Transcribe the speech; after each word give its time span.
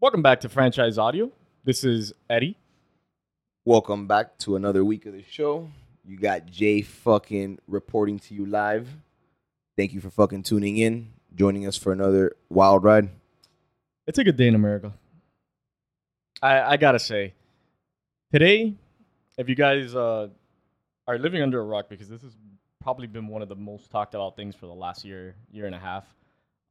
Welcome 0.00 0.22
back 0.22 0.38
to 0.42 0.48
Franchise 0.48 0.96
Audio. 0.96 1.32
This 1.64 1.82
is 1.82 2.12
Eddie. 2.30 2.56
Welcome 3.64 4.06
back 4.06 4.38
to 4.38 4.54
another 4.54 4.84
week 4.84 5.06
of 5.06 5.12
the 5.12 5.24
show. 5.28 5.68
You 6.06 6.16
got 6.16 6.46
Jay 6.46 6.82
fucking 6.82 7.58
reporting 7.66 8.20
to 8.20 8.34
you 8.34 8.46
live. 8.46 8.88
Thank 9.76 9.92
you 9.92 10.00
for 10.00 10.08
fucking 10.08 10.44
tuning 10.44 10.76
in, 10.76 11.08
joining 11.34 11.66
us 11.66 11.76
for 11.76 11.92
another 11.92 12.36
wild 12.48 12.84
ride. 12.84 13.08
It's 14.06 14.20
a 14.20 14.22
good 14.22 14.36
day 14.36 14.46
in 14.46 14.54
America. 14.54 14.92
I, 16.40 16.60
I 16.60 16.76
gotta 16.76 17.00
say, 17.00 17.34
today, 18.32 18.74
if 19.36 19.48
you 19.48 19.56
guys 19.56 19.96
uh, 19.96 20.28
are 21.08 21.18
living 21.18 21.42
under 21.42 21.58
a 21.58 21.64
rock, 21.64 21.88
because 21.88 22.08
this 22.08 22.22
has 22.22 22.36
probably 22.80 23.08
been 23.08 23.26
one 23.26 23.42
of 23.42 23.48
the 23.48 23.56
most 23.56 23.90
talked 23.90 24.14
about 24.14 24.36
things 24.36 24.54
for 24.54 24.66
the 24.66 24.74
last 24.74 25.04
year, 25.04 25.34
year 25.50 25.66
and 25.66 25.74
a 25.74 25.80
half. 25.80 26.04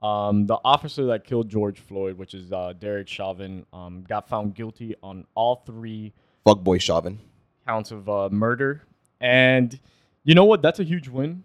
Um, 0.01 0.45
the 0.45 0.59
officer 0.63 1.05
that 1.07 1.23
killed 1.23 1.49
George 1.49 1.79
Floyd, 1.79 2.17
which 2.17 2.33
is 2.33 2.51
uh, 2.51 2.73
Derek 2.79 3.07
Chauvin, 3.07 3.65
um, 3.73 4.03
got 4.07 4.29
found 4.29 4.53
guilty 4.53 4.95
on 5.01 5.25
all 5.33 5.63
three 5.65 6.13
Fuck 6.45 6.63
boy 6.63 6.77
Chauvin. 6.77 7.19
counts 7.65 7.91
of 7.91 8.07
uh, 8.07 8.29
murder. 8.31 8.83
And 9.19 9.79
you 10.23 10.35
know 10.35 10.45
what? 10.45 10.61
That's 10.61 10.79
a 10.79 10.83
huge 10.83 11.07
win. 11.07 11.43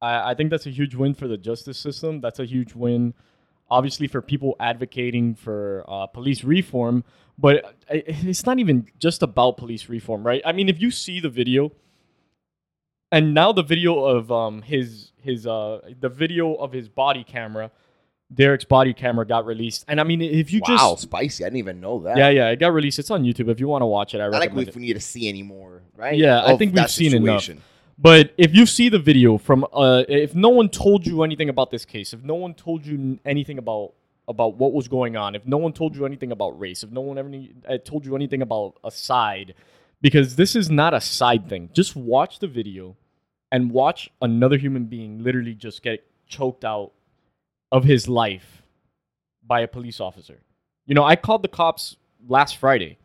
I, 0.00 0.30
I 0.30 0.34
think 0.34 0.50
that's 0.50 0.66
a 0.66 0.70
huge 0.70 0.94
win 0.94 1.12
for 1.14 1.28
the 1.28 1.36
justice 1.36 1.78
system. 1.78 2.20
That's 2.20 2.38
a 2.38 2.46
huge 2.46 2.74
win, 2.74 3.12
obviously, 3.70 4.06
for 4.08 4.22
people 4.22 4.56
advocating 4.58 5.34
for 5.34 5.84
uh, 5.86 6.06
police 6.06 6.42
reform. 6.44 7.04
But 7.38 7.74
it's 7.88 8.46
not 8.46 8.58
even 8.58 8.86
just 8.98 9.22
about 9.22 9.56
police 9.58 9.88
reform, 9.88 10.24
right? 10.24 10.42
I 10.44 10.52
mean, 10.52 10.68
if 10.68 10.80
you 10.80 10.90
see 10.90 11.20
the 11.20 11.28
video, 11.30 11.72
and 13.12 13.34
now 13.34 13.52
the 13.52 13.62
video 13.62 14.04
of 14.04 14.32
um, 14.32 14.62
his 14.62 15.12
his 15.18 15.46
uh, 15.46 15.80
the 16.00 16.08
video 16.08 16.54
of 16.54 16.72
his 16.72 16.88
body 16.88 17.22
camera, 17.22 17.70
Derek's 18.34 18.64
body 18.64 18.94
camera 18.94 19.26
got 19.26 19.44
released. 19.44 19.84
And 19.86 20.00
I 20.00 20.04
mean, 20.04 20.22
if 20.22 20.52
you 20.52 20.60
wow, 20.60 20.66
just 20.66 20.82
wow, 20.82 20.94
spicy. 20.96 21.44
I 21.44 21.48
didn't 21.48 21.58
even 21.58 21.80
know 21.80 22.00
that. 22.00 22.16
yeah, 22.16 22.30
yeah, 22.30 22.48
it 22.48 22.58
got 22.58 22.72
released. 22.72 22.98
It's 22.98 23.10
on 23.10 23.22
YouTube. 23.22 23.50
If 23.50 23.60
you 23.60 23.68
want 23.68 23.82
to 23.82 23.86
watch 23.86 24.14
it, 24.14 24.20
I 24.20 24.24
I 24.24 24.28
like 24.28 24.40
recommend 24.40 24.68
it. 24.68 24.70
if 24.70 24.76
we 24.76 24.82
need 24.82 24.94
to 24.94 25.00
see 25.00 25.28
anymore, 25.28 25.82
right? 25.94 26.16
Yeah, 26.16 26.44
I 26.44 26.56
think 26.56 26.74
we've 26.74 26.90
seen 26.90 27.14
enough. 27.14 27.48
But 27.98 28.32
if 28.36 28.54
you 28.54 28.66
see 28.66 28.88
the 28.88 28.98
video 28.98 29.38
from, 29.38 29.64
uh, 29.72 30.02
if 30.08 30.34
no 30.34 30.48
one 30.48 30.70
told 30.70 31.06
you 31.06 31.22
anything 31.22 31.48
about 31.50 31.70
this 31.70 31.84
case, 31.84 32.12
if 32.12 32.24
no 32.24 32.34
one 32.34 32.54
told 32.54 32.84
you 32.84 33.20
anything 33.24 33.58
about 33.58 33.92
about 34.26 34.56
what 34.56 34.72
was 34.72 34.88
going 34.88 35.16
on, 35.16 35.34
if 35.34 35.46
no 35.46 35.58
one 35.58 35.72
told 35.72 35.94
you 35.94 36.06
anything 36.06 36.32
about 36.32 36.58
race, 36.58 36.82
if 36.82 36.90
no 36.90 37.02
one 37.02 37.18
ever 37.18 37.30
uh, 37.68 37.76
told 37.84 38.06
you 38.06 38.16
anything 38.16 38.40
about 38.40 38.78
a 38.82 38.90
side, 38.90 39.54
because 40.00 40.36
this 40.36 40.56
is 40.56 40.70
not 40.70 40.94
a 40.94 41.00
side 41.00 41.48
thing. 41.48 41.68
Just 41.72 41.94
watch 41.94 42.38
the 42.38 42.46
video, 42.46 42.96
and 43.52 43.70
watch 43.70 44.10
another 44.20 44.56
human 44.56 44.86
being 44.86 45.22
literally 45.22 45.54
just 45.54 45.82
get 45.82 46.04
choked 46.26 46.64
out 46.64 46.90
of 47.70 47.84
his 47.84 48.08
life 48.08 48.62
by 49.46 49.60
a 49.60 49.68
police 49.68 50.00
officer. 50.00 50.40
You 50.86 50.94
know, 50.94 51.04
I 51.04 51.14
called 51.14 51.42
the 51.42 51.48
cops 51.48 51.96
last 52.26 52.56
Friday, 52.56 52.98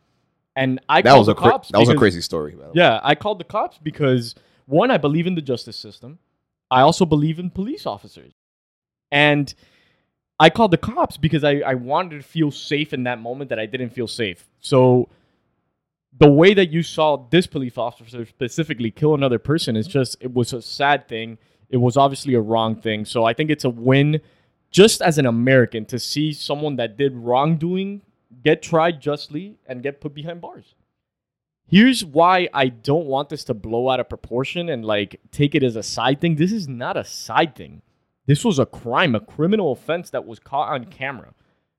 and 0.56 0.80
I 0.88 1.02
That 1.02 1.10
called 1.10 1.18
was 1.20 1.26
the 1.26 1.32
a 1.32 1.36
cra- 1.36 1.50
cops 1.52 1.68
that 1.70 1.78
was 1.78 1.88
a 1.88 1.94
crazy 1.94 2.20
story. 2.20 2.56
yeah, 2.74 2.98
I 3.02 3.14
called 3.14 3.38
the 3.38 3.44
cops 3.44 3.78
because 3.80 4.34
one, 4.66 4.90
I 4.90 4.96
believe 4.96 5.26
in 5.26 5.34
the 5.36 5.42
justice 5.42 5.76
system. 5.76 6.18
I 6.70 6.80
also 6.82 7.06
believe 7.06 7.38
in 7.38 7.50
police 7.50 7.86
officers. 7.86 8.32
And 9.10 9.54
I 10.38 10.50
called 10.50 10.70
the 10.70 10.76
cops 10.78 11.16
because 11.16 11.42
I, 11.44 11.60
I 11.60 11.74
wanted 11.74 12.16
to 12.18 12.22
feel 12.22 12.50
safe 12.50 12.92
in 12.92 13.04
that 13.04 13.18
moment 13.20 13.48
that 13.50 13.58
I 13.58 13.66
didn't 13.66 13.90
feel 13.90 14.06
safe. 14.06 14.46
So 14.60 15.08
the 16.18 16.30
way 16.30 16.54
that 16.54 16.70
you 16.70 16.82
saw 16.82 17.16
this 17.30 17.46
police 17.46 17.78
officer 17.78 18.26
specifically 18.26 18.90
kill 18.90 19.14
another 19.14 19.38
person 19.38 19.76
is 19.76 19.86
just 19.86 20.16
it 20.20 20.32
was 20.32 20.52
a 20.52 20.62
sad 20.62 21.08
thing. 21.08 21.38
It 21.70 21.78
was 21.78 21.96
obviously 21.96 22.34
a 22.34 22.40
wrong 22.40 22.76
thing. 22.76 23.04
So 23.04 23.24
I 23.24 23.32
think 23.34 23.50
it's 23.50 23.64
a 23.64 23.70
win 23.70 24.20
just 24.70 25.00
as 25.00 25.18
an 25.18 25.26
American 25.26 25.84
to 25.86 25.98
see 25.98 26.32
someone 26.32 26.76
that 26.76 26.96
did 26.96 27.14
wrongdoing 27.14 28.02
get 28.42 28.62
tried 28.62 29.00
justly 29.00 29.56
and 29.66 29.82
get 29.82 30.00
put 30.00 30.14
behind 30.14 30.40
bars 30.40 30.74
here's 31.68 32.04
why 32.04 32.48
I 32.52 32.68
don't 32.68 33.06
want 33.06 33.28
this 33.28 33.44
to 33.44 33.54
blow 33.54 33.88
out 33.90 34.00
of 34.00 34.08
proportion 34.08 34.68
and 34.68 34.84
like 34.84 35.20
take 35.30 35.54
it 35.54 35.62
as 35.62 35.76
a 35.76 35.82
side 35.82 36.20
thing. 36.20 36.36
This 36.36 36.52
is 36.52 36.66
not 36.66 36.96
a 36.96 37.04
side 37.04 37.54
thing. 37.54 37.82
This 38.26 38.44
was 38.44 38.58
a 38.58 38.66
crime, 38.66 39.14
a 39.14 39.20
criminal 39.20 39.72
offense 39.72 40.10
that 40.10 40.26
was 40.26 40.38
caught 40.38 40.72
on 40.72 40.86
camera. 40.86 41.34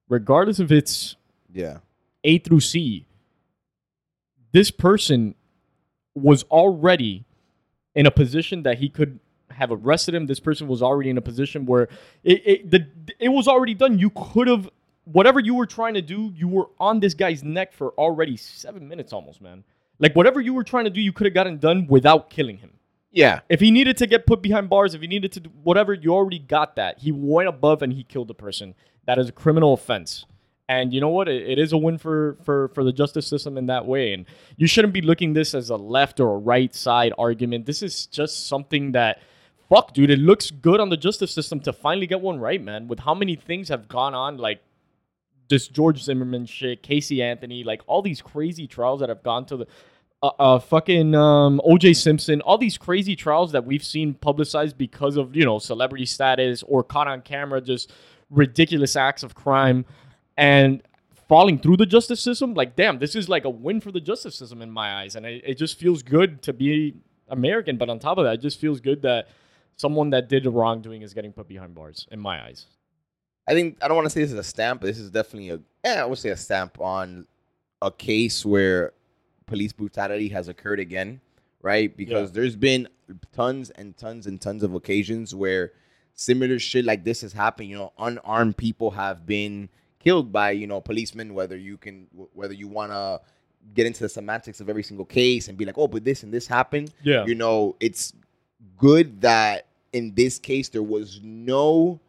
Regardless 0.08 0.60
if 0.60 0.72
it's 0.72 1.16
Yeah. 1.52 1.80
A 2.24 2.38
through 2.40 2.60
C, 2.62 3.06
this 4.52 4.72
person 4.72 5.36
was 6.16 6.44
already 6.44 7.26
in 7.96 8.06
a 8.06 8.12
position 8.12 8.64
that 8.64 8.80
he 8.80 8.90
could 8.90 9.20
have 9.52 9.72
arrested 9.72 10.16
him. 10.16 10.26
This 10.26 10.40
person 10.40 10.68
was 10.68 10.82
already 10.82 11.10
in 11.10 11.18
a 11.18 11.22
position 11.22 11.66
where 11.66 11.90
it 12.24 12.42
it, 12.46 12.72
the, 12.72 12.88
it 13.20 13.30
was 13.30 13.48
already 13.48 13.74
done. 13.74 14.00
You 14.00 14.12
could 14.12 14.48
have 14.48 14.70
whatever 15.06 15.40
you 15.40 15.56
were 15.56 15.66
trying 15.66 15.96
to 15.96 16.02
do, 16.02 16.32
you 16.36 16.48
were 16.48 16.68
on 16.80 17.00
this 17.00 17.14
guy's 17.14 17.44
neck 17.44 17.74
for 17.74 17.90
already 17.92 18.38
seven 18.38 18.88
minutes 18.88 19.12
almost, 19.12 19.42
man. 19.42 19.64
Like 19.98 20.16
whatever 20.16 20.40
you 20.40 20.54
were 20.54 20.64
trying 20.64 20.86
to 20.86 20.90
do, 20.90 21.02
you 21.02 21.12
could 21.12 21.26
have 21.26 21.34
gotten 21.34 21.58
done 21.58 21.88
without 21.88 22.30
killing 22.30 22.58
him. 22.58 22.72
Yeah. 23.12 23.40
If 23.50 23.60
he 23.60 23.72
needed 23.72 23.98
to 23.98 24.08
get 24.08 24.28
put 24.28 24.42
behind 24.42 24.70
bars, 24.70 24.94
if 24.94 25.02
he 25.02 25.08
needed 25.08 25.32
to 25.34 25.40
do 25.40 25.50
whatever, 25.64 25.94
you 25.94 26.14
already 26.14 26.40
got 26.40 26.76
that. 26.76 27.00
He 27.00 27.12
went 27.12 27.50
above 27.50 27.82
and 27.82 27.92
he 27.92 28.04
killed 28.04 28.28
the 28.28 28.36
person. 28.36 28.76
That 29.06 29.18
is 29.18 29.30
a 29.30 29.32
criminal 29.32 29.74
offense. 29.74 30.26
And 30.70 30.94
you 30.94 31.02
know 31.02 31.10
what? 31.10 31.28
It, 31.28 31.50
it 31.50 31.60
is 31.60 31.74
a 31.74 31.78
win 31.78 31.98
for, 31.98 32.38
for, 32.44 32.68
for 32.70 32.84
the 32.84 32.94
justice 32.94 33.26
system 33.26 33.58
in 33.58 33.66
that 33.66 33.88
way. 33.88 34.14
And 34.14 34.28
you 34.56 34.68
shouldn't 34.68 34.94
be 34.94 35.02
looking 35.02 35.34
this 35.34 35.56
as 35.56 35.72
a 35.72 35.76
left 35.76 36.20
or 36.20 36.36
a 36.36 36.38
right 36.38 36.74
side 36.74 37.12
argument. 37.18 37.66
This 37.66 37.82
is 37.82 38.06
just 38.06 38.48
something 38.48 38.92
that, 38.92 39.20
fuck, 39.68 39.96
dude, 39.96 40.12
it 40.12 40.20
looks 40.20 40.52
good 40.52 40.80
on 40.80 40.90
the 40.90 40.96
justice 40.96 41.34
system 41.34 41.60
to 41.62 41.74
finally 41.74 42.06
get 42.06 42.22
one 42.22 42.40
right, 42.40 42.64
man. 42.64 42.88
With 42.88 43.00
how 43.00 43.16
many 43.16 43.36
things 43.36 43.68
have 43.70 43.88
gone 43.88 44.14
on, 44.14 44.38
like 44.38 44.62
this 45.50 45.68
George 45.68 46.04
Zimmerman 46.04 46.46
shit, 46.46 46.84
Casey 46.84 47.24
Anthony, 47.24 47.64
like 47.64 47.82
all 47.88 48.04
these 48.04 48.22
crazy 48.22 48.68
trials 48.68 49.00
that 49.00 49.10
have 49.10 49.24
gone 49.24 49.48
to 49.48 49.58
the 49.58 49.68
uh, 50.22 50.32
uh 50.38 50.60
fucking 50.60 51.16
um 51.16 51.60
OJ 51.66 51.96
Simpson, 51.96 52.42
all 52.42 52.60
these 52.60 52.78
crazy 52.78 53.16
trials 53.16 53.54
that 53.54 53.66
we've 53.66 53.84
seen 53.84 54.14
publicized 54.14 54.78
because 54.78 55.18
of, 55.18 55.36
you 55.36 55.46
know, 55.46 55.58
celebrity 55.58 56.06
status 56.06 56.62
or 56.62 56.84
caught 56.84 57.08
on 57.08 57.22
camera 57.22 57.60
just 57.60 57.92
ridiculous 58.30 58.96
acts 58.96 59.24
of 59.24 59.34
crime 59.34 59.84
and 60.40 60.82
falling 61.28 61.60
through 61.60 61.78
the 61.78 61.86
justice 61.86 62.22
system, 62.22 62.54
like 62.54 62.76
damn, 62.76 62.98
this 62.98 63.16
is 63.16 63.30
like 63.30 63.46
a 63.46 63.50
win 63.50 63.82
for 63.82 63.92
the 63.92 64.00
justice 64.00 64.36
system 64.36 64.62
in 64.62 64.72
my 64.72 65.02
eyes 65.02 65.16
and 65.16 65.26
it, 65.26 65.44
it 65.46 65.56
just 65.56 65.78
feels 65.78 66.02
good 66.02 66.42
to 66.42 66.54
be 66.54 66.96
American, 67.28 67.78
but 67.78 67.90
on 67.90 68.00
top 68.00 68.18
of 68.18 68.24
that, 68.24 68.36
it 68.36 68.42
just 68.42 68.60
feels 68.60 68.80
good 68.80 69.02
that 69.04 69.28
someone 69.76 70.10
that 70.12 70.30
did 70.30 70.46
wrongdoing 70.46 71.02
is 71.02 71.14
getting 71.14 71.32
put 71.32 71.48
behind 71.48 71.76
bars 71.76 72.08
in 72.12 72.20
my 72.20 72.44
eyes. 72.44 72.66
I 73.48 73.54
think 73.54 73.78
I 73.82 73.88
don't 73.88 73.96
want 73.96 74.06
to 74.06 74.10
say 74.10 74.22
this 74.22 74.32
is 74.32 74.40
a 74.40 74.44
stamp, 74.44 74.82
but 74.82 74.88
this 74.88 74.98
is 74.98 75.12
definitely 75.12 75.50
a 75.50 75.60
yeah, 75.84 76.04
I 76.04 76.06
would 76.06 76.18
say 76.18 76.30
a 76.30 76.38
stamp 76.38 76.80
on 76.80 77.28
a 77.82 77.92
case 77.92 78.46
where 78.46 78.94
police 79.46 79.74
brutality 79.74 80.30
has 80.30 80.48
occurred 80.48 80.80
again, 80.80 81.20
right? 81.62 81.96
Because 81.96 82.32
there's 82.32 82.56
been 82.56 82.88
tons 83.34 83.72
and 83.72 83.98
tons 83.98 84.28
and 84.28 84.40
tons 84.40 84.64
of 84.64 84.74
occasions 84.74 85.34
where 85.34 85.72
similar 86.14 86.60
shit 86.60 86.86
like 86.86 87.04
this 87.04 87.22
has 87.22 87.34
happened. 87.34 87.70
You 87.70 87.78
know, 87.78 87.94
unarmed 87.98 88.58
people 88.58 88.92
have 88.92 89.26
been 89.26 89.70
killed 90.00 90.32
by 90.32 90.52
you 90.52 90.68
know 90.68 90.82
policemen. 90.82 91.34
Whether 91.34 91.58
you 91.58 91.78
can, 91.78 92.08
whether 92.34 92.54
you 92.54 92.68
want 92.68 92.92
to 92.92 93.22
get 93.74 93.86
into 93.86 94.02
the 94.02 94.10
semantics 94.10 94.60
of 94.62 94.70
every 94.70 94.84
single 94.84 95.06
case 95.06 95.48
and 95.48 95.58
be 95.58 95.66
like, 95.66 95.78
oh, 95.78 95.88
but 95.88 96.04
this 96.04 96.24
and 96.24 96.34
this 96.34 96.48
happened. 96.48 96.94
Yeah. 97.04 97.26
You 97.26 97.36
know, 97.36 97.76
it's 97.80 98.14
good 98.78 99.22
that 99.22 99.68
in 99.94 100.14
this 100.16 100.40
case 100.40 100.70
there 100.70 100.84
was 100.84 101.20
no 101.24 102.00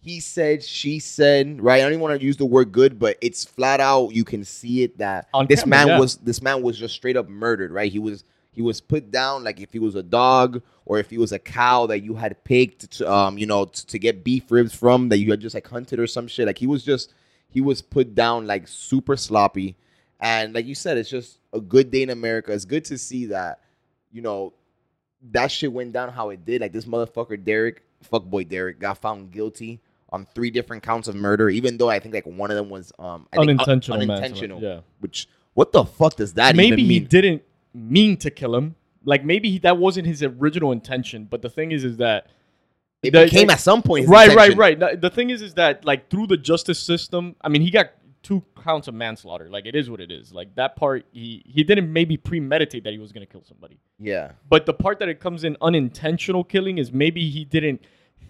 he 0.00 0.20
said, 0.20 0.62
she 0.62 1.00
said, 1.00 1.60
right? 1.60 1.80
I 1.80 1.80
don't 1.80 1.92
even 1.92 2.00
want 2.00 2.18
to 2.18 2.24
use 2.24 2.36
the 2.36 2.46
word 2.46 2.70
good, 2.70 2.98
but 2.98 3.18
it's 3.20 3.44
flat 3.44 3.80
out. 3.80 4.14
You 4.14 4.24
can 4.24 4.44
see 4.44 4.82
it 4.84 4.96
that 4.98 5.28
On 5.34 5.46
this 5.46 5.60
camera, 5.60 5.70
man 5.70 5.88
yeah. 5.88 5.98
was 5.98 6.16
this 6.16 6.40
man 6.40 6.62
was 6.62 6.78
just 6.78 6.94
straight 6.94 7.16
up 7.16 7.28
murdered, 7.28 7.72
right? 7.72 7.90
He 7.90 7.98
was 7.98 8.24
he 8.58 8.62
was 8.62 8.80
put 8.80 9.12
down 9.12 9.44
like 9.44 9.60
if 9.60 9.72
he 9.72 9.78
was 9.78 9.94
a 9.94 10.02
dog 10.02 10.60
or 10.84 10.98
if 10.98 11.10
he 11.10 11.16
was 11.16 11.30
a 11.30 11.38
cow 11.38 11.86
that 11.86 12.00
you 12.00 12.16
had 12.16 12.42
picked, 12.42 12.90
to, 12.90 13.08
um, 13.08 13.38
you 13.38 13.46
know, 13.46 13.66
to, 13.66 13.86
to 13.86 14.00
get 14.00 14.24
beef 14.24 14.50
ribs 14.50 14.74
from 14.74 15.10
that 15.10 15.18
you 15.18 15.30
had 15.30 15.38
just 15.38 15.54
like 15.54 15.68
hunted 15.68 16.00
or 16.00 16.08
some 16.08 16.26
shit. 16.26 16.44
Like 16.44 16.58
he 16.58 16.66
was 16.66 16.82
just 16.82 17.14
he 17.48 17.60
was 17.60 17.80
put 17.80 18.16
down 18.16 18.48
like 18.48 18.66
super 18.66 19.16
sloppy, 19.16 19.76
and 20.18 20.54
like 20.54 20.66
you 20.66 20.74
said, 20.74 20.98
it's 20.98 21.08
just 21.08 21.38
a 21.52 21.60
good 21.60 21.92
day 21.92 22.02
in 22.02 22.10
America. 22.10 22.52
It's 22.52 22.64
good 22.64 22.84
to 22.86 22.98
see 22.98 23.26
that, 23.26 23.60
you 24.10 24.22
know, 24.22 24.54
that 25.30 25.52
shit 25.52 25.72
went 25.72 25.92
down 25.92 26.08
how 26.08 26.30
it 26.30 26.44
did. 26.44 26.60
Like 26.60 26.72
this 26.72 26.84
motherfucker 26.84 27.44
Derek, 27.44 27.84
fuckboy 28.12 28.48
Derek, 28.48 28.80
got 28.80 28.98
found 28.98 29.30
guilty 29.30 29.80
on 30.08 30.26
three 30.34 30.50
different 30.50 30.82
counts 30.82 31.06
of 31.06 31.14
murder. 31.14 31.48
Even 31.48 31.76
though 31.76 31.90
I 31.90 32.00
think 32.00 32.12
like 32.12 32.26
one 32.26 32.50
of 32.50 32.56
them 32.56 32.70
was 32.70 32.92
um 32.98 33.28
I 33.32 33.36
think, 33.36 33.50
un- 33.50 33.60
unintentional, 33.60 34.00
unintentional. 34.00 34.60
Yeah. 34.60 34.80
Which 34.98 35.28
what 35.54 35.70
the 35.70 35.84
fuck 35.84 36.16
does 36.16 36.34
that 36.34 36.56
mean? 36.56 36.70
maybe 36.70 36.82
he 36.82 36.88
mean? 36.88 37.04
didn't 37.06 37.42
mean 37.78 38.16
to 38.18 38.30
kill 38.30 38.54
him. 38.56 38.74
Like 39.04 39.24
maybe 39.24 39.50
he, 39.50 39.58
that 39.60 39.78
wasn't 39.78 40.06
his 40.06 40.22
original 40.22 40.72
intention. 40.72 41.24
But 41.30 41.42
the 41.42 41.50
thing 41.50 41.72
is, 41.72 41.84
is 41.84 41.96
that 41.98 42.26
It 43.02 43.12
the- 43.12 43.24
became 43.24 43.48
at 43.50 43.60
some 43.60 43.82
point. 43.82 44.08
right, 44.08 44.30
intention. 44.30 44.58
right, 44.58 44.78
right. 44.80 45.00
The- 45.00 45.10
thing 45.10 45.30
is, 45.30 45.40
is 45.42 45.54
that 45.54 45.84
like 45.84 46.10
through 46.10 46.26
the 46.26 46.36
justice 46.36 46.78
system, 46.78 47.36
I 47.40 47.48
mean, 47.48 47.62
he 47.62 47.70
got 47.70 47.90
two 48.22 48.42
counts 48.62 48.88
of 48.88 48.94
manslaughter. 48.94 49.48
Like 49.48 49.64
it 49.66 49.76
is 49.76 49.88
what 49.88 50.00
it 50.00 50.10
is. 50.10 50.32
Like 50.32 50.54
that 50.56 50.74
part, 50.76 51.06
he 51.12 51.42
he 51.46 51.62
didn't 51.62 51.90
maybe 51.92 52.16
premeditate 52.16 52.82
that 52.84 52.92
he 52.92 52.98
was 52.98 53.12
gonna 53.12 53.26
kill 53.26 53.44
somebody. 53.44 53.78
Yeah. 53.98 54.32
But 54.50 54.66
the 54.66 54.74
part 54.74 54.98
that 54.98 55.08
it 55.08 55.20
comes 55.20 55.44
in 55.44 55.56
unintentional 55.62 56.42
killing 56.44 56.78
is 56.78 56.92
maybe 56.92 57.30
he 57.30 57.44
didn't 57.44 57.80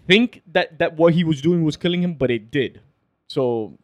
think 0.07 0.43
that 0.53 0.77
that 0.79 0.95
what 0.95 1.13
he 1.15 1.23
was 1.23 1.41
doing 1.41 1.63
was 1.63 1.75
killing 1.75 2.03
him, 2.03 2.13
but 2.13 2.29
it 2.31 2.51
did. 2.51 2.81
So 3.27 3.77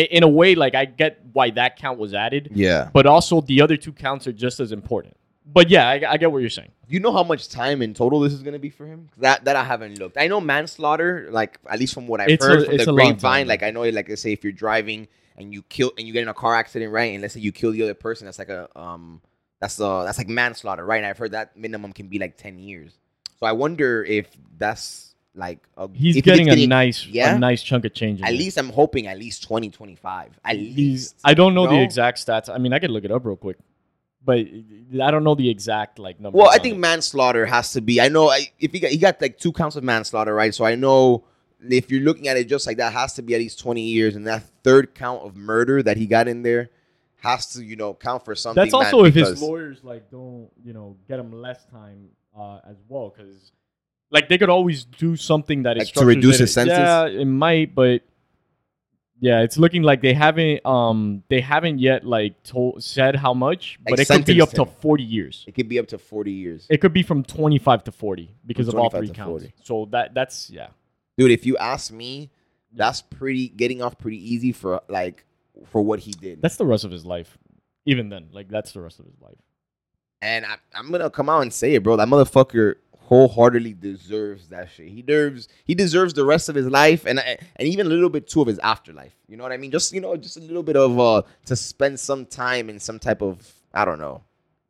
in 0.00 0.22
a 0.22 0.28
way, 0.28 0.54
like 0.54 0.74
I 0.74 0.84
get 0.84 1.20
why 1.32 1.50
that 1.50 1.76
count 1.76 1.98
was 1.98 2.14
added, 2.14 2.50
Yeah. 2.54 2.90
but 2.92 3.06
also 3.06 3.40
the 3.40 3.60
other 3.62 3.76
two 3.76 3.92
counts 3.92 4.26
are 4.26 4.32
just 4.32 4.60
as 4.60 4.72
important. 4.72 5.16
But 5.46 5.70
yeah, 5.70 5.88
I, 5.88 6.12
I 6.12 6.16
get 6.16 6.30
what 6.32 6.38
you're 6.38 6.50
saying. 6.50 6.72
Do 6.88 6.94
you 6.94 7.00
know 7.00 7.12
how 7.12 7.22
much 7.22 7.48
time 7.48 7.80
in 7.82 7.94
total 7.94 8.20
this 8.20 8.32
is 8.32 8.42
going 8.42 8.52
to 8.54 8.58
be 8.58 8.68
for 8.70 8.84
him? 8.86 9.08
That 9.18 9.44
that 9.44 9.54
I 9.56 9.62
haven't 9.64 9.98
looked. 9.98 10.16
I 10.18 10.26
know 10.26 10.40
manslaughter, 10.40 11.28
like 11.30 11.58
at 11.68 11.78
least 11.78 11.94
from 11.94 12.06
what 12.08 12.20
I've 12.20 12.28
It's 12.30 12.44
heard 12.44 12.62
a- 12.62 12.64
from 12.66 12.74
it's 12.74 12.84
the 12.84 12.90
a 12.90 12.92
long 12.92 13.10
grapevine. 13.10 13.40
time. 13.42 13.46
Like 13.48 13.62
I 13.62 13.70
know, 13.70 13.82
like 13.82 14.08
let's 14.08 14.22
say 14.22 14.32
if 14.32 14.42
you're 14.42 14.52
driving 14.52 15.06
and 15.36 15.52
you 15.52 15.62
kill 15.62 15.92
and 15.98 16.06
you 16.06 16.12
get 16.12 16.22
in 16.22 16.28
a 16.28 16.34
car 16.34 16.54
accident, 16.54 16.92
right? 16.92 17.12
And 17.12 17.22
let's 17.22 17.34
say 17.34 17.40
you 17.40 17.52
kill 17.52 17.70
the 17.72 17.82
other 17.82 17.94
person, 17.94 18.24
that's 18.26 18.38
like 18.38 18.48
a 18.48 18.68
um, 18.78 19.20
that's 19.60 19.80
uh 19.80 20.04
that's 20.04 20.18
like 20.18 20.28
manslaughter, 20.28 20.84
right? 20.84 20.96
And 20.98 21.06
I've 21.06 21.18
heard 21.18 21.30
that 21.32 21.56
minimum 21.56 21.92
can 21.92 22.08
be 22.08 22.18
like 22.18 22.36
ten 22.36 22.58
years. 22.58 22.98
So 23.38 23.46
I 23.46 23.52
wonder 23.52 24.02
if 24.04 24.28
that's 24.58 25.14
like 25.36 25.66
a, 25.76 25.88
He's 25.92 26.16
if 26.16 26.24
getting 26.24 26.48
a 26.48 26.66
nice, 26.66 27.06
yeah? 27.06 27.34
a 27.34 27.38
nice 27.38 27.62
chunk 27.62 27.84
of 27.84 27.94
change. 27.94 28.22
At 28.22 28.32
least 28.32 28.58
I'm 28.58 28.70
hoping 28.70 29.06
at 29.06 29.18
least 29.18 29.42
20, 29.44 29.70
25. 29.70 30.40
At 30.44 30.56
He's, 30.56 30.76
least. 30.76 31.16
I 31.24 31.34
don't 31.34 31.54
know 31.54 31.66
the 31.66 31.80
exact 31.80 32.24
stats. 32.24 32.52
I 32.52 32.58
mean, 32.58 32.72
I 32.72 32.78
could 32.78 32.90
look 32.90 33.04
it 33.04 33.10
up 33.10 33.24
real 33.24 33.36
quick, 33.36 33.58
but 34.24 34.38
I 34.38 35.10
don't 35.10 35.24
know 35.24 35.34
the 35.34 35.48
exact 35.48 35.98
like 35.98 36.20
number. 36.20 36.38
Well, 36.38 36.50
I 36.50 36.58
think 36.58 36.78
manslaughter 36.78 37.46
has 37.46 37.72
to 37.72 37.80
be. 37.80 38.00
I 38.00 38.08
know 38.08 38.28
I, 38.28 38.50
if 38.58 38.72
he 38.72 38.80
got, 38.80 38.90
he 38.90 38.98
got 38.98 39.20
like 39.20 39.38
two 39.38 39.52
counts 39.52 39.76
of 39.76 39.84
manslaughter, 39.84 40.34
right? 40.34 40.54
So 40.54 40.64
I 40.64 40.74
know 40.74 41.24
if 41.60 41.90
you're 41.90 42.02
looking 42.02 42.28
at 42.28 42.36
it 42.36 42.48
just 42.48 42.66
like 42.66 42.78
that, 42.78 42.92
has 42.92 43.14
to 43.14 43.22
be 43.22 43.34
at 43.34 43.40
least 43.40 43.58
20 43.60 43.82
years, 43.82 44.16
and 44.16 44.26
that 44.26 44.44
third 44.64 44.94
count 44.94 45.22
of 45.22 45.36
murder 45.36 45.82
that 45.82 45.96
he 45.96 46.06
got 46.06 46.28
in 46.28 46.42
there 46.42 46.70
has 47.16 47.46
to, 47.54 47.64
you 47.64 47.76
know, 47.76 47.94
count 47.94 48.24
for 48.24 48.34
something. 48.34 48.62
That's 48.62 48.72
man, 48.72 48.84
also 48.84 49.04
if 49.04 49.14
his 49.14 49.40
lawyers 49.40 49.82
like 49.82 50.10
don't 50.10 50.48
you 50.64 50.72
know 50.72 50.96
get 51.08 51.18
him 51.18 51.32
less 51.32 51.64
time 51.66 52.08
uh, 52.38 52.60
as 52.68 52.76
well 52.88 53.12
because 53.16 53.52
like 54.10 54.28
they 54.28 54.38
could 54.38 54.50
always 54.50 54.84
do 54.84 55.16
something 55.16 55.64
that 55.64 55.76
is 55.76 55.88
Like 55.88 55.94
to 55.94 56.06
reduce 56.06 56.38
his 56.38 56.52
sentence? 56.52 56.78
Yeah, 56.78 57.06
it 57.06 57.24
might, 57.24 57.74
but 57.74 58.02
yeah, 59.18 59.40
it's 59.40 59.56
looking 59.56 59.82
like 59.82 60.02
they 60.02 60.12
haven't 60.12 60.64
um 60.66 61.22
they 61.28 61.40
haven't 61.40 61.78
yet 61.78 62.04
like 62.04 62.42
told 62.42 62.82
said 62.82 63.16
how 63.16 63.32
much, 63.32 63.78
but 63.82 63.92
Like, 63.92 64.00
it 64.00 64.08
could 64.08 64.24
be 64.26 64.40
up 64.40 64.50
to 64.50 64.64
forty 64.64 65.04
years. 65.04 65.44
It 65.46 65.54
could 65.54 65.68
be 65.68 65.78
up 65.78 65.88
to 65.88 65.98
40 65.98 66.30
years. 66.30 66.66
It 66.68 66.78
could 66.78 66.92
be 66.92 67.02
from 67.02 67.22
twenty 67.22 67.58
five 67.58 67.82
to 67.84 67.92
forty 67.92 68.34
because 68.44 68.68
From 68.68 68.76
of 68.76 68.82
all 68.82 68.90
three 68.90 69.08
counts. 69.08 69.44
40. 69.44 69.54
So 69.62 69.88
that 69.92 70.14
that's 70.14 70.50
yeah. 70.50 70.68
Dude, 71.16 71.30
if 71.30 71.46
you 71.46 71.56
ask 71.56 71.90
me, 71.90 72.30
that's 72.74 73.00
pretty 73.00 73.48
getting 73.48 73.80
off 73.80 73.98
pretty 73.98 74.18
easy 74.34 74.52
for 74.52 74.82
like 74.88 75.24
for 75.66 75.80
what 75.80 76.00
he 76.00 76.12
did. 76.12 76.42
That's 76.42 76.56
the 76.56 76.66
rest 76.66 76.84
of 76.84 76.90
his 76.90 77.06
life. 77.06 77.38
Even 77.86 78.10
then, 78.10 78.28
like 78.32 78.48
that's 78.48 78.72
the 78.72 78.80
rest 78.80 78.98
of 78.98 79.06
his 79.06 79.14
life. 79.20 79.38
And 80.20 80.44
I, 80.44 80.56
I'm 80.74 80.90
gonna 80.90 81.08
come 81.08 81.28
out 81.28 81.40
and 81.40 81.52
say 81.52 81.74
it, 81.74 81.82
bro. 81.82 81.96
That 81.96 82.08
motherfucker 82.08 82.74
wholeheartedly 83.06 83.72
deserves 83.74 84.48
that 84.48 84.68
shit. 84.70 84.88
He 84.88 85.02
deserves 85.02 85.48
he 85.64 85.74
deserves 85.74 86.12
the 86.14 86.24
rest 86.24 86.48
of 86.48 86.54
his 86.54 86.66
life 86.66 87.06
and 87.06 87.18
and 87.20 87.38
even 87.68 87.86
a 87.86 87.88
little 87.88 88.10
bit 88.10 88.26
too 88.28 88.40
of 88.42 88.46
his 88.48 88.58
afterlife. 88.60 89.14
You 89.28 89.36
know 89.36 89.42
what 89.44 89.52
I 89.52 89.56
mean? 89.56 89.70
Just 89.70 89.92
you 89.92 90.00
know, 90.00 90.16
just 90.16 90.36
a 90.36 90.40
little 90.40 90.62
bit 90.62 90.76
of 90.76 90.98
uh 90.98 91.22
to 91.46 91.56
spend 91.56 91.98
some 92.00 92.26
time 92.26 92.68
in 92.68 92.78
some 92.78 92.98
type 92.98 93.22
of 93.22 93.52
I 93.72 93.84
don't 93.84 93.98
know 93.98 94.22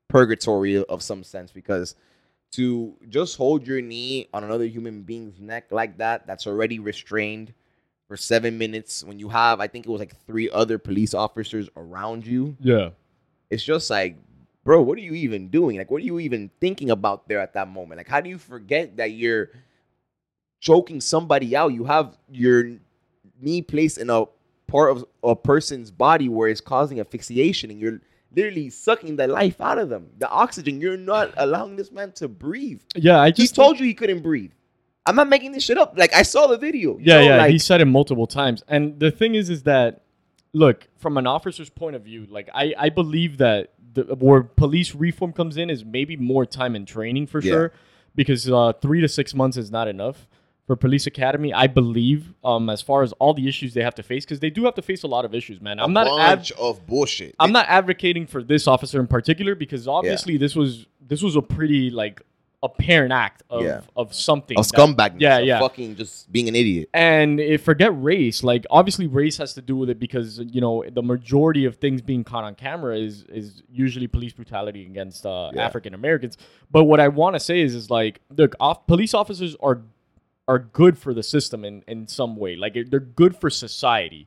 purgatory 0.09 0.85
of 0.85 1.03
some 1.03 1.25
sense 1.25 1.50
because 1.50 1.94
to 2.53 2.94
just 3.09 3.37
hold 3.37 3.67
your 3.67 3.81
knee 3.81 4.29
on 4.33 4.44
another 4.44 4.65
human 4.67 5.03
being's 5.03 5.41
neck 5.41 5.67
like 5.71 5.99
that 5.99 6.27
that's 6.27 6.47
already 6.47 6.79
restrained 6.79 7.53
for 8.06 8.17
seven 8.17 8.56
minutes 8.56 9.03
when 9.03 9.19
you 9.19 9.29
have 9.29 9.61
I 9.61 9.67
think 9.67 9.85
it 9.87 9.91
was 9.91 9.99
like 9.99 10.15
three 10.27 10.49
other 10.50 10.79
police 10.79 11.12
officers 11.12 11.69
around 11.77 12.25
you 12.25 12.56
Yeah. 12.61 12.91
it's 13.50 13.65
just 13.65 13.91
like, 13.91 14.17
bro, 14.66 14.82
what 14.82 14.98
are 14.98 15.02
you 15.02 15.14
even 15.14 15.48
doing? 15.48 15.78
Like, 15.78 15.92
what 15.92 16.02
are 16.02 16.04
you 16.04 16.18
even 16.18 16.50
thinking 16.60 16.90
about 16.90 17.28
there 17.28 17.38
at 17.40 17.54
that 17.54 17.68
moment? 17.68 17.98
Like, 17.98 18.08
how 18.08 18.20
do 18.20 18.28
you 18.28 18.36
forget 18.36 18.96
that 18.96 19.12
you're 19.12 19.50
choking 20.60 21.00
somebody 21.00 21.54
out? 21.54 21.72
You 21.72 21.84
have 21.84 22.18
your 22.28 22.72
knee 23.40 23.62
placed 23.62 23.96
in 23.96 24.10
a 24.10 24.24
part 24.66 24.90
of 24.90 25.04
a 25.22 25.36
person's 25.36 25.92
body 25.92 26.28
where 26.28 26.48
it's 26.48 26.60
causing 26.60 26.98
asphyxiation, 26.98 27.70
and 27.70 27.78
you're 27.78 28.00
literally 28.34 28.68
sucking 28.68 29.14
the 29.14 29.28
life 29.28 29.60
out 29.60 29.78
of 29.78 29.88
them. 29.88 30.08
The 30.18 30.28
oxygen, 30.28 30.80
you're 30.80 30.96
not 30.96 31.32
allowing 31.36 31.76
this 31.76 31.92
man 31.92 32.10
to 32.14 32.26
breathe. 32.26 32.82
Yeah, 32.96 33.20
I 33.20 33.28
He 33.28 33.32
just 33.34 33.54
told 33.54 33.78
you 33.78 33.86
he 33.86 33.94
couldn't 33.94 34.22
breathe. 34.22 34.50
I'm 35.06 35.14
not 35.14 35.28
making 35.28 35.52
this 35.52 35.62
shit 35.62 35.78
up. 35.78 35.96
Like, 35.96 36.12
I 36.12 36.22
saw 36.22 36.48
the 36.48 36.58
video. 36.58 36.98
Yeah, 37.00 37.18
know, 37.18 37.20
yeah, 37.22 37.36
like- 37.36 37.52
he 37.52 37.60
said 37.60 37.80
it 37.80 37.84
multiple 37.84 38.26
times. 38.26 38.64
And 38.66 38.98
the 38.98 39.12
thing 39.12 39.36
is, 39.36 39.48
is 39.48 39.62
that 39.62 40.02
look 40.52 40.88
from 40.96 41.18
an 41.18 41.26
officer's 41.26 41.70
point 41.70 41.94
of 41.94 42.02
view, 42.02 42.26
like 42.30 42.48
I, 42.52 42.74
I 42.76 42.88
believe 42.88 43.38
that 43.38 43.74
the, 43.96 44.14
where 44.14 44.43
police 44.43 44.94
reform 44.94 45.32
comes 45.32 45.56
in 45.56 45.70
is 45.70 45.84
maybe 45.84 46.16
more 46.16 46.46
time 46.46 46.75
and 46.76 46.87
training 46.87 47.26
for 47.26 47.40
Yeah. 47.40 47.52
sure, 47.52 47.72
because 48.14 48.48
uh, 48.48 48.72
three 48.81 49.00
to 49.00 49.08
six 49.08 49.34
months 49.34 49.56
is 49.56 49.70
not 49.70 49.88
enough 49.88 50.28
for 50.66 50.75
police 50.76 51.06
academy. 51.06 51.52
I 51.52 51.66
believe, 51.66 52.32
um, 52.43 52.69
as 52.70 52.82
far 52.82 53.02
as 53.02 53.12
all 53.14 53.34
the 53.34 53.46
issues 53.48 53.75
they 53.75 53.82
have 53.82 53.94
to 53.96 54.02
face, 54.02 54.25
because 54.25 54.40
they 54.40 54.50
do 54.50 54.64
have 54.64 54.75
to 54.75 54.82
face 54.82 55.02
a 55.02 55.06
lot 55.06 55.25
of 55.25 55.34
issues, 55.34 55.60
man. 55.60 55.78
I'm 55.78 55.93
not. 55.93 56.06
Ad- 56.20 56.38
bunch 56.38 56.52
of 56.52 56.87
bullshit. 56.87 57.34
I'm 57.38 57.52
not 57.52 57.66
advocating 57.69 58.26
for 58.26 58.43
this 58.43 58.66
officer 58.66 58.98
in 59.00 59.06
particular 59.06 59.54
because 59.54 59.87
obviously 59.87 60.37
this 60.38 60.56
was 60.56 60.87
this 61.00 61.22
was 61.22 61.37
a 61.37 61.42
pretty 61.42 61.90
like 61.90 62.20
apparent 62.66 63.12
act 63.12 63.42
of 63.48 63.62
Yeah. 63.64 63.80
of 63.96 64.06
something 64.14 64.56
a 64.58 64.62
scumbag. 64.62 65.12
Yeah, 65.18 65.38
yeah. 65.38 65.58
Fucking 65.60 65.96
just 65.96 66.30
being 66.30 66.48
an 66.48 66.56
idiot. 66.62 66.88
and 66.94 67.40
if 67.40 67.62
forget 67.70 67.90
race 68.12 68.38
like 68.50 68.64
obviously 68.78 69.06
race 69.06 69.36
has 69.42 69.50
to 69.54 69.62
do 69.70 69.74
with 69.80 69.88
it 69.94 69.98
because 70.06 70.28
you 70.56 70.60
know 70.60 70.74
the 70.98 71.02
majority 71.14 71.64
of 71.64 71.72
things 71.84 72.00
being 72.02 72.24
caught 72.30 72.44
on 72.44 72.54
camera 72.54 72.94
is 73.08 73.24
is 73.40 73.62
usually 73.84 74.06
police 74.16 74.32
brutality 74.32 74.82
against 74.92 75.24
uh, 75.26 75.50
Yeah. 75.54 75.64
african 75.68 75.92
americans 75.94 76.34
but 76.70 76.84
what 76.90 77.00
i 77.00 77.08
want 77.20 77.32
to 77.36 77.40
say 77.40 77.58
is 77.66 77.74
is 77.74 77.88
like 77.90 78.14
look 78.40 78.54
off, 78.60 78.86
police 78.86 79.14
officers 79.22 79.56
are 79.68 79.78
are 80.48 80.60
good 80.82 80.94
for 81.02 81.12
the 81.18 81.22
system 81.34 81.64
in 81.64 81.82
in 81.88 82.06
some 82.18 82.32
way 82.36 82.52
like 82.64 82.74
they're 82.90 83.08
good 83.22 83.34
for 83.40 83.48
society 83.50 84.22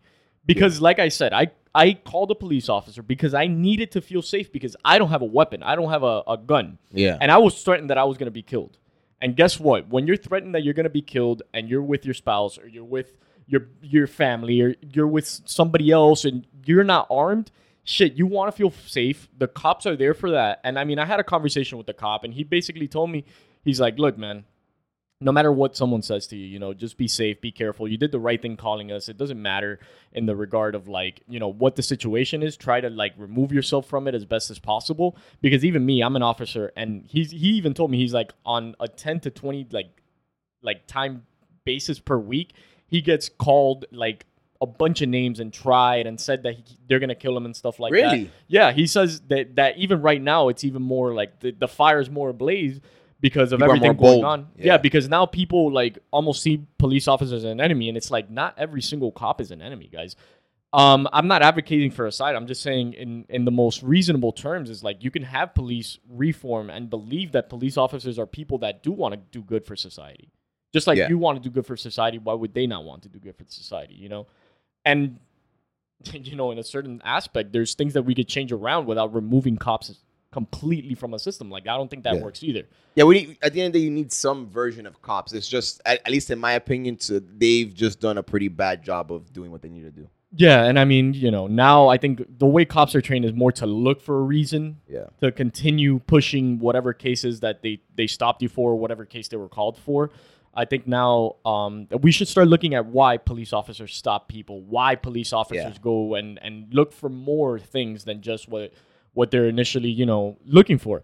because 0.45 0.73
like 0.87 0.99
i 0.99 1.09
said 1.19 1.31
i 1.41 1.45
i 1.75 1.93
called 1.93 2.31
a 2.31 2.35
police 2.35 2.67
officer 2.69 3.01
because 3.03 3.33
i 3.33 3.45
needed 3.47 3.91
to 3.91 4.01
feel 4.01 4.21
safe 4.21 4.51
because 4.51 4.75
i 4.83 4.97
don't 4.97 5.09
have 5.09 5.21
a 5.21 5.25
weapon 5.25 5.61
i 5.63 5.75
don't 5.75 5.89
have 5.89 6.03
a, 6.03 6.23
a 6.27 6.37
gun 6.37 6.77
Yeah. 6.91 7.17
and 7.21 7.31
I 7.31 7.37
was 7.37 7.61
threatened 7.63 7.89
that 7.89 7.97
I 7.97 8.03
was 8.03 8.17
going 8.17 8.27
to 8.27 8.31
be 8.31 8.41
killed. 8.43 8.77
And 9.21 9.35
guess 9.35 9.59
what? 9.59 9.89
When 9.89 10.07
you're 10.07 10.15
threatened 10.15 10.55
that 10.55 10.63
you're 10.63 10.73
going 10.73 10.85
to 10.85 10.89
be 10.89 11.01
killed 11.01 11.43
and 11.53 11.67
you're 11.69 11.81
with 11.83 12.05
your 12.05 12.13
spouse 12.13 12.57
or 12.57 12.67
you're 12.69 12.85
with 12.97 13.17
your 13.47 13.67
your 13.81 14.07
family 14.07 14.61
or 14.61 14.75
you're 14.93 15.07
with 15.07 15.27
somebody 15.45 15.91
else 15.91 16.23
and 16.23 16.47
you're 16.65 16.85
not 16.85 17.05
armed, 17.11 17.51
shit, 17.83 18.13
you 18.13 18.25
want 18.25 18.49
to 18.49 18.55
feel 18.57 18.71
safe. 18.71 19.27
The 19.37 19.47
cops 19.49 19.85
are 19.85 19.97
there 19.97 20.13
for 20.13 20.31
that. 20.31 20.61
And 20.63 20.79
I 20.79 20.85
mean, 20.85 20.99
I 20.99 21.05
had 21.05 21.19
a 21.19 21.23
conversation 21.25 21.77
with 21.77 21.85
the 21.87 21.93
cop 21.93 22.23
and 22.23 22.33
he 22.33 22.43
basically 22.45 22.87
told 22.87 23.09
me 23.11 23.25
he's 23.65 23.81
like, 23.81 23.99
"Look, 23.99 24.17
man, 24.17 24.45
no 25.21 25.33
matter 25.33 25.51
what 25.51 25.75
someone 25.75 26.01
says 26.01 26.27
to 26.27 26.37
you, 26.37 26.45
you 26.45 26.59
know, 26.59 26.73
just 26.73 26.97
be 26.97 27.07
safe, 27.07 27.41
be 27.41 27.51
careful. 27.51 27.87
You 27.87 27.97
did 27.97 28.11
the 28.13 28.19
right 28.19 28.41
thing 28.41 28.55
calling 28.55 28.89
us. 28.91 29.09
It 29.09 29.17
doesn't 29.17 29.41
matter 29.41 29.79
in 30.13 30.25
the 30.25 30.35
regard 30.35 30.75
of 30.75 30.87
like, 30.87 31.21
you 31.27 31.39
know, 31.39 31.49
what 31.49 31.75
the 31.75 31.83
situation 31.83 32.41
is. 32.41 32.55
Try 32.55 32.79
to 32.79 32.89
like 32.89 33.13
remove 33.17 33.51
yourself 33.51 33.85
from 33.85 34.07
it 34.07 34.15
as 34.15 34.23
best 34.23 34.49
as 34.49 34.59
possible. 34.59 35.17
Because 35.41 35.65
even 35.65 35.85
me, 35.85 36.01
I'm 36.01 36.15
an 36.15 36.23
officer, 36.23 36.71
and 36.77 37.05
he's 37.05 37.31
he 37.31 37.49
even 37.49 37.73
told 37.73 37.91
me 37.91 37.97
he's 37.97 38.13
like 38.13 38.31
on 38.45 38.75
a 38.79 38.87
10 38.87 39.19
to 39.21 39.29
20 39.29 39.67
like 39.71 39.89
like 40.61 40.87
time 40.87 41.25
basis 41.65 41.99
per 41.99 42.17
week, 42.17 42.53
he 42.87 43.01
gets 43.01 43.27
called 43.27 43.85
like 43.91 44.25
a 44.61 44.65
bunch 44.65 45.01
of 45.01 45.09
names 45.09 45.39
and 45.41 45.53
tried 45.53 46.05
and 46.07 46.19
said 46.19 46.43
that 46.43 46.55
he, 46.55 46.63
they're 46.87 46.99
gonna 46.99 47.13
kill 47.13 47.35
him 47.35 47.45
and 47.45 47.55
stuff 47.57 47.77
like 47.77 47.91
that. 47.91 47.97
Really? 47.97 48.31
Yeah, 48.47 48.71
he 48.71 48.87
says 48.87 49.19
that 49.27 49.57
that 49.57 49.77
even 49.77 50.01
right 50.01 50.21
now 50.21 50.47
it's 50.47 50.63
even 50.63 50.81
more 50.81 51.13
like 51.13 51.41
the, 51.41 51.51
the 51.51 51.67
fire 51.67 51.99
is 51.99 52.09
more 52.09 52.29
ablaze 52.29 52.79
because 53.21 53.51
of 53.51 53.59
People 53.59 53.73
everything 53.75 53.97
going 53.97 54.21
bold. 54.21 54.25
on. 54.25 54.47
Yeah. 54.57 54.65
Yeah. 54.65 54.77
because 54.77 55.09
now 55.09 55.25
people 55.25 55.71
like 55.71 55.99
almost 56.11 56.41
see 56.41 56.65
police 56.77 57.07
officers 57.07 57.43
as 57.43 57.51
an 57.51 57.59
enemy, 57.61 57.89
and 57.89 57.97
it's 57.97 58.11
like 58.11 58.29
not 58.29 58.53
every 58.57 58.81
single 58.81 59.11
cop 59.11 59.41
is 59.41 59.51
an 59.51 59.61
enemy, 59.61 59.89
guys. 59.91 60.15
Um, 60.71 61.07
I'm 61.11 61.27
not 61.27 61.41
advocating 61.41 61.89
for 61.89 62.05
a 62.05 62.11
side. 62.11 62.35
I'm 62.35 62.45
just 62.45 62.61
saying 62.61 62.93
in 62.93 63.25
in 63.27 63.43
the 63.45 63.51
most 63.51 63.81
reasonable 63.81 64.31
terms 64.31 64.69
is 64.69 64.83
like 64.83 65.03
you 65.03 65.09
can 65.11 65.23
have 65.23 65.55
police 65.55 65.97
reform 66.07 66.69
and 66.69 66.89
believe 66.89 67.31
that 67.31 67.49
police 67.49 67.75
officers 67.75 68.19
are 68.19 68.27
people 68.27 68.59
that 68.59 68.83
do 68.83 68.91
want 68.91 69.15
to 69.15 69.19
do 69.31 69.41
good 69.43 69.65
for 69.65 69.75
society. 69.75 70.29
Just 70.71 70.85
like 70.85 70.99
Yeah. 70.99 71.09
you 71.09 71.17
want 71.17 71.41
to 71.41 71.49
do 71.49 71.51
good 71.51 71.65
for 71.65 71.75
society, 71.75 72.19
why 72.19 72.35
would 72.35 72.53
they 72.53 72.67
not 72.67 72.83
want 72.83 73.01
to 73.01 73.09
do 73.09 73.17
good 73.17 73.35
for 73.35 73.45
society? 73.47 73.95
You 73.95 74.09
know, 74.09 74.27
and 74.85 75.19
you 76.13 76.35
know, 76.35 76.51
in 76.51 76.59
a 76.59 76.63
certain 76.63 77.01
aspect, 77.03 77.51
there's 77.51 77.73
things 77.73 77.93
that 77.95 78.03
we 78.03 78.13
could 78.15 78.27
change 78.27 78.51
around 78.51 78.85
without 78.85 79.13
removing 79.13 79.57
cops 79.57 79.89
completely 80.31 80.95
from 80.95 81.13
a 81.13 81.19
system. 81.19 81.49
Like 81.49 81.67
I 81.67 81.75
don't 81.77 81.89
think 81.89 82.03
that 82.03 82.15
Yeah. 82.15 82.21
works 82.23 82.43
either. 82.43 82.63
Yeah, 82.95 83.03
we 83.05 83.15
need, 83.15 83.37
at 83.41 83.53
the 83.53 83.61
end 83.61 83.67
of 83.67 83.73
the 83.73 83.79
day, 83.79 83.85
you 83.85 83.91
need 83.91 84.11
some 84.11 84.47
version 84.49 84.85
of 84.85 85.01
cops. 85.01 85.33
It's 85.33 85.47
just, 85.47 85.81
at, 85.85 85.99
at 86.05 86.11
least 86.11 86.29
in 86.31 86.39
my 86.39 86.53
opinion, 86.53 86.97
to 86.97 87.19
they've 87.19 87.73
just 87.73 87.99
done 87.99 88.17
a 88.17 88.23
pretty 88.23 88.47
bad 88.47 88.83
job 88.83 89.11
of 89.11 89.31
doing 89.33 89.51
what 89.51 89.61
they 89.61 89.69
need 89.69 89.83
to 89.83 89.91
do. 89.91 90.07
Yeah, 90.35 90.65
and 90.65 90.77
I 90.77 90.85
mean, 90.85 91.15
you 91.15 91.31
know, 91.31 91.47
now 91.47 91.87
I 91.87 91.97
think 91.97 92.21
the 92.37 92.45
way 92.45 92.63
cops 92.63 92.93
are 92.93 93.01
trained 93.01 93.25
is 93.25 93.33
more 93.33 93.51
to 93.53 93.65
look 93.65 93.99
for 93.99 94.19
a 94.19 94.21
reason 94.21 94.77
Yeah, 94.87 95.05
to 95.21 95.31
continue 95.31 95.97
pushing 95.99 96.59
whatever 96.59 96.93
cases 96.93 97.39
that 97.39 97.63
they 97.63 97.81
they 97.95 98.05
stopped 98.05 98.43
you 98.43 98.49
for, 98.49 98.75
whatever 98.75 99.05
case 99.05 99.27
they 99.29 99.37
were 99.37 99.49
called 99.49 99.75
for. 99.77 100.11
I 100.53 100.65
think 100.65 100.85
now 100.87 101.37
um, 101.45 101.87
we 102.01 102.11
should 102.11 102.27
start 102.27 102.47
looking 102.47 102.75
at 102.75 102.85
why 102.85 103.17
police 103.17 103.53
officers 103.53 103.95
stop 103.95 104.27
people, 104.27 104.61
why 104.61 104.93
police 104.95 105.33
officers 105.33 105.73
Yeah. 105.75 105.81
go 105.81 106.13
and 106.13 106.37
and 106.43 106.71
look 106.75 106.91
for 106.93 107.09
more 107.09 107.57
things 107.57 108.03
than 108.03 108.21
just 108.21 108.47
what 108.47 108.71
what 109.13 109.31
they're 109.31 109.47
initially 109.47 109.89
you 109.89 110.05
know 110.05 110.37
looking 110.45 110.77
for. 110.77 111.01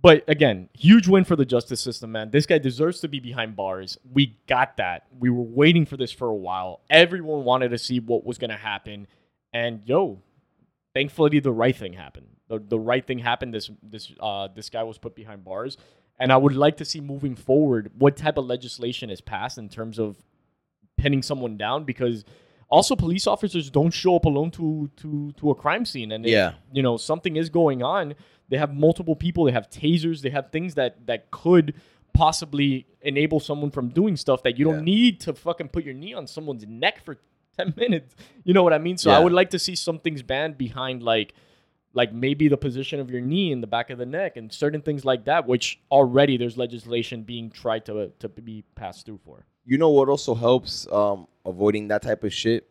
But 0.00 0.22
again, 0.28 0.68
huge 0.74 1.08
win 1.08 1.24
for 1.24 1.34
the 1.34 1.44
justice 1.44 1.80
system, 1.80 2.12
man. 2.12 2.30
This 2.30 2.46
guy 2.46 2.58
deserves 2.58 3.00
to 3.00 3.08
be 3.08 3.18
behind 3.18 3.56
bars. 3.56 3.98
We 4.12 4.36
got 4.46 4.76
that. 4.76 5.06
We 5.18 5.28
were 5.28 5.42
waiting 5.42 5.86
for 5.86 5.96
this 5.96 6.12
for 6.12 6.28
a 6.28 6.34
while. 6.34 6.82
Everyone 6.88 7.44
wanted 7.44 7.70
to 7.70 7.78
see 7.78 7.98
what 7.98 8.24
was 8.24 8.38
going 8.38 8.50
to 8.50 8.56
happen. 8.56 9.08
And 9.52 9.82
yo, 9.86 10.22
thankfully 10.94 11.40
the 11.40 11.52
right 11.52 11.74
thing 11.74 11.94
happened. 11.94 12.28
The, 12.48 12.60
the 12.60 12.78
right 12.78 13.04
thing 13.04 13.18
happened. 13.18 13.54
This 13.54 13.70
this 13.82 14.12
uh 14.20 14.48
this 14.54 14.70
guy 14.70 14.84
was 14.84 14.98
put 14.98 15.14
behind 15.16 15.44
bars. 15.44 15.76
And 16.20 16.32
I 16.32 16.36
would 16.36 16.56
like 16.56 16.76
to 16.78 16.84
see 16.84 17.00
moving 17.00 17.34
forward 17.34 17.92
what 17.98 18.16
type 18.16 18.38
of 18.38 18.46
legislation 18.46 19.10
is 19.10 19.20
passed 19.20 19.58
in 19.58 19.68
terms 19.68 19.98
of 19.98 20.16
pinning 20.96 21.22
someone 21.22 21.56
down 21.56 21.84
because 21.84 22.24
also 22.70 22.94
police 22.96 23.26
officers 23.26 23.70
don't 23.70 23.90
show 23.92 24.16
up 24.16 24.24
alone 24.24 24.50
to 24.52 24.90
to 24.96 25.32
to 25.38 25.50
a 25.50 25.54
crime 25.54 25.84
scene. 25.84 26.12
And 26.12 26.24
if, 26.26 26.32
Yeah. 26.32 26.52
you 26.72 26.82
know 26.82 26.96
something 26.96 27.36
is 27.36 27.48
going 27.50 27.82
on 27.82 28.14
they 28.50 28.56
have 28.58 28.74
multiple 28.74 29.14
people 29.16 29.44
they 29.44 29.52
have 29.52 29.68
tasers 29.68 30.22
they 30.22 30.30
have 30.30 30.50
things 30.50 30.74
that 30.74 31.06
that 31.06 31.30
could 31.30 31.74
possibly 32.14 32.86
enable 33.02 33.40
someone 33.40 33.70
from 33.70 33.88
doing 33.90 34.16
stuff 34.16 34.42
that 34.42 34.58
you 34.58 34.64
don't 34.64 34.78
Yeah. 34.86 34.94
need 34.94 35.20
to 35.20 35.32
fucking 35.34 35.68
put 35.68 35.84
your 35.84 35.94
knee 35.94 36.14
on 36.14 36.26
someone's 36.26 36.66
neck 36.66 37.02
for 37.04 37.18
10 37.58 37.74
minutes. 37.76 38.14
You 38.44 38.54
know 38.54 38.62
what 38.62 38.72
i 38.72 38.78
mean? 38.78 38.96
So 38.98 39.10
i 39.10 39.18
would 39.18 39.32
like 39.32 39.50
to 39.50 39.58
see 39.58 39.74
some 39.74 39.98
things 39.98 40.22
banned 40.22 40.56
behind 40.58 41.02
like 41.02 41.34
like 41.94 42.12
maybe 42.12 42.48
the 42.48 42.56
position 42.56 43.00
of 43.00 43.10
your 43.10 43.20
knee 43.20 43.50
in 43.50 43.60
the 43.60 43.66
back 43.66 43.90
of 43.90 43.98
the 43.98 44.06
neck 44.06 44.36
and 44.36 44.52
certain 44.52 44.82
things 44.82 45.04
like 45.04 45.24
that 45.24 45.46
which 45.46 45.80
already 45.90 46.36
there's 46.36 46.56
legislation 46.56 47.22
being 47.22 47.50
tried 47.50 47.84
to 47.86 48.12
to 48.18 48.28
be 48.28 48.62
passed 48.74 49.06
through 49.06 49.18
for 49.24 49.46
You 49.68 49.76
know 49.78 49.90
what 49.90 50.08
also 50.08 50.34
helps 50.34 50.86
um, 50.90 51.26
avoiding 51.44 51.88
that 51.88 52.00
type 52.02 52.24
of 52.24 52.32
shit? 52.32 52.66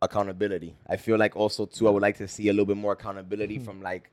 Accountability. 0.00 0.74
I 0.88 0.96
feel 0.96 1.18
like 1.18 1.34
also 1.36 1.66
too. 1.66 1.88
I 1.88 1.90
would 1.90 2.02
like 2.02 2.16
to 2.18 2.28
see 2.28 2.48
a 2.48 2.52
little 2.52 2.66
bit 2.66 2.76
more 2.76 2.92
accountability 2.92 3.58
Mhm. 3.58 3.64
from 3.64 3.82
like 3.82 4.10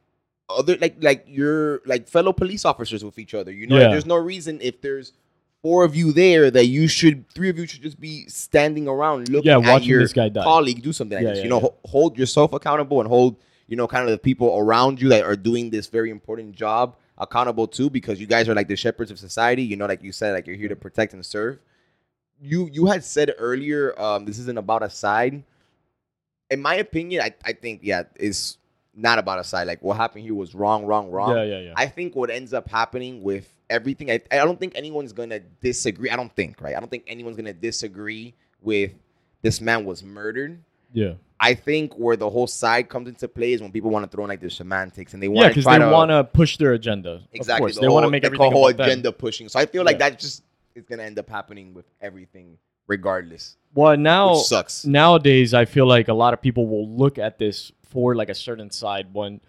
other 0.49 0.75
like 0.81 0.95
like 1.01 1.23
your 1.27 1.81
like 1.85 2.07
fellow 2.07 2.33
police 2.33 2.65
officers 2.65 3.03
with 3.05 3.17
each 3.19 3.33
other. 3.33 3.51
You 3.51 3.67
know, 3.67 3.77
Yeah. 3.79 3.89
there's 3.89 4.05
no 4.05 4.15
reason 4.17 4.59
if 4.61 4.81
there's 4.81 5.13
four 5.61 5.83
of 5.85 5.95
you 5.95 6.11
there 6.11 6.49
that 6.51 6.65
you 6.65 6.87
should 6.87 7.27
three 7.29 7.49
of 7.49 7.57
you 7.59 7.67
should 7.67 7.81
just 7.83 7.99
be 7.99 8.25
standing 8.27 8.87
around 8.87 9.29
looking 9.29 9.49
Yeah, 9.51 9.59
at 9.75 9.83
your 9.85 10.01
this 10.01 10.13
guy 10.13 10.29
die. 10.29 10.43
colleague 10.43 10.81
do 10.81 10.91
something 10.91 11.15
like 11.17 11.23
Yeah, 11.23 11.29
this. 11.29 11.37
yeah, 11.39 11.43
you 11.45 11.49
know, 11.49 11.59
ho- 11.59 11.75
hold 11.85 12.17
yourself 12.17 12.51
accountable 12.53 12.99
and 12.99 13.07
hold 13.07 13.37
you 13.67 13.75
know 13.75 13.87
kind 13.87 14.03
of 14.05 14.09
the 14.11 14.17
people 14.29 14.55
around 14.57 14.99
you 15.01 15.09
that 15.09 15.23
are 15.23 15.35
doing 15.35 15.69
this 15.69 15.87
very 15.87 16.09
important 16.11 16.55
job 16.55 16.95
accountable 17.17 17.67
too 17.67 17.89
because 17.89 18.19
you 18.19 18.27
guys 18.27 18.49
are 18.49 18.53
like 18.55 18.67
the 18.67 18.75
shepherds 18.75 19.09
of 19.11 19.17
society. 19.19 19.63
You 19.63 19.75
know, 19.77 19.85
like 19.85 20.03
you 20.03 20.11
said, 20.11 20.33
like 20.33 20.45
you're 20.47 20.55
here 20.57 20.69
to 20.69 20.75
protect 20.75 21.13
and 21.13 21.23
serve 21.25 21.59
you 22.41 22.69
you 22.71 22.85
had 22.85 23.03
said 23.03 23.33
earlier 23.37 23.99
um 23.99 24.25
this 24.25 24.39
isn't 24.39 24.57
about 24.57 24.83
a 24.83 24.89
side. 24.89 25.43
In 26.51 26.61
my 26.61 26.75
opinion 26.75 27.21
i, 27.23 27.33
I 27.43 27.53
think 27.53 27.81
yeah 27.83 28.03
it's 28.17 28.57
not 28.97 29.19
about 29.19 29.39
a 29.39 29.43
side. 29.43 29.67
Like 29.67 29.81
what 29.81 29.97
happened 29.97 30.23
here 30.23 30.33
was 30.35 30.55
wrong 30.55 30.85
wrong 30.85 31.09
wrong. 31.11 31.35
Yeah 31.35 31.43
yeah 31.43 31.59
yeah. 31.59 31.73
I 31.75 31.87
think 31.87 32.15
what 32.15 32.29
ends 32.29 32.53
up 32.53 32.69
happening 32.69 33.21
with 33.23 33.49
everything 33.69 34.09
I, 34.11 34.21
I 34.31 34.37
don't 34.37 34.59
think 34.59 34.73
anyone's 34.75 35.11
gonna 35.11 35.39
disagree. 35.61 36.09
I 36.09 36.15
don't 36.15 36.33
think 36.35 36.61
right? 36.61 36.75
I 36.75 36.79
don't 36.79 36.89
think 36.89 37.03
anyone's 37.07 37.35
gonna 37.35 37.53
disagree 37.53 38.33
with 38.61 38.91
this 39.41 39.59
man 39.59 39.85
was 39.85 40.01
murdered. 40.03 40.61
Yeah. 40.93 41.13
I 41.41 41.53
think 41.55 41.93
where 41.95 42.15
the 42.15 42.29
whole 42.29 42.47
side 42.47 42.87
comes 42.87 43.09
into 43.09 43.27
play 43.27 43.51
is 43.51 43.61
when 43.61 43.71
people 43.71 43.89
want 43.89 44.09
to 44.09 44.15
throw 44.15 44.23
in 44.23 44.29
like 44.29 44.39
their 44.39 44.49
semantics 44.49 45.13
and 45.13 45.21
they 45.21 45.27
yeah 45.27 45.33
want 45.33 45.43
to 45.47 45.49
because 45.49 45.63
try 45.65 45.77
they 45.77 45.85
to 45.85 45.91
want 45.91 46.09
to 46.11 46.23
push 46.23 46.55
their 46.57 46.71
agenda 46.73 47.21
exactly. 47.33 47.53
of 47.55 47.59
course. 47.59 47.75
The 47.75 47.81
they 47.81 47.87
want 47.89 48.05
to 48.05 48.09
make 48.09 48.23
the 48.23 48.37
whole 48.37 48.69
about 48.69 48.77
them. 48.77 48.87
agenda 48.87 49.11
pushing. 49.11 49.49
So 49.49 49.59
i 49.59 49.65
feel 49.65 49.83
like 49.83 49.95
Yeah. 49.99 50.09
that 50.11 50.19
just 50.19 50.43
is 50.75 50.85
gonna 50.85 51.03
end 51.03 51.17
up 51.17 51.29
happening 51.29 51.73
with 51.73 51.85
everything 52.01 52.57
regardless 52.87 53.57
well 53.73 53.97
now 53.97 54.35
sucks. 54.35 54.85
nowadays 54.85 55.53
i 55.53 55.65
feel 55.65 55.87
like 55.87 56.07
a 56.07 56.13
lot 56.13 56.33
of 56.33 56.41
people 56.41 56.67
will 56.67 56.87
look 56.87 57.17
at 57.17 57.39
this 57.39 57.71
for 57.83 58.13
like 58.15 58.29
a 58.29 58.35
certain 58.35 58.69
side 58.69 59.07
when 59.13 59.39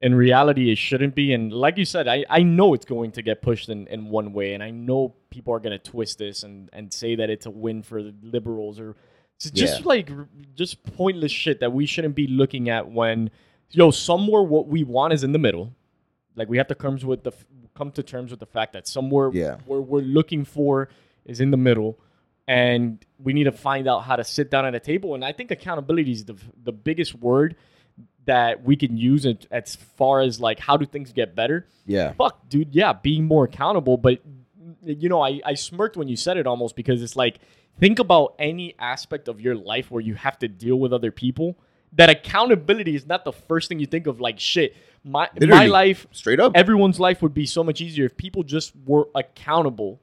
in 0.00 0.14
reality 0.14 0.70
it 0.70 0.78
shouldn't 0.78 1.14
be 1.14 1.32
and 1.34 1.52
like 1.52 1.76
you 1.76 1.84
said 1.84 2.06
i, 2.08 2.24
I 2.30 2.42
know 2.42 2.72
it's 2.72 2.84
going 2.86 3.10
to 3.12 3.22
get 3.22 3.42
pushed 3.42 3.68
in, 3.68 3.86
in 3.88 4.08
one 4.08 4.32
way 4.32 4.54
and 4.54 4.62
i 4.62 4.70
know 4.70 5.14
people 5.30 5.52
are 5.52 5.60
going 5.60 5.78
to 5.78 5.90
twist 5.90 6.18
this 6.18 6.42
and, 6.42 6.70
and 6.72 6.92
say 6.92 7.16
that 7.16 7.28
it's 7.28 7.46
a 7.46 7.50
win 7.50 7.82
for 7.82 8.02
the 8.02 8.14
liberals 8.22 8.78
or 8.80 8.94
it's 9.34 9.50
just 9.50 9.80
Yeah. 9.80 9.86
like 9.86 10.10
just 10.54 10.82
pointless 10.84 11.32
shit 11.32 11.60
that 11.60 11.72
we 11.72 11.84
shouldn't 11.84 12.14
be 12.14 12.26
looking 12.28 12.70
at 12.70 12.90
when 12.90 13.30
yo 13.72 13.90
somewhere 13.90 14.42
what 14.42 14.68
we 14.68 14.84
want 14.84 15.12
is 15.12 15.24
in 15.24 15.32
the 15.32 15.38
middle 15.38 15.72
like 16.36 16.48
we 16.48 16.56
have 16.58 16.68
to 16.68 16.74
comes 16.74 17.04
with 17.04 17.24
the 17.24 17.32
come 17.76 17.90
to 17.92 18.02
terms 18.02 18.30
with 18.30 18.40
the 18.40 18.46
fact 18.46 18.72
that 18.72 18.88
somewhere 18.88 19.30
Yeah. 19.32 19.56
where 19.66 19.80
we're 19.80 20.00
looking 20.18 20.44
for 20.44 20.88
is 21.24 21.40
in 21.40 21.50
the 21.50 21.56
middle 21.56 21.98
and 22.48 23.04
we 23.18 23.32
need 23.32 23.44
to 23.44 23.52
find 23.52 23.88
out 23.88 24.00
how 24.04 24.16
to 24.16 24.24
sit 24.24 24.50
down 24.50 24.64
at 24.66 24.74
a 24.74 24.80
table 24.80 25.14
and 25.14 25.24
i 25.24 25.32
think 25.32 25.50
accountability 25.50 26.12
is 26.12 26.24
the, 26.24 26.36
the 26.64 26.72
biggest 26.72 27.14
word 27.16 27.56
that 28.24 28.62
we 28.64 28.76
can 28.76 28.96
use 28.96 29.24
it 29.24 29.46
as 29.50 29.76
far 29.76 30.20
as 30.20 30.40
like 30.40 30.58
how 30.58 30.76
do 30.76 30.86
things 30.86 31.12
get 31.12 31.34
better 31.34 31.66
Yeah. 31.86 32.12
fuck 32.12 32.48
dude 32.48 32.74
yeah 32.74 32.92
being 32.92 33.24
more 33.24 33.44
accountable 33.44 33.96
but 33.96 34.20
you 34.84 35.08
know 35.08 35.20
I, 35.22 35.40
I 35.44 35.54
smirked 35.54 35.96
when 35.96 36.08
you 36.08 36.16
said 36.16 36.36
it 36.36 36.46
almost 36.46 36.76
because 36.76 37.02
it's 37.02 37.16
like 37.16 37.38
think 37.80 37.98
about 37.98 38.34
any 38.38 38.74
aspect 38.78 39.28
of 39.28 39.40
your 39.40 39.54
life 39.54 39.90
where 39.90 40.00
you 40.02 40.14
have 40.14 40.38
to 40.40 40.48
deal 40.48 40.76
with 40.76 40.92
other 40.92 41.10
people 41.10 41.58
that 41.92 42.10
accountability 42.10 42.94
is 42.94 43.06
not 43.06 43.24
the 43.24 43.32
first 43.32 43.68
thing 43.68 43.78
you 43.80 43.86
think 43.86 44.06
of 44.06 44.20
like 44.20 44.38
shit 44.38 44.74
my 45.06 45.28
my 45.40 45.66
life 45.66 46.06
Straight 46.12 46.40
up. 46.40 46.52
everyone's 46.54 46.98
life 47.00 47.22
would 47.22 47.32
be 47.34 47.46
so 47.46 47.62
much 47.64 47.80
easier 47.80 48.04
if 48.04 48.16
people 48.16 48.42
just 48.42 48.72
were 48.84 49.08
accountable 49.14 50.00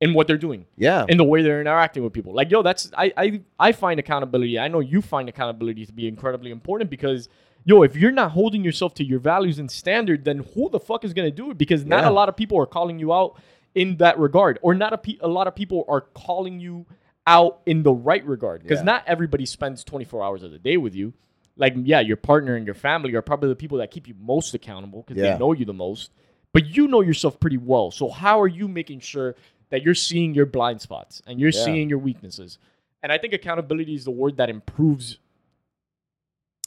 in 0.00 0.14
what 0.14 0.28
they're 0.28 0.38
doing 0.38 0.64
Yeah. 0.76 1.04
in 1.08 1.16
the 1.18 1.24
way 1.24 1.42
they're 1.42 1.60
interacting 1.60 2.04
with 2.04 2.12
people. 2.12 2.32
Like, 2.32 2.50
yo, 2.50 2.62
that's 2.62 2.90
I 2.96 3.12
I 3.16 3.40
I 3.58 3.72
find 3.72 3.98
accountability. 3.98 4.58
I 4.58 4.68
know 4.68 4.78
you 4.80 5.02
find 5.02 5.28
accountability 5.28 5.84
to 5.86 5.92
be 5.92 6.06
incredibly 6.06 6.50
important 6.52 6.88
because 6.90 7.28
yo, 7.64 7.82
if 7.82 7.96
you're 7.96 8.12
not 8.12 8.30
holding 8.30 8.62
yourself 8.64 8.94
to 8.94 9.04
your 9.04 9.18
values 9.18 9.58
and 9.58 9.70
standard, 9.70 10.24
then 10.24 10.38
who 10.54 10.70
the 10.70 10.78
fuck 10.80 11.04
is 11.04 11.12
gonna 11.12 11.30
do 11.30 11.50
it? 11.50 11.58
Because 11.58 11.84
not 11.84 12.04
Yeah. 12.04 12.08
a 12.10 12.12
lot 12.12 12.28
of 12.28 12.36
people 12.36 12.56
are 12.58 12.66
calling 12.66 12.98
you 13.00 13.12
out 13.12 13.36
in 13.74 13.96
that 13.98 14.18
regard, 14.18 14.58
or 14.62 14.72
not 14.74 14.92
a 14.92 14.98
pe- 14.98 15.18
a 15.20 15.28
lot 15.28 15.46
of 15.48 15.54
people 15.54 15.84
are 15.88 16.00
calling 16.00 16.60
you 16.60 16.86
out 17.26 17.60
in 17.66 17.82
the 17.82 17.92
right 17.92 18.24
regard. 18.24 18.62
Because 18.62 18.78
Yeah. 18.78 18.84
not 18.84 19.02
everybody 19.06 19.44
spends 19.44 19.84
24 19.84 20.22
hours 20.24 20.42
of 20.42 20.50
the 20.52 20.58
day 20.58 20.76
with 20.78 20.94
you. 20.94 21.12
Like, 21.58 21.74
yeah, 21.76 22.00
your 22.00 22.16
partner 22.16 22.54
and 22.54 22.64
your 22.64 22.74
family 22.74 23.12
are 23.14 23.20
probably 23.22 23.48
the 23.50 23.56
people 23.56 23.78
that 23.78 23.90
keep 23.90 24.08
you 24.08 24.14
most 24.18 24.54
accountable 24.54 25.02
because 25.06 25.20
Yeah. 25.22 25.32
they 25.34 25.38
know 25.38 25.52
you 25.52 25.64
the 25.66 25.72
most. 25.74 26.10
But 26.54 26.74
you 26.74 26.88
know 26.88 27.02
yourself 27.02 27.38
pretty 27.38 27.58
well. 27.58 27.90
So 27.90 28.08
how 28.08 28.40
are 28.40 28.46
you 28.48 28.68
making 28.68 29.00
sure 29.00 29.34
that 29.70 29.82
you're 29.82 29.94
seeing 29.94 30.34
your 30.34 30.46
blind 30.46 30.80
spots 30.80 31.20
and 31.26 31.38
you're 31.38 31.50
Yeah. 31.50 31.64
seeing 31.64 31.88
your 31.90 31.98
weaknesses? 31.98 32.58
And 33.02 33.12
I 33.12 33.18
think 33.18 33.32
accountability 33.34 33.94
is 33.94 34.04
the 34.04 34.10
word 34.10 34.36
that 34.38 34.48
improves 34.48 35.18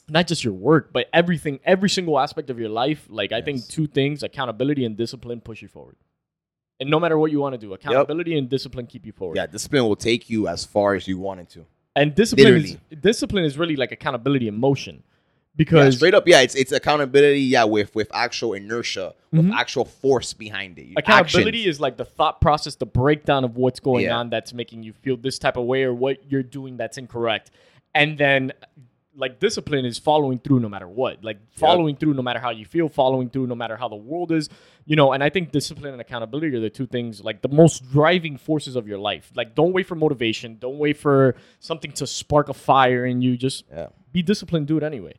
not 0.08 0.26
just 0.26 0.44
your 0.44 0.52
work, 0.52 0.92
but 0.92 1.08
everything, 1.12 1.58
every 1.64 1.88
single 1.88 2.18
aspect 2.18 2.50
of 2.50 2.58
your 2.58 2.68
life. 2.68 3.06
Like 3.08 3.32
I 3.32 3.40
think 3.40 3.66
two 3.66 3.86
things: 3.86 4.22
accountability 4.22 4.84
and 4.84 4.96
discipline 4.96 5.40
push 5.40 5.62
you 5.62 5.68
forward. 5.68 5.96
And 6.80 6.90
no 6.90 6.98
matter 6.98 7.16
what 7.16 7.30
you 7.30 7.38
want 7.38 7.54
to 7.54 7.58
do, 7.58 7.72
accountability 7.72 8.36
and 8.36 8.48
discipline 8.48 8.86
keep 8.86 9.06
you 9.06 9.12
forward. 9.12 9.36
Yeah. 9.36 9.46
Discipline 9.46 9.84
will 9.84 9.96
take 9.96 10.28
you 10.28 10.48
as 10.48 10.64
far 10.64 10.94
as 10.94 11.06
you 11.08 11.18
want 11.18 11.40
it 11.40 11.48
to. 11.50 11.66
And 11.94 12.14
discipline 12.14 12.56
is, 12.56 12.76
discipline 13.00 13.44
is 13.44 13.58
really 13.58 13.76
like 13.76 13.92
accountability 13.92 14.48
in 14.48 14.58
motion. 14.58 14.96
Yeah, 14.96 15.56
Because 15.56 15.96
straight 15.96 16.14
up. 16.14 16.26
Yeah. 16.26 16.40
It's 16.40 16.54
it's 16.54 16.72
accountability. 16.72 17.40
Yeah. 17.42 17.64
With 17.64 17.94
with 17.94 18.08
actual 18.14 18.54
inertia, 18.54 19.14
with 19.30 19.44
Mhm. 19.46 19.52
actual 19.54 19.84
force 19.84 20.32
behind 20.32 20.78
it. 20.78 20.94
accountability 20.96 21.58
Actions. 21.60 21.76
is 21.76 21.80
like 21.80 21.98
the 21.98 22.06
thought 22.06 22.40
process, 22.40 22.74
the 22.76 22.86
breakdown 22.86 23.44
of 23.44 23.56
what's 23.58 23.78
going 23.80 24.04
Yeah. 24.06 24.16
on 24.16 24.30
that's 24.30 24.54
making 24.54 24.82
you 24.82 24.94
feel 24.94 25.16
this 25.18 25.38
type 25.38 25.58
of 25.58 25.64
way 25.66 25.82
or 25.82 25.92
what 25.92 26.18
you're 26.30 26.42
doing 26.42 26.78
that's 26.78 26.96
incorrect. 26.96 27.50
And 27.94 28.16
then 28.16 28.52
like 29.14 29.38
discipline 29.40 29.84
is 29.84 29.98
following 29.98 30.38
through 30.38 30.60
no 30.60 30.68
matter 30.68 30.88
what. 30.88 31.22
Like 31.22 31.38
following 31.52 31.96
through 31.96 32.14
no 32.14 32.22
matter 32.22 32.40
how 32.40 32.50
you 32.50 32.64
feel, 32.64 32.88
following 32.88 33.28
through 33.28 33.46
no 33.46 33.54
matter 33.54 33.76
how 33.76 33.88
the 33.88 33.96
world 33.96 34.32
is. 34.32 34.48
You 34.86 34.96
know, 34.96 35.12
and 35.12 35.22
I 35.22 35.28
think 35.28 35.52
discipline 35.52 35.92
and 35.92 36.00
accountability 36.00 36.56
are 36.56 36.60
the 36.60 36.70
two 36.70 36.86
things 36.86 37.22
like 37.22 37.42
the 37.42 37.48
most 37.48 37.90
driving 37.92 38.36
forces 38.38 38.74
of 38.74 38.88
your 38.88 38.98
life. 38.98 39.30
Like 39.34 39.54
don't 39.54 39.72
wait 39.72 39.86
for 39.86 39.94
motivation, 39.94 40.56
don't 40.58 40.78
wait 40.78 40.96
for 40.96 41.34
something 41.60 41.92
to 41.92 42.06
spark 42.06 42.48
a 42.48 42.54
fire 42.54 43.04
in 43.04 43.20
you. 43.20 43.36
Just 43.36 43.64
Yeah. 43.70 43.88
be 44.12 44.22
disciplined, 44.22 44.66
do 44.66 44.76
it 44.78 44.82
anyway. 44.82 45.14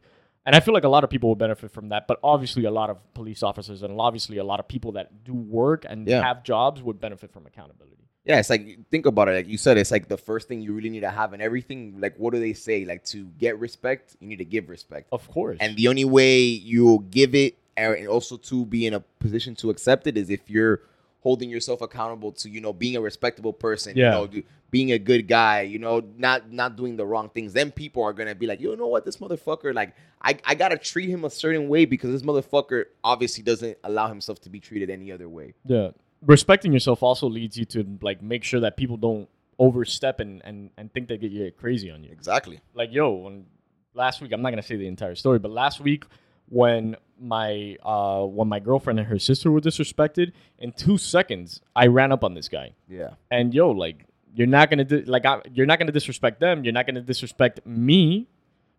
And 0.46 0.56
I 0.56 0.60
feel 0.60 0.74
like 0.74 0.84
a 0.84 0.90
lot 0.90 1.04
of 1.06 1.10
people 1.10 1.30
will 1.30 1.36
benefit 1.38 1.72
from 1.72 1.90
that, 1.90 2.06
but 2.08 2.20
obviously 2.22 2.66
a 2.66 2.72
lot 2.72 2.90
of 2.90 2.98
police 3.14 3.44
officers 3.44 3.82
and 3.84 3.98
obviously 4.02 4.38
a 4.38 4.44
lot 4.44 4.60
of 4.60 4.68
people 4.68 4.92
that 4.94 5.24
do 5.24 5.34
work 5.34 5.86
and 5.88 6.06
Yeah. 6.08 6.22
have 6.22 6.44
jobs 6.44 6.82
would 6.84 7.00
benefit 7.00 7.32
from 7.32 7.46
accountability. 7.46 8.10
Yeah, 8.26 8.40
it's 8.40 8.50
like 8.50 8.80
think 8.90 9.06
about 9.06 9.28
it. 9.28 9.34
Like 9.34 9.48
you 9.48 9.58
said, 9.58 9.78
it's 9.78 9.92
like 9.92 10.08
the 10.08 10.18
first 10.18 10.48
thing 10.48 10.62
you 10.62 10.74
really 10.74 10.90
need 10.90 11.02
to 11.02 11.10
have 11.10 11.34
in 11.34 11.42
everything. 11.42 11.96
Like 12.00 12.16
what 12.18 12.34
do 12.34 12.40
they 12.40 12.54
say? 12.54 12.86
Like 12.86 13.04
to 13.06 13.26
get 13.38 13.60
respect, 13.60 14.16
you 14.22 14.28
need 14.28 14.38
to 14.38 14.46
give 14.46 14.70
respect. 14.70 15.10
Of 15.12 15.28
course. 15.30 15.58
And 15.60 15.76
the 15.76 15.88
only 15.90 16.06
way 16.06 16.40
you'll 16.40 17.00
give 17.00 17.36
it 17.36 17.58
and 17.76 18.08
also 18.08 18.38
to 18.38 18.66
be 18.66 18.86
in 18.88 18.94
a 18.94 19.00
position 19.20 19.56
to 19.56 19.70
accept 19.70 20.08
it 20.08 20.18
is 20.18 20.30
if 20.30 20.50
you're 20.50 20.82
holding 21.22 21.50
yourself 21.50 21.82
accountable 21.82 22.32
to, 22.34 22.50
you 22.50 22.62
know, 22.62 22.72
being 22.74 22.96
a 22.96 23.02
respectable 23.02 23.54
person, 23.54 23.96
Yeah. 23.98 24.06
you 24.06 24.12
know, 24.12 24.28
do- 24.28 24.44
being 24.72 24.92
a 24.92 25.00
good 25.00 25.28
guy, 25.28 25.62
you 25.62 25.78
know, 25.80 26.02
not 26.18 26.52
not 26.52 26.76
doing 26.76 26.96
the 26.98 27.06
wrong 27.06 27.30
things. 27.30 27.54
Then 27.54 27.72
people 27.72 28.04
are 28.04 28.14
gonna 28.14 28.36
be 28.36 28.48
like, 28.48 28.60
you 28.62 28.76
know 28.76 28.88
what, 28.88 29.06
this 29.06 29.18
motherfucker, 29.18 29.74
like, 29.74 29.96
I, 30.22 30.38
I 30.46 30.56
gotta 30.56 30.78
treat 30.78 31.10
him 31.10 31.26
a 31.26 31.30
certain 31.30 31.68
way 31.70 31.86
because 31.86 32.12
this 32.12 32.22
motherfucker 32.24 32.86
obviously 33.04 33.44
doesn't 33.44 33.78
allow 33.84 34.08
himself 34.08 34.40
to 34.42 34.50
be 34.50 34.60
treated 34.60 34.90
any 34.90 35.12
other 35.12 35.28
way. 35.30 35.54
yeah. 35.66 35.90
Respecting 36.26 36.72
yourself 36.74 37.04
also 37.04 37.28
leads 37.28 37.58
you 37.58 37.66
to 37.66 37.98
like 38.02 38.22
make 38.22 38.44
sure 38.44 38.60
that 38.62 38.78
people 38.78 38.98
don't 38.98 39.28
overstep 39.60 40.20
and, 40.20 40.42
and, 40.46 40.70
and 40.78 40.92
think 40.94 41.08
they 41.08 41.18
get 41.18 41.32
you 41.32 41.52
crazy 41.52 41.92
on 41.92 42.04
you. 42.04 42.12
Exactly. 42.12 42.60
like 42.74 42.92
yo 42.92 43.12
when 43.12 43.46
last 43.94 44.20
week 44.22 44.32
i'm 44.34 44.42
not 44.42 44.50
going 44.50 44.62
to 44.62 44.68
say 44.68 44.76
the 44.76 44.88
entire 44.88 45.14
story 45.14 45.38
but 45.38 45.52
last 45.52 45.80
week 45.80 46.06
when 46.50 46.96
my 47.22 47.78
uh 47.84 48.24
when 48.24 48.48
my 48.48 48.60
girlfriend 48.60 48.98
and 48.98 49.08
her 49.08 49.20
sister 49.20 49.52
were 49.52 49.62
disrespected 49.62 50.32
in 50.58 50.72
two 50.72 50.98
seconds 50.98 51.62
i 51.76 51.86
ran 51.86 52.12
up 52.12 52.24
on 52.24 52.34
this 52.34 52.50
guy 52.50 52.74
Yeah. 52.90 53.12
and 53.30 53.54
yo 53.54 53.70
like 53.70 54.06
you're 54.34 54.48
not 54.48 54.72
gonna 54.72 54.84
di- 54.84 55.04
like 55.06 55.26
I, 55.28 55.42
you're 55.54 55.68
not 55.68 55.78
gonna 55.78 55.92
disrespect 55.92 56.40
them 56.40 56.64
you're 56.64 56.74
not 56.74 56.88
gonna 56.88 57.02
disrespect 57.02 57.64
me 57.68 58.28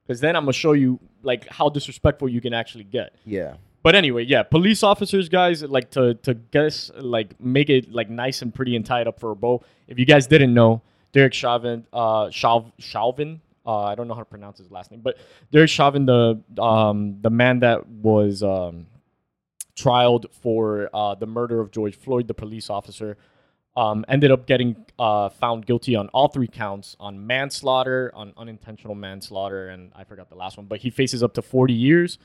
because 0.05 0.21
then 0.21 0.35
i'm 0.35 0.43
gonna 0.43 0.53
show 0.53 0.73
you 0.73 0.99
like 1.23 1.47
how 1.49 1.69
disrespectful 1.69 2.29
you 2.29 2.41
can 2.41 2.53
actually 2.53 2.85
get 2.85 3.15
Yeah. 3.25 3.55
But 3.85 3.95
anyway 3.95 4.25
yeah 4.25 4.43
police 4.43 4.83
officers 4.83 5.29
guys 5.29 5.63
like 5.63 5.91
to 5.91 6.15
to 6.15 6.35
guess 6.35 6.91
like 6.97 7.41
make 7.41 7.71
it 7.71 7.93
like 7.93 8.11
nice 8.11 8.43
and 8.43 8.53
pretty 8.53 8.75
and 8.75 8.85
tie 8.85 9.01
it 9.01 9.07
up 9.07 9.21
for 9.21 9.31
a 9.31 9.37
bow 9.37 9.63
if 9.87 9.99
you 9.99 10.05
guys 10.05 10.27
didn't 10.27 10.53
know 10.53 10.83
derek 11.13 11.33
chauvin 11.33 11.87
uh 11.93 12.25
Chauv- 12.27 12.73
chauvin 12.79 13.41
uh, 13.67 13.85
I 13.85 13.95
don't 13.95 14.09
know 14.09 14.15
how 14.15 14.21
to 14.21 14.27
pronounce 14.27 14.59
his 14.59 14.71
last 14.71 14.91
name, 14.91 15.01
but 15.01 15.17
Derek 15.51 15.71
Chauvin, 15.71 16.05
the 16.05 16.39
um, 16.61 17.17
the 17.23 17.31
man 17.31 17.61
that 17.61 17.89
was 17.89 18.43
um, 18.43 18.87
trialed 19.77 20.27
for 20.43 20.91
uh, 20.93 21.15
the 21.15 21.27
murder 21.27 21.61
of 21.61 21.71
George 21.71 21.97
Floyd, 21.97 22.29
the 22.29 22.35
police 22.35 22.69
officer, 22.69 23.17
um, 23.77 24.05
ended 24.09 24.31
up 24.31 24.47
getting 24.47 24.77
uh, 24.99 25.29
found 25.31 25.67
guilty 25.67 25.97
on 25.97 26.09
all 26.09 26.29
three 26.29 26.47
counts 26.47 26.97
on 27.01 27.27
manslaughter, 27.27 28.13
on 28.15 28.33
unintentional 28.37 28.95
manslaughter, 28.95 29.69
and 29.69 29.93
I 29.97 30.05
forgot 30.05 30.29
the 30.29 30.37
last 30.37 30.57
one. 30.57 30.67
But 30.67 30.81
he 30.81 30.91
faces 30.91 31.23
up 31.23 31.35
to 31.35 31.43
40 31.43 31.73
years, 31.73 32.19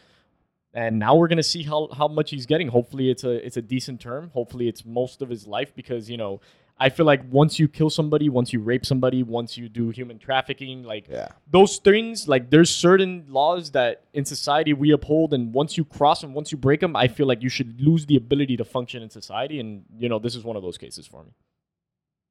and 0.74 1.00
now 1.00 1.16
we're 1.16 1.28
gonna 1.28 1.44
see 1.44 1.64
how, 1.64 1.90
how 1.96 2.08
much 2.08 2.30
he's 2.32 2.46
getting. 2.46 2.68
Hopefully, 2.68 3.10
it's 3.10 3.24
a 3.24 3.46
it's 3.46 3.58
a 3.58 3.62
decent 3.62 4.00
term. 4.02 4.32
Hopefully, 4.34 4.68
it's 4.68 4.86
most 4.86 5.22
of 5.22 5.30
his 5.30 5.48
life 5.48 5.74
because 5.76 6.10
you 6.10 6.18
know 6.18 6.42
I 6.82 6.88
feel 6.90 7.06
like 7.06 7.22
once 7.30 7.60
you 7.60 7.68
kill 7.68 7.90
somebody, 7.90 8.30
once 8.30 8.54
you 8.54 8.62
rape 8.62 8.86
somebody, 8.86 9.22
once 9.22 9.58
you 9.58 9.68
do 9.68 9.90
human 9.90 10.18
trafficking, 10.18 10.84
like 10.84 11.08
Yeah. 11.10 11.30
those 11.52 11.78
things 11.78 12.28
like 12.28 12.50
there's 12.52 12.70
certain 12.70 13.26
laws 13.28 13.72
that 13.72 14.04
in 14.14 14.24
society 14.26 14.74
we 14.74 14.92
uphold 14.92 15.34
and 15.34 15.54
once 15.54 15.76
you 15.78 15.84
cross 15.84 16.22
them 16.22 16.34
once 16.34 16.52
you 16.52 16.58
break 16.58 16.80
them 16.80 16.96
i 16.96 17.08
feel 17.08 17.28
like 17.28 17.42
you 17.44 17.50
should 17.50 17.82
lose 17.82 18.06
the 18.06 18.16
ability 18.16 18.56
to 18.58 18.64
function 18.64 19.04
in 19.04 19.10
society 19.10 19.60
and 19.60 19.84
you 19.98 20.08
know 20.08 20.20
this 20.20 20.36
is 20.36 20.44
one 20.44 20.56
of 20.56 20.64
those 20.64 20.78
cases 20.78 21.06
for 21.06 21.24
me 21.24 21.32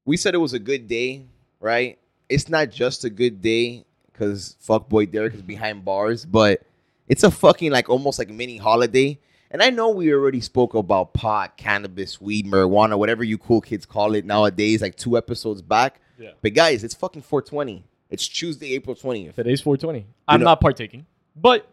we 0.07 0.17
said 0.17 0.35
it 0.35 0.39
was 0.39 0.55
a 0.55 0.59
good 0.59 0.89
day, 0.89 1.27
right? 1.61 1.99
It's 2.31 2.49
not 2.49 2.71
just 2.71 3.05
a 3.05 3.11
good 3.11 3.43
day 3.43 3.85
because 4.11 4.57
fuckboy 4.67 5.11
Derek 5.13 5.35
is 5.35 5.43
behind 5.43 5.85
bars, 5.85 6.25
but 6.25 6.63
it's 7.09 7.23
a 7.25 7.31
fucking 7.31 7.71
like 7.73 7.89
almost 7.89 8.19
like 8.19 8.29
mini 8.31 8.57
holiday. 8.57 9.19
And 9.51 9.63
I 9.63 9.71
know 9.71 9.89
we 9.91 10.13
already 10.13 10.41
spoke 10.43 10.75
about 10.75 11.15
pot, 11.15 11.57
cannabis, 11.57 12.21
weed, 12.21 12.47
marijuana, 12.47 12.99
whatever 12.99 13.25
you 13.25 13.39
cool 13.39 13.63
kids 13.63 13.87
call 13.87 14.15
it 14.15 14.27
nowadays, 14.27 14.83
like 14.83 14.95
two 14.97 15.17
episodes 15.17 15.63
back. 15.63 16.01
Yeah. 16.19 16.33
But 16.43 16.53
guys, 16.55 16.85
it's 16.85 16.95
fucking 16.95 17.23
420. 17.23 17.85
It's 18.11 18.27
Tuesday, 18.29 18.75
April 18.75 18.95
20th. 18.97 19.35
today's 19.35 19.61
420 19.61 20.07
i'm 20.27 20.41
know- 20.41 20.45
not 20.45 20.61
partaking 20.63 21.05
but 21.37 21.69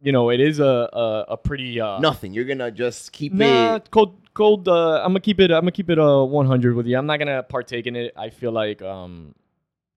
you 0.00 0.12
know 0.12 0.30
it 0.30 0.40
is 0.40 0.60
a 0.60 0.64
a, 0.92 1.24
a 1.30 1.36
pretty 1.36 1.80
uh 1.80 1.98
Nothing. 1.98 2.32
You're 2.32 2.44
gonna 2.44 2.70
just 2.70 3.10
keep 3.12 3.32
nah 3.32 3.76
it. 3.76 3.90
cold 3.90 4.16
cold 4.34 4.68
uh 4.68 4.96
i'm 5.02 5.08
gonna 5.10 5.20
keep 5.20 5.40
it 5.40 5.50
i'm 5.50 5.62
gonna 5.62 5.70
keep 5.72 5.90
it 5.90 5.98
uh 5.98 6.22
100 6.24 6.74
with 6.76 6.86
you 6.86 6.96
i'm 6.98 7.06
not 7.06 7.18
gonna 7.18 7.42
partake 7.42 7.86
in 7.86 7.96
it 7.96 8.12
i 8.16 8.30
feel 8.30 8.50
like 8.52 8.82
um 8.82 9.34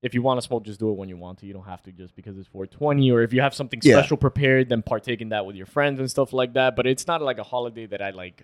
if 0.01 0.13
you 0.13 0.21
want 0.21 0.39
to 0.39 0.45
smoke, 0.45 0.63
just 0.63 0.79
do 0.79 0.89
it 0.91 0.97
when 0.97 1.09
you 1.09 1.17
want 1.17 1.39
to. 1.39 1.45
You 1.45 1.53
don't 1.53 1.65
have 1.65 1.81
to 1.83 1.91
just 1.91 2.15
because 2.15 2.37
it's 2.37 2.47
420. 2.47 3.11
Or 3.11 3.21
if 3.23 3.33
you 3.33 3.41
have 3.41 3.53
something 3.53 3.79
Yeah. 3.83 3.99
special 3.99 4.17
prepared, 4.17 4.69
then 4.69 4.81
partake 4.83 5.21
in 5.21 5.29
that 5.29 5.45
with 5.45 5.55
your 5.55 5.65
friends 5.65 5.99
and 5.99 6.09
stuff 6.09 6.33
like 6.33 6.53
that. 6.53 6.75
But 6.75 6.85
it's 6.87 7.07
not 7.07 7.21
like 7.21 7.37
a 7.39 7.43
holiday 7.43 7.85
that 7.87 8.01
I 8.01 8.11
like. 8.11 8.43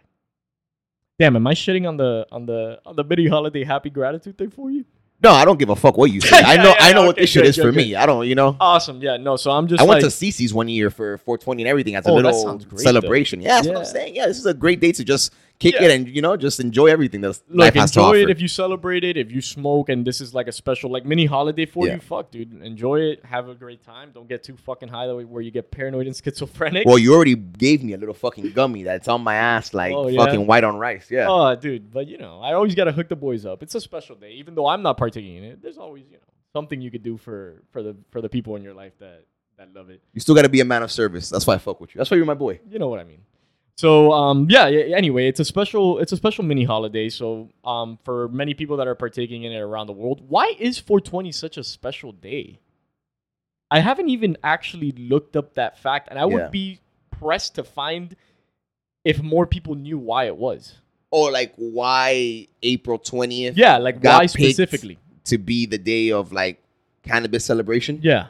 Damn, 1.20 1.36
am 1.36 1.46
I 1.46 1.54
shitting 1.54 1.88
on 1.88 1.98
the 1.98 2.26
on 2.32 2.46
the 2.48 2.80
on 2.86 2.96
the 2.96 3.04
mini 3.04 3.28
holiday 3.28 3.64
happy 3.64 3.90
gratitude 3.92 4.38
thing 4.38 4.50
for 4.50 4.72
you? 4.72 4.84
No, 5.22 5.32
I 5.32 5.46
don't 5.46 5.58
give 5.58 5.70
a 5.70 5.76
fuck 5.76 5.96
what 5.96 6.12
you 6.12 6.20
say. 6.20 6.38
I 6.44 6.58
know. 6.58 6.70
yeah, 6.70 6.76
I 6.80 6.92
know 6.92 7.02
yeah, 7.02 7.06
what 7.06 7.16
okay, 7.16 7.22
this 7.22 7.30
shit 7.30 7.44
good, 7.44 7.50
is 7.50 7.56
good, 7.56 7.62
for 7.62 7.72
good. 7.72 7.78
me. 7.78 7.96
I 7.96 8.06
don't. 8.08 8.28
You 8.28 8.36
know. 8.36 8.58
Awesome. 8.60 9.00
Yeah. 9.02 9.18
No. 9.18 9.36
So 9.38 9.52
I'm 9.52 9.68
just. 9.68 9.80
I 9.82 9.86
went 9.86 10.02
to 10.02 10.08
Cece's 10.08 10.54
one 10.54 10.68
year 10.68 10.90
for 10.90 11.20
420 11.20 11.62
and 11.62 11.70
everything 11.70 11.96
as 11.96 12.06
a 12.08 12.10
Oh, 12.10 12.16
little 12.16 12.58
great, 12.58 12.80
celebration. 12.80 13.42
Yeah, 13.42 13.56
that's 13.56 13.68
what 13.68 13.78
I'm 13.78 13.86
saying. 13.86 14.16
Yeah, 14.16 14.26
this 14.26 14.40
is 14.40 14.46
a 14.48 14.54
great 14.56 14.80
day 14.82 14.92
to 14.92 15.04
just 15.06 15.32
kick 15.60 15.76
Yeah. 15.76 15.84
it 15.84 15.92
and 15.92 16.08
you 16.10 16.22
know 16.22 16.36
just 16.36 16.60
enjoy 16.60 16.88
everything 16.88 17.22
that's 17.22 17.42
Look, 17.48 17.58
life 17.60 17.74
has 17.76 17.92
to 17.92 18.00
enjoy 18.00 18.22
it 18.24 18.30
if 18.30 18.42
you 18.42 18.48
celebrate 18.48 19.04
it. 19.04 19.18
If 19.18 19.32
you 19.32 19.42
smoke 19.42 19.90
and 19.90 20.06
this 20.06 20.20
is 20.22 20.34
like 20.34 20.48
a 20.48 20.52
special 20.52 20.92
like 20.92 21.06
mini 21.06 21.26
holiday 21.26 21.66
for 21.66 21.88
Yeah. 21.88 21.96
you, 21.96 22.00
fuck, 22.02 22.32
dude. 22.32 22.62
Enjoy 22.62 23.00
it. 23.00 23.24
Have 23.26 23.48
a 23.50 23.56
great 23.56 23.84
time. 23.84 24.12
Don't 24.14 24.28
get 24.28 24.44
too 24.44 24.58
fucking 24.58 24.90
high 24.90 25.08
that 25.08 25.16
way 25.16 25.24
where 25.26 25.42
you 25.42 25.52
get 25.52 25.72
paranoid 25.72 26.08
and 26.08 26.16
schizophrenic. 26.24 26.86
well, 26.88 26.98
you 26.98 27.14
already 27.14 27.36
gave 27.36 27.84
me 27.84 27.94
a 27.94 27.98
little 27.98 28.16
fucking 28.16 28.52
gummy 28.52 28.84
that's 28.84 29.08
on 29.08 29.22
my 29.22 29.36
ass 29.36 29.74
like 29.74 29.94
Oh, 29.94 30.08
yeah? 30.08 30.24
fucking 30.24 30.46
white 30.48 30.64
on 30.64 30.78
rice. 30.78 31.10
Yeah. 31.10 31.28
Oh, 31.30 31.56
dude, 31.56 31.92
but 31.92 32.08
you 32.08 32.18
know, 32.18 32.40
I 32.42 32.54
always 32.54 32.76
gotta 32.76 32.92
hook 32.92 33.10
the 33.10 33.16
boys 33.16 33.46
up. 33.46 33.64
It's 33.64 33.76
a 33.76 33.82
special 33.82 34.16
day, 34.16 34.32
even 34.34 34.56
though 34.56 34.68
I'm 34.68 34.82
not 34.82 34.98
partaking 34.98 35.36
in 35.36 35.44
it. 35.44 35.62
There's 35.62 35.78
always, 35.78 36.04
you 36.08 36.14
know, 36.18 36.24
something 36.52 36.82
you 36.82 36.92
could 36.92 37.04
do 37.04 37.18
for 37.18 37.64
for 37.72 37.82
the 37.82 37.96
for 38.12 38.22
the 38.22 38.30
people 38.30 38.56
in 38.56 38.64
your 38.64 38.74
life 38.74 38.94
that 39.00 39.24
that 39.58 39.74
love 39.74 39.90
it. 39.92 40.02
You 40.14 40.20
still 40.20 40.34
got 40.36 40.42
to 40.44 40.50
be 40.50 40.62
a 40.62 40.66
man 40.66 40.82
of 40.84 40.92
service. 40.92 41.30
That's 41.30 41.46
why 41.46 41.54
I 41.54 41.58
fuck 41.60 41.80
with 41.80 41.94
you. 41.94 42.00
That's 42.00 42.10
why 42.12 42.18
you're 42.18 42.26
my 42.26 42.34
boy. 42.34 42.60
You 42.70 42.80
know 42.80 42.88
what 42.90 43.00
I 43.00 43.04
mean. 43.04 43.20
So, 43.76 44.12
um, 44.14 44.48
yeah, 44.50 44.68
yeah. 44.68 44.96
Anyway, 44.96 45.28
it's 45.28 45.40
a 45.40 45.46
special 45.46 45.98
it's 46.00 46.12
a 46.12 46.18
special 46.18 46.44
mini 46.44 46.64
holiday. 46.64 47.10
So, 47.10 47.50
um, 47.66 47.98
for 48.04 48.28
many 48.30 48.54
people 48.54 48.78
that 48.78 48.88
are 48.88 48.96
partaking 48.96 49.44
in 49.44 49.52
it 49.52 49.60
around 49.60 49.88
the 49.88 49.94
world, 49.94 50.22
why 50.28 50.54
is 50.60 50.78
420 50.78 51.32
such 51.32 51.58
a 51.58 51.64
special 51.64 52.12
day? 52.12 52.60
I 53.72 53.80
haven't 53.80 54.10
even 54.10 54.38
actually 54.44 54.92
looked 54.92 55.36
up 55.36 55.56
that 55.56 55.80
fact, 55.80 56.08
and 56.10 56.20
I 56.20 56.26
would 56.26 56.38
Yeah. 56.44 56.50
be 56.50 56.80
pressed 57.10 57.56
to 57.56 57.64
find 57.64 58.16
if 59.04 59.22
more 59.22 59.48
people 59.48 59.74
knew 59.76 59.98
why 59.98 60.26
it 60.26 60.38
was. 60.38 60.76
Or 61.10 61.32
like 61.32 61.54
why 61.56 62.48
April 62.62 63.00
20th 63.00 63.54
Yeah, 63.56 63.78
like 63.80 64.04
why 64.04 64.28
specifically? 64.28 64.98
to 65.26 65.38
be 65.40 65.66
the 65.66 65.78
day 65.80 66.12
of 66.12 66.32
like 66.32 66.62
cannabis 67.04 67.44
celebration? 67.46 68.00
Yeah. 68.04 68.28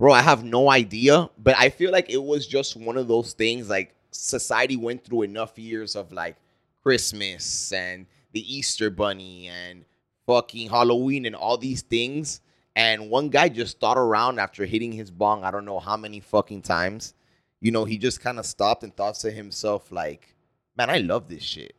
Bro, 0.00 0.12
I 0.12 0.22
have 0.22 0.42
no 0.42 0.70
idea, 0.70 1.28
but 1.38 1.54
I 1.58 1.68
feel 1.68 1.92
like 1.92 2.10
it 2.10 2.22
was 2.22 2.46
just 2.46 2.76
one 2.76 2.96
of 2.96 3.08
those 3.08 3.32
things 3.34 3.68
like 3.68 3.94
society 4.14 4.76
went 4.76 5.04
through 5.04 5.22
enough 5.22 5.58
years 5.58 5.96
of 5.96 6.12
like 6.12 6.36
Christmas 6.82 7.72
and 7.72 8.06
the 8.32 8.54
Easter 8.56 8.90
bunny 8.90 9.48
and 9.48 9.84
fucking 10.26 10.70
Halloween 10.70 11.26
and 11.26 11.34
all 11.34 11.56
these 11.56 11.82
things. 11.82 12.40
And 12.76 13.10
one 13.10 13.28
guy 13.28 13.48
just 13.48 13.78
thought 13.78 13.98
around 13.98 14.40
after 14.40 14.64
hitting 14.64 14.92
his 14.92 15.10
bong, 15.10 15.44
I 15.44 15.50
don't 15.50 15.64
know 15.64 15.78
how 15.78 15.96
many 15.96 16.20
fucking 16.20 16.62
times. 16.62 17.14
You 17.60 17.70
know, 17.70 17.84
he 17.84 17.98
just 17.98 18.20
kind 18.20 18.38
of 18.38 18.46
stopped 18.46 18.82
and 18.82 18.94
thought 18.94 19.14
to 19.16 19.30
himself, 19.30 19.92
like, 19.92 20.34
man, 20.76 20.90
I 20.90 20.98
love 20.98 21.28
this 21.28 21.42
shit. 21.42 21.76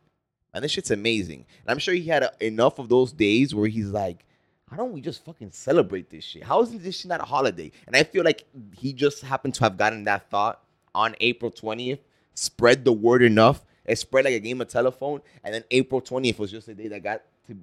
Man, 0.52 0.62
this 0.62 0.72
shit's 0.72 0.90
amazing. 0.90 1.44
And 1.62 1.70
I'm 1.70 1.78
sure 1.78 1.94
he 1.94 2.04
had 2.04 2.22
a, 2.22 2.32
enough 2.40 2.78
of 2.78 2.88
those 2.88 3.12
days 3.12 3.54
where 3.54 3.68
he's 3.68 3.90
like, 3.90 4.24
how 4.70 4.76
don't 4.76 4.92
we 4.92 5.00
just 5.00 5.24
fucking 5.24 5.52
celebrate 5.52 6.10
this 6.10 6.24
shit? 6.24 6.42
How 6.42 6.62
isn't 6.62 6.82
this 6.82 6.98
shit 6.98 7.08
not 7.08 7.20
a 7.20 7.24
holiday? 7.24 7.70
And 7.86 7.94
I 7.94 8.02
feel 8.02 8.24
like 8.24 8.44
he 8.76 8.92
just 8.92 9.22
happened 9.22 9.54
to 9.54 9.64
have 9.64 9.76
gotten 9.76 10.04
that 10.04 10.28
thought 10.30 10.62
on 10.94 11.14
April 11.20 11.52
20th, 11.52 12.00
spread 12.36 12.84
the 12.84 12.92
word 12.92 13.22
enough, 13.22 13.64
it 13.84 13.96
spread 13.98 14.24
like 14.24 14.34
a 14.34 14.40
game 14.40 14.60
of 14.60 14.68
telephone, 14.68 15.20
and 15.42 15.54
then 15.54 15.64
April 15.70 16.00
20th 16.00 16.38
was 16.38 16.50
just 16.50 16.66
the 16.66 16.74
day 16.74 16.88
that 16.88 17.02
got 17.02 17.22
to 17.48 17.56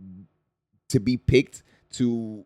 to 0.90 1.00
be 1.00 1.18
picked 1.18 1.64
to 1.94 2.46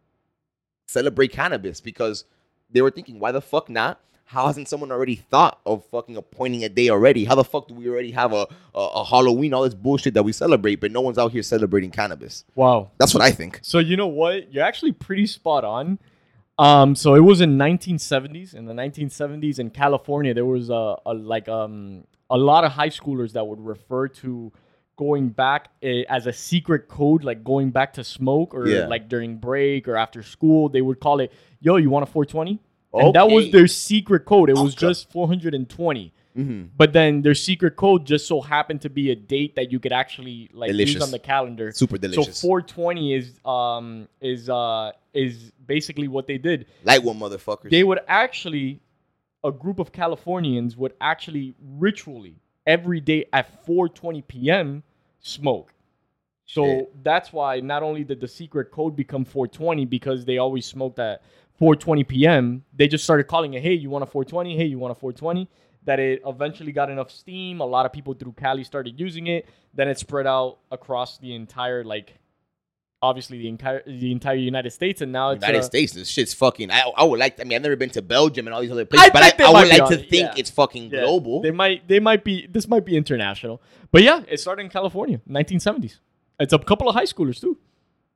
celebrate 0.88 1.32
cannabis 1.32 1.82
because 1.82 2.26
they 2.70 2.82
were 2.82 2.92
thinking, 2.92 3.20
why 3.20 3.32
the 3.32 3.42
fuck 3.42 3.70
not? 3.70 4.00
How 4.26 4.48
hasn't 4.48 4.68
someone 4.68 4.92
already 4.92 5.16
thought 5.16 5.60
of 5.66 5.86
fucking 5.86 6.18
appointing 6.18 6.64
a 6.66 6.70
day 6.70 6.90
already? 6.90 7.24
How 7.24 7.36
the 7.36 7.46
fuck 7.46 7.70
do 7.70 7.74
we 7.74 7.88
already 7.88 8.12
have 8.12 8.34
a, 8.34 8.48
a, 8.76 8.80
a 8.80 9.06
Halloween, 9.06 9.54
all 9.54 9.64
this 9.64 9.74
bullshit 9.74 10.14
that 10.16 10.24
we 10.24 10.34
celebrate, 10.34 10.82
but 10.82 10.92
no 10.92 11.00
one's 11.00 11.18
out 11.18 11.32
here 11.32 11.44
celebrating 11.44 11.92
cannabis? 11.92 12.44
Wow. 12.54 12.92
That's 12.98 13.14
what 13.14 13.24
I 13.24 13.32
think. 13.32 13.60
So 13.62 13.80
you 13.80 13.96
know 13.96 14.08
what? 14.08 14.52
You're 14.54 14.66
actually 14.66 14.92
pretty 14.92 15.28
spot 15.28 15.64
on. 15.64 16.00
Um, 16.60 16.96
so 16.96 17.14
it 17.14 17.22
was 17.22 17.40
in 17.40 17.58
1970s. 17.58 18.54
In 18.54 18.66
the 18.66 18.74
1970s 18.74 19.60
in 19.60 19.70
California, 19.70 20.34
there 20.34 20.46
was 20.46 20.70
a, 20.70 20.98
a 21.06 21.14
like 21.14 21.48
um 21.48 22.04
a 22.30 22.38
lot 22.38 22.64
of 22.64 22.72
high 22.72 22.90
schoolers 22.90 23.34
that 23.34 23.46
would 23.46 23.60
refer 23.60 24.08
to 24.08 24.52
going 24.98 25.30
back 25.30 25.70
eh, 25.84 26.04
as 26.10 26.26
a 26.28 26.34
secret 26.34 26.88
code, 26.88 27.24
like 27.24 27.44
going 27.44 27.70
back 27.70 27.94
to 27.94 28.04
smoke 28.04 28.54
or 28.54 28.68
Yeah. 28.68 28.88
like 28.88 29.08
during 29.08 29.38
break 29.38 29.88
or 29.88 29.96
after 29.96 30.24
school. 30.24 30.70
They 30.70 30.82
would 30.82 31.00
call 31.00 31.20
it, 31.20 31.32
"Yo, 31.62 31.76
you 31.78 31.90
want 31.90 32.04
a 32.04 32.12
420?" 32.12 32.60
And 32.94 33.14
that 33.14 33.30
was 33.30 33.52
their 33.52 33.68
secret 33.68 34.26
code. 34.26 34.50
It 34.50 34.54
was 34.56 34.74
Okay. 34.74 34.88
just 34.88 35.12
420. 35.12 36.14
hmm 36.36 36.64
But 36.76 36.94
then 36.94 37.22
their 37.22 37.36
secret 37.36 37.76
code 37.76 38.06
just 38.06 38.28
so 38.28 38.42
happened 38.42 38.82
to 38.82 38.90
be 38.90 39.12
a 39.12 39.16
date 39.16 39.56
that 39.56 39.72
you 39.72 39.80
could 39.80 39.92
actually 39.92 40.50
like 40.54 40.72
use 40.74 41.02
on 41.02 41.12
the 41.12 41.20
calendar. 41.20 41.72
Super 41.72 41.98
delicious. 41.98 42.38
So 42.38 42.48
420 42.48 43.14
is 43.14 43.40
um 43.46 44.08
is 44.22 44.50
uh 44.50 44.92
is 45.14 45.52
basically 45.66 46.08
what 46.08 46.26
they 46.28 46.38
did. 46.38 46.66
Light 46.84 47.04
one, 47.04 47.20
motherfuckers. 47.20 47.70
They 47.70 47.84
would 47.84 48.00
actually 48.08 48.80
a 49.44 49.52
group 49.52 49.80
of 49.80 49.92
Californians 49.92 50.76
would 50.78 50.94
actually 51.02 51.56
ritually 51.78 52.36
every 52.66 53.00
day 53.00 53.26
at 53.34 53.66
4:20 53.66 54.28
p.m. 54.28 54.84
smoke. 55.20 55.74
So 56.46 56.64
Shit. 56.64 57.04
that's 57.04 57.34
why 57.34 57.60
not 57.60 57.84
only 57.84 58.04
did 58.04 58.22
the 58.22 58.28
secret 58.28 58.72
code 58.72 58.96
become 58.96 59.26
420 59.26 59.86
because 59.86 60.26
they 60.26 60.38
always 60.38 60.66
smoked 60.66 61.00
at 61.00 61.22
4:20 61.60 62.08
p.m. 62.08 62.64
They 62.76 62.88
just 62.88 63.04
started 63.04 63.26
calling 63.28 63.54
it, 63.54 63.62
"Hey, 63.62 63.74
you 63.74 63.90
want 63.90 64.04
a 64.04 64.06
420? 64.06 64.56
Hey, 64.56 64.66
you 64.66 64.80
want 64.80 64.92
a 64.92 64.96
420?" 64.96 65.50
That 65.86 66.00
it 66.00 66.22
eventually 66.26 66.72
got 66.72 66.90
enough 66.90 67.12
steam. 67.12 67.62
A 67.62 67.66
lot 67.66 67.86
of 67.86 67.94
people 67.94 68.14
through 68.14 68.34
Cali 68.34 68.64
started 68.64 69.00
using 69.00 69.28
it. 69.28 69.48
Then 69.74 69.88
it 69.88 69.98
spread 69.98 70.28
out 70.28 70.60
across 70.72 71.18
the 71.18 71.34
entire 71.34 71.84
like 71.84 72.14
obviously 73.02 73.38
the 73.38 73.48
entire 73.48 73.84
the 73.86 74.12
entire 74.12 74.36
United 74.36 74.72
States, 74.72 75.02
and 75.02 75.12
now 75.12 75.32
it's 75.32 75.42
United 75.42 75.60
uh, 75.60 75.64
States, 75.64 75.94
this 75.94 76.10
shit's 76.10 76.34
fucking. 76.34 76.72
I, 76.72 76.92
I 76.96 77.04
would 77.04 77.20
like. 77.20 77.40
I 77.40 77.44
mean, 77.44 77.56
I've 77.56 77.62
never 77.62 77.76
been 77.76 77.90
to 77.92 78.02
Belgium 78.02 78.48
and 78.48 78.54
all 78.54 78.62
these 78.62 78.72
other 78.72 78.86
places, 78.86 79.08
I 79.08 79.10
but 79.12 79.42
I, 79.42 79.46
I 79.46 79.62
would 79.62 79.70
like 79.70 79.90
to 79.90 80.00
it, 80.00 80.10
think 80.10 80.30
yeah. 80.30 80.34
it's 80.38 80.50
fucking 80.50 80.92
yeah, 80.92 81.02
global. 81.02 81.42
They 81.42 81.52
might 81.52 81.88
they 81.88 82.00
might 82.00 82.24
be 82.24 82.48
this 82.48 82.68
might 82.68 82.86
be 82.86 82.98
international, 82.98 83.62
but 83.92 84.04
yeah, 84.04 84.24
it 84.28 84.40
started 84.40 84.64
in 84.64 84.70
California, 84.70 85.22
1970s. 85.30 86.00
It's 86.40 86.54
a 86.54 86.60
couple 86.60 86.88
of 86.88 86.96
high 86.96 87.06
schoolers 87.06 87.40
too. 87.40 87.58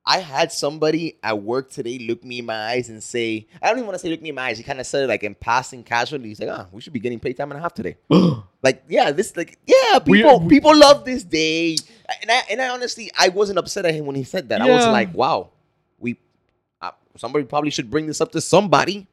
I 0.04 0.18
had 0.18 0.50
somebody 0.50 1.16
at 1.22 1.40
work 1.42 1.70
today 1.70 1.98
look 1.98 2.24
me 2.24 2.40
in 2.40 2.46
my 2.46 2.70
eyes 2.70 2.88
and 2.88 3.00
say, 3.02 3.46
I 3.62 3.68
don't 3.68 3.76
even 3.78 3.86
want 3.86 3.94
to 3.94 3.98
say 4.00 4.10
look 4.10 4.20
me 4.20 4.30
in 4.30 4.34
my 4.34 4.42
eyes. 4.48 4.58
He 4.58 4.64
kind 4.64 4.80
of 4.80 4.86
said 4.86 5.04
it 5.04 5.06
like 5.06 5.22
in 5.22 5.34
passing 5.36 5.84
casually. 5.84 6.28
He's 6.28 6.40
like, 6.40 6.48
ah, 6.50 6.66
we 6.72 6.80
should 6.80 6.92
be 6.92 6.98
getting 6.98 7.20
paid 7.20 7.36
time 7.36 7.52
and 7.52 7.58
a 7.58 7.62
half 7.62 7.74
today. 7.74 7.96
Like, 8.64 8.84
yeah, 8.88 9.10
this 9.10 9.36
like, 9.36 9.58
yeah, 9.66 9.98
people 9.98 10.38
we- 10.40 10.48
people 10.48 10.76
love 10.76 11.04
this 11.04 11.24
day. 11.24 11.76
And 12.20 12.30
I 12.30 12.42
and 12.50 12.62
I 12.62 12.68
honestly, 12.68 13.10
I 13.18 13.28
wasn't 13.28 13.58
upset 13.58 13.84
at 13.86 13.92
him 13.94 14.06
when 14.06 14.14
he 14.14 14.22
said 14.22 14.48
that. 14.50 14.60
I 14.60 14.66
was 14.70 14.84
like, 14.92 15.12
wow, 15.14 15.50
we 15.98 16.16
uh, 16.80 16.92
somebody 17.16 17.44
probably 17.44 17.70
should 17.70 17.90
bring 17.90 18.06
this 18.06 18.20
up 18.20 18.30
to 18.32 18.40
somebody 18.40 19.08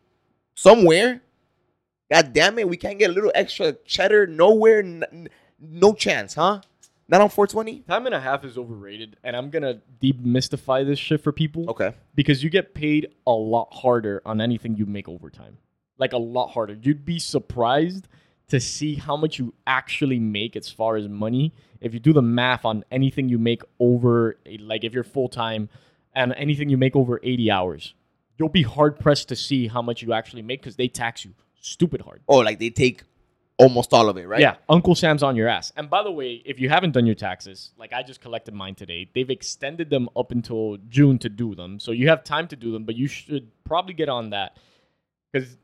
somewhere. 0.56 1.21
God 2.12 2.34
damn 2.34 2.58
it, 2.60 2.67
we 2.69 2.78
can't 2.78 2.97
get 2.99 3.10
a 3.10 3.13
little 3.13 3.32
extra 3.36 3.73
cheddar 3.86 4.28
nowhere. 4.28 4.80
N- 4.80 5.04
n- 5.12 5.30
no 5.60 5.93
chance, 5.93 6.34
huh? 6.36 6.62
Not 7.10 7.22
on 7.22 7.30
420. 7.30 7.80
Time 7.82 8.06
and 8.06 8.13
a 8.13 8.19
half 8.19 8.45
is 8.45 8.56
overrated, 8.56 9.17
and 9.24 9.36
I'm 9.36 9.50
gonna 9.50 9.82
demystify 10.02 10.86
this 10.86 11.00
shit 11.00 11.22
for 11.24 11.32
people. 11.32 11.67
Okay. 11.72 11.93
because 12.13 12.43
you 12.43 12.50
get 12.52 12.74
paid 12.76 13.08
a 13.26 13.32
lot 13.32 13.69
harder 13.74 14.22
on 14.26 14.39
anything 14.39 14.76
you 14.76 14.86
make 14.86 15.10
overtime. 15.10 15.58
Like 15.98 16.13
a 16.13 16.17
lot 16.17 16.50
harder. 16.50 16.78
You'd 16.80 17.04
be 17.06 17.17
surprised 17.17 18.08
to 18.50 18.60
see 18.60 18.95
how 18.95 19.17
much 19.17 19.39
you 19.39 19.54
actually 19.65 20.19
make 20.19 20.56
as 20.56 20.69
far 20.69 20.95
as 20.98 21.08
money 21.08 21.54
if 21.82 21.93
you 21.93 22.00
do 22.00 22.13
the 22.13 22.22
math 22.22 22.63
on 22.65 22.84
anything 22.91 23.28
you 23.30 23.38
make 23.39 23.63
over 23.80 24.38
like 24.60 24.84
if 24.84 24.93
you're 24.93 25.04
full 25.04 25.30
time 25.30 25.69
and 26.13 26.34
anything 26.38 26.69
you 26.69 26.78
make 26.78 26.95
over 26.95 27.19
80 27.24 27.50
hours. 27.52 27.93
You'll 28.38 28.50
be 28.50 28.63
hard 28.63 29.00
pressed 29.00 29.30
to 29.30 29.36
see 29.36 29.67
how 29.67 29.82
much 29.82 30.02
you 30.02 30.13
actually 30.13 30.41
make 30.41 30.62
cuz 30.63 30.76
they 30.76 30.88
tax 30.88 31.26
you 31.26 31.34
stupid 31.60 32.02
hard. 32.02 32.22
Oh, 32.28 32.38
like 32.38 32.60
they 32.60 32.69
take 32.69 33.04
almost 33.60 33.93
all 33.93 34.10
of 34.10 34.17
it, 34.17 34.28
right? 34.28 34.39
Yeah, 34.39 34.56
Uncle 34.69 34.95
Sam's 34.95 35.22
on 35.22 35.36
your 35.36 35.48
ass. 35.48 35.72
And 35.76 35.89
by 35.89 36.02
the 36.02 36.12
way, 36.12 36.41
if 36.45 36.60
you 36.60 36.69
haven't 36.69 36.91
done 36.91 37.06
your 37.06 37.15
taxes, 37.15 37.72
like 37.78 37.93
I 37.93 38.02
just 38.02 38.22
collected 38.22 38.54
mine 38.54 38.76
today, 38.76 39.10
they've 39.13 39.30
extended 39.30 39.89
them 39.89 40.10
up 40.15 40.32
until 40.32 40.78
June 40.88 41.19
to 41.19 41.30
do 41.30 41.54
them. 41.54 41.80
So 41.80 41.91
you 41.91 42.08
have 42.08 42.24
time 42.24 42.48
to 42.48 42.56
do 42.56 42.72
them, 42.72 42.86
but 42.86 42.95
you 42.95 43.08
should 43.08 43.52
probably 43.65 43.93
get 43.93 44.10
on 44.10 44.32
that 44.32 44.58
because 45.32 45.58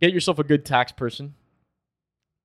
get 0.00 0.12
yourself 0.12 0.38
a 0.38 0.44
good 0.44 0.64
tax 0.64 0.90
person. 0.90 1.34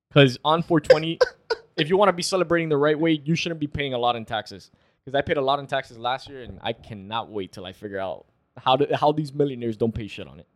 Because 0.09 0.37
on 0.45 0.61
420, 0.61 1.19
if 1.77 1.89
you 1.89 1.97
want 1.97 2.09
to 2.09 2.13
be 2.13 2.21
celebrating 2.21 2.69
the 2.69 2.77
right 2.77 2.99
way, 2.99 3.21
you 3.23 3.35
shouldn't 3.35 3.59
be 3.59 3.67
paying 3.67 3.93
a 3.93 3.97
lot 3.97 4.15
in 4.15 4.25
taxes. 4.25 4.69
Because 5.03 5.17
I 5.17 5.21
paid 5.21 5.37
a 5.37 5.41
lot 5.41 5.59
in 5.59 5.67
taxes 5.67 5.97
last 5.97 6.29
year, 6.29 6.43
and 6.43 6.59
I 6.61 6.71
cannot 6.73 7.29
wait 7.29 7.51
till 7.51 7.65
I 7.65 7.73
figure 7.73 7.99
out 7.99 8.25
how 8.57 8.75
to, 8.77 8.95
how 8.95 9.11
these 9.11 9.33
millionaires 9.33 9.75
don't 9.75 9.93
pay 9.93 10.07
shit 10.07 10.27
on 10.27 10.39
it. 10.39 10.47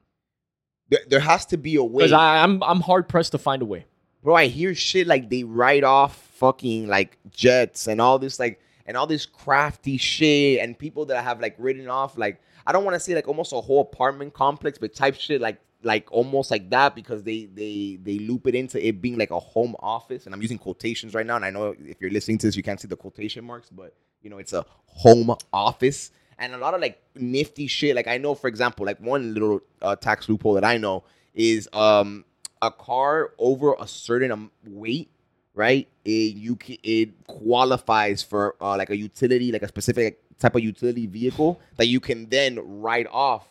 There, 0.89 0.99
there 1.07 1.19
has 1.19 1.45
to 1.47 1.57
be 1.57 1.75
a 1.75 1.83
way. 1.83 2.03
Because 2.03 2.13
I'm 2.13 2.63
I'm 2.63 2.81
hard 2.81 3.07
pressed 3.07 3.33
to 3.33 3.37
find 3.37 3.61
a 3.61 3.65
way. 3.65 3.85
Bro, 4.23 4.35
I 4.35 4.47
hear 4.47 4.73
shit 4.75 5.07
like 5.07 5.29
they 5.29 5.43
write 5.43 5.83
off 5.83 6.15
fucking 6.35 6.87
like 6.87 7.17
jets 7.29 7.87
and 7.87 8.01
all 8.01 8.19
this 8.19 8.39
like 8.39 8.59
and 8.85 8.95
all 8.95 9.07
this 9.07 9.25
crafty 9.25 9.97
shit 9.97 10.59
and 10.59 10.77
people 10.77 11.05
that 11.05 11.23
have 11.23 11.39
like 11.39 11.55
written 11.57 11.87
off 11.87 12.17
like 12.17 12.41
I 12.65 12.71
don't 12.71 12.83
want 12.83 12.95
to 12.95 12.99
say 12.99 13.15
like 13.15 13.27
almost 13.27 13.53
a 13.53 13.61
whole 13.61 13.81
apartment 13.81 14.33
complex, 14.33 14.77
but 14.77 14.93
type 14.93 15.15
shit 15.15 15.41
like 15.41 15.59
like 15.83 16.11
almost 16.11 16.51
like 16.51 16.69
that 16.69 16.95
because 16.95 17.23
they 17.23 17.45
they 17.45 17.99
they 18.01 18.19
loop 18.19 18.47
it 18.47 18.55
into 18.55 18.85
it 18.85 19.01
being 19.01 19.17
like 19.17 19.31
a 19.31 19.39
home 19.39 19.75
office 19.79 20.25
and 20.25 20.33
I'm 20.33 20.41
using 20.41 20.57
quotations 20.57 21.13
right 21.13 21.25
now 21.25 21.35
and 21.35 21.45
I 21.45 21.49
know 21.49 21.75
if 21.79 21.97
you're 21.99 22.11
listening 22.11 22.37
to 22.39 22.47
this 22.47 22.55
you 22.55 22.63
can't 22.63 22.79
see 22.79 22.87
the 22.87 22.97
quotation 22.97 23.45
marks 23.45 23.69
but 23.69 23.93
you 24.21 24.29
know 24.29 24.39
it's 24.39 24.53
a 24.53 24.65
home 24.87 25.35
office 25.53 26.11
and 26.39 26.53
a 26.53 26.57
lot 26.57 26.73
of 26.73 26.81
like 26.81 27.01
nifty 27.15 27.67
shit. 27.67 27.95
Like 27.95 28.07
I 28.07 28.17
know 28.17 28.35
for 28.35 28.47
example 28.47 28.85
like 28.85 28.99
one 28.99 29.33
little 29.33 29.61
uh, 29.81 29.95
tax 29.95 30.29
loophole 30.29 30.53
that 30.53 30.65
I 30.65 30.77
know 30.77 31.03
is 31.33 31.69
um 31.73 32.25
a 32.61 32.71
car 32.71 33.31
over 33.37 33.75
a 33.79 33.87
certain 33.87 34.49
weight 34.65 35.11
right? 35.57 35.87
It 36.05 36.35
you 36.35 36.55
ca- 36.55 36.79
it 36.83 37.25
qualifies 37.25 38.21
for 38.21 38.55
uh, 38.61 38.77
like 38.77 38.91
a 38.91 38.95
utility 38.95 39.51
like 39.51 39.63
a 39.63 39.67
specific 39.67 40.21
type 40.39 40.55
of 40.55 40.61
utility 40.61 41.07
vehicle 41.07 41.59
that 41.77 41.87
you 41.87 41.99
can 41.99 42.29
then 42.29 42.59
write 42.79 43.07
off 43.11 43.47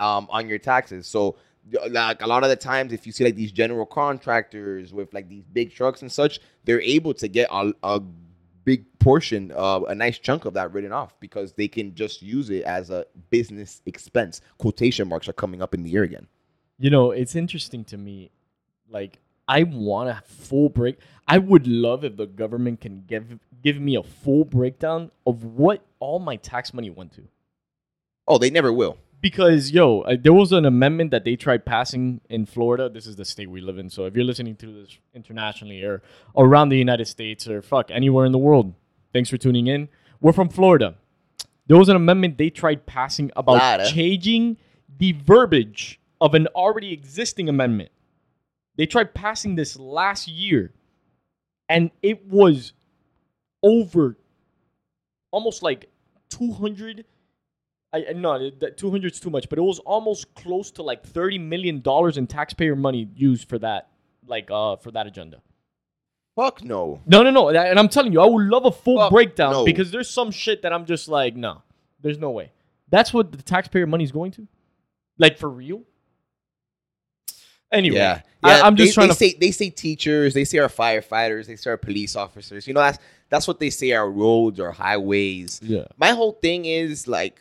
um, 0.00 0.26
on 0.28 0.48
your 0.48 0.58
taxes. 0.58 1.06
So 1.06 1.36
like 1.88 2.20
a 2.20 2.26
lot 2.26 2.42
of 2.42 2.50
the 2.50 2.56
times 2.56 2.92
if 2.92 3.06
you 3.06 3.12
see 3.12 3.24
like 3.24 3.36
these 3.36 3.52
general 3.52 3.86
contractors 3.86 4.92
with 4.92 5.12
like 5.14 5.28
these 5.28 5.44
big 5.52 5.72
trucks 5.72 6.00
and 6.02 6.10
such 6.10 6.38
they're 6.64 6.80
able 6.80 7.12
to 7.14 7.26
get 7.26 7.48
a, 7.50 7.72
a 7.82 8.00
big 8.66 8.84
portion 8.98 9.50
uh, 9.56 9.80
a 9.88 9.94
nice 9.94 10.18
chunk 10.18 10.44
of 10.44 10.52
that 10.52 10.72
written 10.74 10.92
off 10.92 11.18
because 11.20 11.54
they 11.54 11.68
can 11.68 11.94
just 11.94 12.20
use 12.20 12.50
it 12.50 12.64
as 12.64 12.90
a 12.90 13.06
business 13.30 13.80
expense 13.86 14.42
quotation 14.58 15.08
marks 15.08 15.28
are 15.30 15.38
coming 15.44 15.62
up 15.62 15.72
in 15.72 15.82
the 15.82 15.94
air 15.96 16.02
again 16.02 16.26
You 16.78 16.90
know, 16.90 17.06
it's 17.20 17.34
interesting 17.34 17.84
to 17.92 17.96
me. 17.96 18.16
Like, 18.96 19.12
I 19.48 19.62
want 19.62 20.10
a 20.10 20.18
full 20.26 20.68
break. 20.68 20.98
I 21.26 21.38
would 21.38 21.66
love 21.66 22.04
if 22.04 22.14
the 22.22 22.26
government 22.26 22.76
can 22.84 23.04
give 23.12 23.38
give 23.62 23.78
me 23.80 23.96
a 23.96 24.02
full 24.02 24.44
breakdown 24.44 25.10
of 25.24 25.36
what 25.44 25.78
all 26.04 26.18
my 26.18 26.36
tax 26.36 26.74
money 26.74 26.90
went 26.90 27.12
to. 27.16 27.22
oh 28.28 28.38
they 28.42 28.50
never 28.58 28.72
will 28.80 28.94
Because 29.26 29.72
yo, 29.72 30.02
uh, 30.02 30.14
there 30.22 30.32
was 30.32 30.52
an 30.52 30.64
amendment 30.64 31.10
that 31.10 31.24
they 31.24 31.34
tried 31.34 31.64
passing 31.64 32.20
in 32.30 32.46
Florida. 32.46 32.88
This 32.88 33.08
is 33.08 33.16
the 33.16 33.24
state 33.24 33.50
we 33.50 33.60
live 33.60 33.76
in. 33.76 33.90
So 33.90 34.04
if 34.04 34.14
you're 34.14 34.24
listening 34.24 34.54
to 34.54 34.66
this 34.72 34.98
internationally 35.14 35.82
or 35.82 36.00
around 36.36 36.68
the 36.68 36.78
United 36.78 37.06
States 37.06 37.48
or 37.48 37.60
fuck 37.60 37.90
anywhere 37.90 38.24
in 38.24 38.30
the 38.30 38.38
world, 38.38 38.74
thanks 39.12 39.28
for 39.28 39.36
tuning 39.36 39.66
in. 39.66 39.88
We're 40.20 40.32
from 40.32 40.48
Florida. 40.48 40.94
There 41.66 41.76
was 41.76 41.88
an 41.88 41.96
amendment 41.96 42.38
they 42.38 42.50
tried 42.50 42.86
passing 42.86 43.32
about 43.34 43.58
Florida. 43.58 43.90
changing 43.90 44.58
the 44.96 45.10
verbiage 45.10 45.98
of 46.20 46.34
an 46.34 46.46
already 46.54 46.92
existing 46.92 47.48
amendment. 47.48 47.90
They 48.76 48.86
tried 48.86 49.12
passing 49.12 49.56
this 49.56 49.76
last 49.76 50.28
year, 50.28 50.72
and 51.68 51.90
it 52.00 52.24
was 52.28 52.74
over 53.60 54.18
almost 55.32 55.64
like 55.64 55.90
200 56.30 57.04
I 57.96 58.12
no, 58.12 58.50
that 58.50 58.76
200 58.78 59.12
is 59.12 59.20
too 59.20 59.30
much, 59.30 59.48
but 59.48 59.58
it 59.58 59.62
was 59.62 59.78
almost 59.80 60.34
close 60.34 60.70
to 60.72 60.82
like 60.82 61.04
30 61.04 61.38
million 61.38 61.80
dollars 61.80 62.16
in 62.16 62.26
taxpayer 62.26 62.76
money 62.76 63.08
used 63.14 63.48
for 63.48 63.58
that 63.60 63.88
like 64.26 64.50
uh 64.50 64.76
for 64.76 64.90
that 64.90 65.06
agenda. 65.06 65.40
fuck 66.34 66.62
no 66.64 67.00
No, 67.06 67.22
no, 67.22 67.30
no. 67.30 67.48
And 67.48 67.78
I'm 67.78 67.88
telling 67.88 68.12
you, 68.12 68.20
I 68.20 68.26
would 68.26 68.46
love 68.46 68.64
a 68.66 68.72
full 68.72 68.98
Fuck 68.98 69.10
breakdown 69.10 69.52
no. 69.52 69.64
because 69.64 69.90
there's 69.90 70.10
some 70.10 70.30
shit 70.30 70.62
that 70.62 70.72
I'm 70.72 70.84
just 70.84 71.08
like, 71.08 71.36
no. 71.36 71.62
There's 72.00 72.18
no 72.18 72.30
way. 72.30 72.52
That's 72.90 73.12
what 73.14 73.32
the 73.32 73.42
taxpayer 73.42 73.86
money 73.86 74.04
is 74.04 74.12
going 74.12 74.32
to? 74.32 74.46
Like 75.18 75.38
for 75.38 75.48
real? 75.48 75.82
Anyway, 77.72 77.96
Yeah, 77.96 78.20
I, 78.44 78.60
I'm 78.60 78.76
just 78.76 78.90
they, 78.90 78.94
trying 78.94 79.08
they 79.08 79.14
to 79.14 79.18
say 79.18 79.36
they 79.40 79.50
say 79.50 79.70
teachers, 79.70 80.34
they 80.34 80.44
say 80.44 80.58
our 80.58 80.68
firefighters, 80.68 81.46
they 81.46 81.56
say 81.56 81.70
our 81.70 81.76
police 81.76 82.14
officers. 82.14 82.66
You 82.68 82.74
know, 82.74 82.80
that's 82.80 82.98
that's 83.28 83.48
what 83.48 83.58
they 83.58 83.70
say 83.70 83.90
our 83.92 84.08
roads, 84.08 84.60
our 84.60 84.70
highways. 84.70 85.60
Yeah. 85.62 85.86
My 85.96 86.10
whole 86.10 86.32
thing 86.32 86.64
is 86.66 87.08
like, 87.08 87.40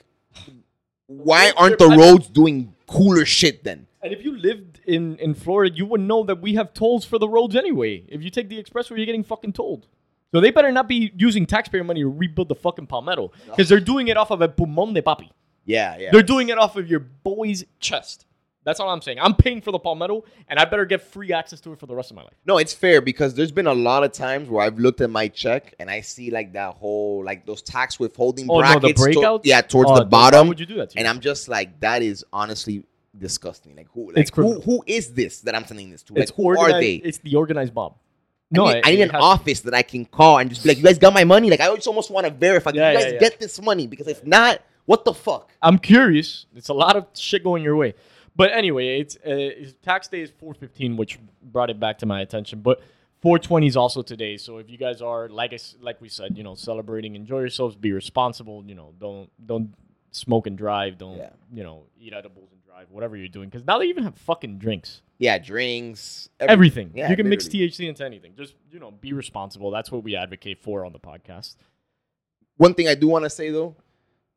why 1.08 1.52
aren't 1.58 1.80
the 1.80 1.89
roads 1.89 2.28
doing 2.28 2.74
cooler 2.88 3.26
shit 3.26 3.63
then? 3.63 3.88
And 4.02 4.13
if 4.13 4.24
you 4.24 4.38
lived 4.38 4.82
in, 4.86 5.17
in 5.17 5.34
Florida, 5.34 5.76
you 5.76 5.86
would 5.88 6.02
know 6.02 6.24
that 6.24 6.41
we 6.41 6.56
have 6.56 6.74
tolls 6.74 7.06
for 7.06 7.17
the 7.17 7.28
roads 7.28 7.56
anyway. 7.56 8.04
If 8.08 8.21
you 8.24 8.30
take 8.30 8.50
the 8.50 8.62
expressway, 8.62 8.98
you're 8.98 9.06
getting 9.06 9.24
fucking 9.24 9.54
tolled. 9.54 9.88
So 10.32 10.41
they 10.41 10.52
better 10.52 10.71
not 10.71 10.88
be 10.88 11.12
using 11.15 11.45
taxpayer 11.45 11.84
money 11.84 12.02
to 12.02 12.10
rebuild 12.10 12.50
the 12.50 12.56
fucking 12.56 12.88
Palmetto. 12.88 13.32
Because 13.50 13.69
they're 13.69 13.80
doing 13.80 14.10
it 14.10 14.17
off 14.17 14.32
of 14.32 14.41
a 14.41 14.48
pulmón 14.48 14.93
de 14.93 15.02
papi. 15.02 15.30
Yeah, 15.65 15.98
yeah. 15.98 16.10
They're 16.12 16.21
doing 16.21 16.50
it 16.50 16.58
off 16.58 16.76
of 16.76 16.89
your 16.89 17.00
boy's 17.00 17.63
chest. 17.80 18.26
That's 18.65 18.80
all 18.80 18.89
I'm 18.89 19.01
saying. 19.01 19.19
I'm 19.21 19.36
paying 19.36 19.62
for 19.62 19.71
the 19.71 19.78
Palmetto, 19.80 20.25
and 20.49 20.60
I 20.60 20.65
better 20.65 20.86
get 20.86 21.01
free 21.01 21.32
access 21.32 21.62
to 21.62 21.71
it 21.73 21.80
for 21.80 21.86
the 21.86 21.95
rest 21.95 22.10
of 22.10 22.15
my 22.17 22.23
life. 22.23 22.34
No, 22.45 22.58
it's 22.58 22.73
fair 22.73 22.99
because 22.99 23.36
there's 23.36 23.51
been 23.51 23.67
a 23.67 23.73
lot 23.73 24.04
of 24.04 24.12
times 24.12 24.49
where 24.49 24.65
I've 24.65 24.80
looked 24.80 25.01
at 25.01 25.10
my 25.12 25.28
check 25.28 25.75
and 25.80 25.89
I 25.89 26.01
see 26.01 26.32
like 26.32 26.54
that 26.54 26.73
whole 26.75 27.23
like 27.23 27.45
those 27.45 27.62
tax 27.62 27.99
withholding 27.99 28.49
Oh, 28.49 28.60
no, 28.62 28.73
the 28.80 28.93
brackets. 28.93 29.15
to- 29.15 29.39
yeah, 29.43 29.62
towards 29.62 29.91
Oh, 29.91 29.95
the 29.95 30.01
th- 30.01 30.12
Why 30.12 30.32
bottom. 30.32 30.47
would 30.47 30.60
you 30.60 30.65
do 30.65 30.75
that 30.78 30.89
to 30.89 30.97
and? 30.99 31.08
I'm 31.08 31.19
just 31.19 31.47
like, 31.47 31.80
that 31.82 32.01
is 32.01 32.25
honestly 32.34 32.84
disgusting. 33.17 33.75
Like 33.75 33.88
who? 33.93 34.08
Like 34.08 34.17
It's 34.17 34.32
who? 34.36 34.60
Who 34.62 34.84
is 34.88 35.13
this 35.13 35.41
that 35.41 35.56
I'm 35.56 35.65
sending 35.65 35.91
this 35.91 36.01
to? 36.04 36.13
Like 36.13 36.23
It's 36.23 36.32
who 36.32 36.43
organized, 36.45 36.75
are 36.75 36.82
they? 36.82 36.95
It's 36.95 37.19
the 37.19 37.36
organized 37.36 37.73
mob. 37.73 37.95
I 38.54 38.58
need, 38.58 38.69
it- 38.78 38.88
I 38.88 38.91
need 38.91 39.01
an 39.01 39.10
has- 39.12 39.23
office 39.23 39.60
that 39.62 39.73
I 39.73 39.84
can 39.84 40.06
call 40.06 40.39
and 40.39 40.49
just 40.49 40.63
be 40.63 40.69
like, 40.69 40.78
you 40.78 40.84
guys 40.84 40.97
got 40.97 41.13
my 41.13 41.23
money? 41.23 41.49
Like, 41.49 41.62
I 41.62 41.73
just 41.75 41.88
almost 41.88 42.10
want 42.12 42.25
to 42.25 42.34
verify. 42.34 42.71
Yeah, 42.73 42.91
you 42.91 42.97
yeah, 42.97 43.04
guys 43.04 43.13
yeah. 43.13 43.19
get 43.19 43.39
this 43.39 43.62
money? 43.62 43.86
Because 43.88 44.08
if 44.08 44.25
not, 44.25 44.62
what 44.86 45.06
the 45.06 45.13
fuck? 45.13 45.51
I'm 45.62 45.78
curious. 45.80 46.45
It's 46.56 46.69
a 46.69 46.73
lot 46.73 46.95
of 46.95 47.08
shit 47.15 47.43
going 47.43 47.63
your 47.63 47.75
way. 47.75 47.93
But 48.36 48.52
anyway, 48.52 49.00
it's, 49.00 49.15
uh, 49.17 49.71
tax 49.82 50.08
day 50.10 50.21
is 50.21 50.30
415, 50.32 50.98
which 50.98 51.19
brought 51.41 51.69
it 51.69 51.80
back 51.80 51.98
to 52.00 52.06
my 52.06 52.21
attention. 52.21 52.60
But 52.62 52.82
420 53.21 53.67
is 53.67 53.78
also 53.78 54.02
today. 54.02 54.38
So 54.38 54.58
if 54.58 54.69
you 54.69 54.78
guys 54.78 55.02
are 55.02 55.30
like 55.30 55.54
I 55.54 55.58
like 55.82 56.02
we 56.02 56.10
said, 56.10 56.38
you 56.38 56.43
know, 56.43 56.54
celebrating, 56.56 57.15
enjoy 57.15 57.39
yourselves, 57.39 57.76
be 57.76 57.91
responsible. 57.93 58.63
You 58.65 58.76
know, 58.76 58.93
don't 59.00 59.30
don't 59.48 59.74
smoke 60.12 60.48
and 60.48 60.58
drive. 60.58 60.98
Don't 60.98 61.17
Yeah. 61.17 61.30
you 61.54 61.63
know 61.63 61.84
eat 62.00 62.13
edibles 62.13 62.50
and 62.52 62.62
drive. 62.63 62.88
Whatever 62.91 63.15
you're 63.15 63.30
doing, 63.30 63.50
because 63.50 63.65
now 63.65 63.80
they 63.80 63.86
even 63.86 64.04
have 64.04 64.15
fucking 64.17 64.58
drinks. 64.60 65.02
Yeah, 65.17 65.38
drinks, 65.39 66.30
every- 66.41 66.52
Everything. 66.52 66.91
Yeah, 66.93 67.10
you 67.10 67.15
can 67.15 67.30
mix. 67.30 67.48
THC 67.48 67.88
into 67.88 68.04
anything. 68.06 68.34
Just 68.36 68.54
you 68.69 68.80
know, 68.80 68.91
be 68.91 69.13
responsible. 69.13 69.71
That's 69.71 69.91
what 69.91 70.04
we 70.04 70.15
advocate 70.17 70.60
for 70.62 70.86
on 70.86 70.91
the 70.91 71.00
podcast. 71.00 71.56
One 72.58 72.74
thing 72.74 72.88
I 72.89 72.95
do 72.95 73.08
want 73.08 73.24
to 73.24 73.30
say 73.30 73.50
though, 73.50 73.76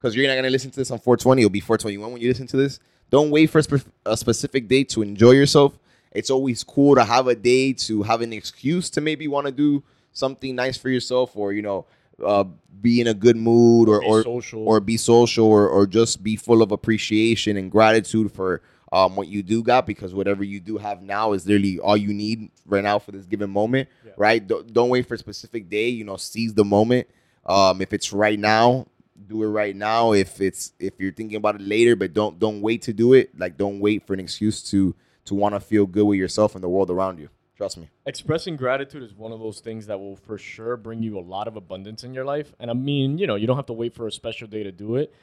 because 0.01 0.15
you're 0.17 0.29
not 0.29 0.37
gonna 0.37 0.51
listen 0.51 0.71
to 0.71 0.77
this 0.77 0.91
on 0.93 0.99
420. 0.99 1.43
It'll 1.43 1.51
be 1.51 1.61
421 1.61 2.13
when 2.13 2.21
you 2.23 2.29
listen 2.29 2.47
to 2.47 2.57
this. 2.57 2.79
Don't 3.11 3.31
wait 3.31 3.47
for 3.51 3.59
a, 3.59 3.63
spe- 3.63 3.89
a 4.05 4.17
specific 4.17 4.69
day 4.69 4.85
to 4.85 5.03
enjoy 5.03 5.31
yourself. 5.33 5.79
It's 6.13 6.31
always 6.31 6.65
cool 6.65 6.95
to 6.95 7.05
have 7.05 7.27
a 7.27 7.35
day 7.35 7.73
to 7.75 8.03
have 8.03 8.21
an 8.23 8.33
excuse 8.33 8.91
to 8.91 9.01
maybe 9.01 9.29
want 9.29 9.47
to 9.47 9.53
do 9.53 9.83
something 10.13 10.55
nice 10.55 10.77
for 10.77 10.89
yourself, 10.91 11.37
or 11.37 11.53
you 11.53 11.63
know, 11.63 11.87
uh, 12.25 12.45
be 12.81 13.01
in 13.01 13.07
a 13.07 13.15
good 13.15 13.37
mood, 13.37 13.89
or 13.89 14.01
Be 14.01 14.07
or 14.07 14.23
social. 14.25 14.67
or 14.67 14.81
be 14.81 14.97
social, 14.97 15.47
or 15.47 15.69
or 15.69 15.87
just 15.87 16.23
be 16.23 16.37
full 16.37 16.63
of 16.63 16.73
appreciation 16.73 17.57
and 17.57 17.71
gratitude 17.71 18.33
for 18.33 18.63
um 18.91 19.17
what 19.17 19.29
you 19.29 19.43
do 19.43 19.63
got 19.63 19.85
because 19.87 20.15
whatever 20.15 20.43
you 20.43 20.61
do 20.61 20.79
have 20.79 21.03
now 21.03 21.35
is 21.35 21.47
literally 21.47 21.79
all 21.79 21.95
you 21.97 22.15
need 22.15 22.51
right 22.65 22.83
now 22.83 22.99
for 22.99 23.13
this 23.13 23.27
given 23.27 23.51
moment 23.51 23.87
Yeah. 24.03 24.13
right 24.17 24.47
don't, 24.47 24.73
don't 24.73 24.89
wait 24.89 25.07
for 25.07 25.13
a 25.13 25.19
specific 25.19 25.69
day 25.69 25.91
you 25.91 26.05
know 26.05 26.17
seize 26.17 26.55
the 26.55 26.65
moment 26.65 27.07
um 27.45 27.83
if 27.83 27.93
it's 27.93 28.15
right 28.15 28.39
now 28.39 28.87
do 29.27 29.43
it 29.43 29.49
right 29.49 29.75
now 29.75 30.13
if 30.13 30.41
it's 30.41 30.73
if 30.79 30.95
you're 30.99 31.13
thinking 31.13 31.37
about 31.37 31.57
it 31.57 31.61
later 31.61 31.97
but 31.97 32.13
don't 32.13 32.39
don't 32.39 32.61
wait 32.61 32.83
to 32.83 32.93
do 32.93 33.15
it 33.15 33.37
like 33.39 33.57
don't 33.57 33.81
wait 33.81 34.07
for 34.07 34.15
an 34.15 34.21
excuse 34.21 34.63
to 34.63 34.95
to 35.25 35.35
want 35.35 35.55
to 35.55 35.61
feel 35.61 35.87
good 35.87 36.05
with 36.05 36.19
yourself 36.19 36.55
and 36.55 36.63
the 36.63 36.69
world 36.69 36.91
around 36.91 37.19
you 37.19 37.29
trust 37.57 37.77
me 37.77 37.89
expressing 38.09 38.57
gratitude 38.57 39.03
is 39.03 39.15
one 39.15 39.33
of 39.33 39.39
those 39.39 39.61
things 39.61 39.87
that 39.87 40.01
will 40.01 40.17
for 40.17 40.39
sure 40.39 40.77
bring 40.77 41.03
you 41.03 41.19
a 41.19 41.21
lot 41.21 41.47
of 41.47 41.57
abundance 41.57 42.03
in 42.03 42.15
your 42.15 42.25
life. 42.25 42.55
And 42.59 42.71
I 42.71 42.75
mean, 42.75 43.19
you 43.19 43.27
know, 43.27 43.35
you 43.35 43.47
don't 43.47 43.57
have 43.57 43.67
to 43.67 43.75
wait 43.75 43.95
for 43.95 44.07
a 44.07 44.13
special 44.13 44.49
day 44.49 44.63
to 44.63 44.73
do 44.73 44.97
it. 44.97 45.15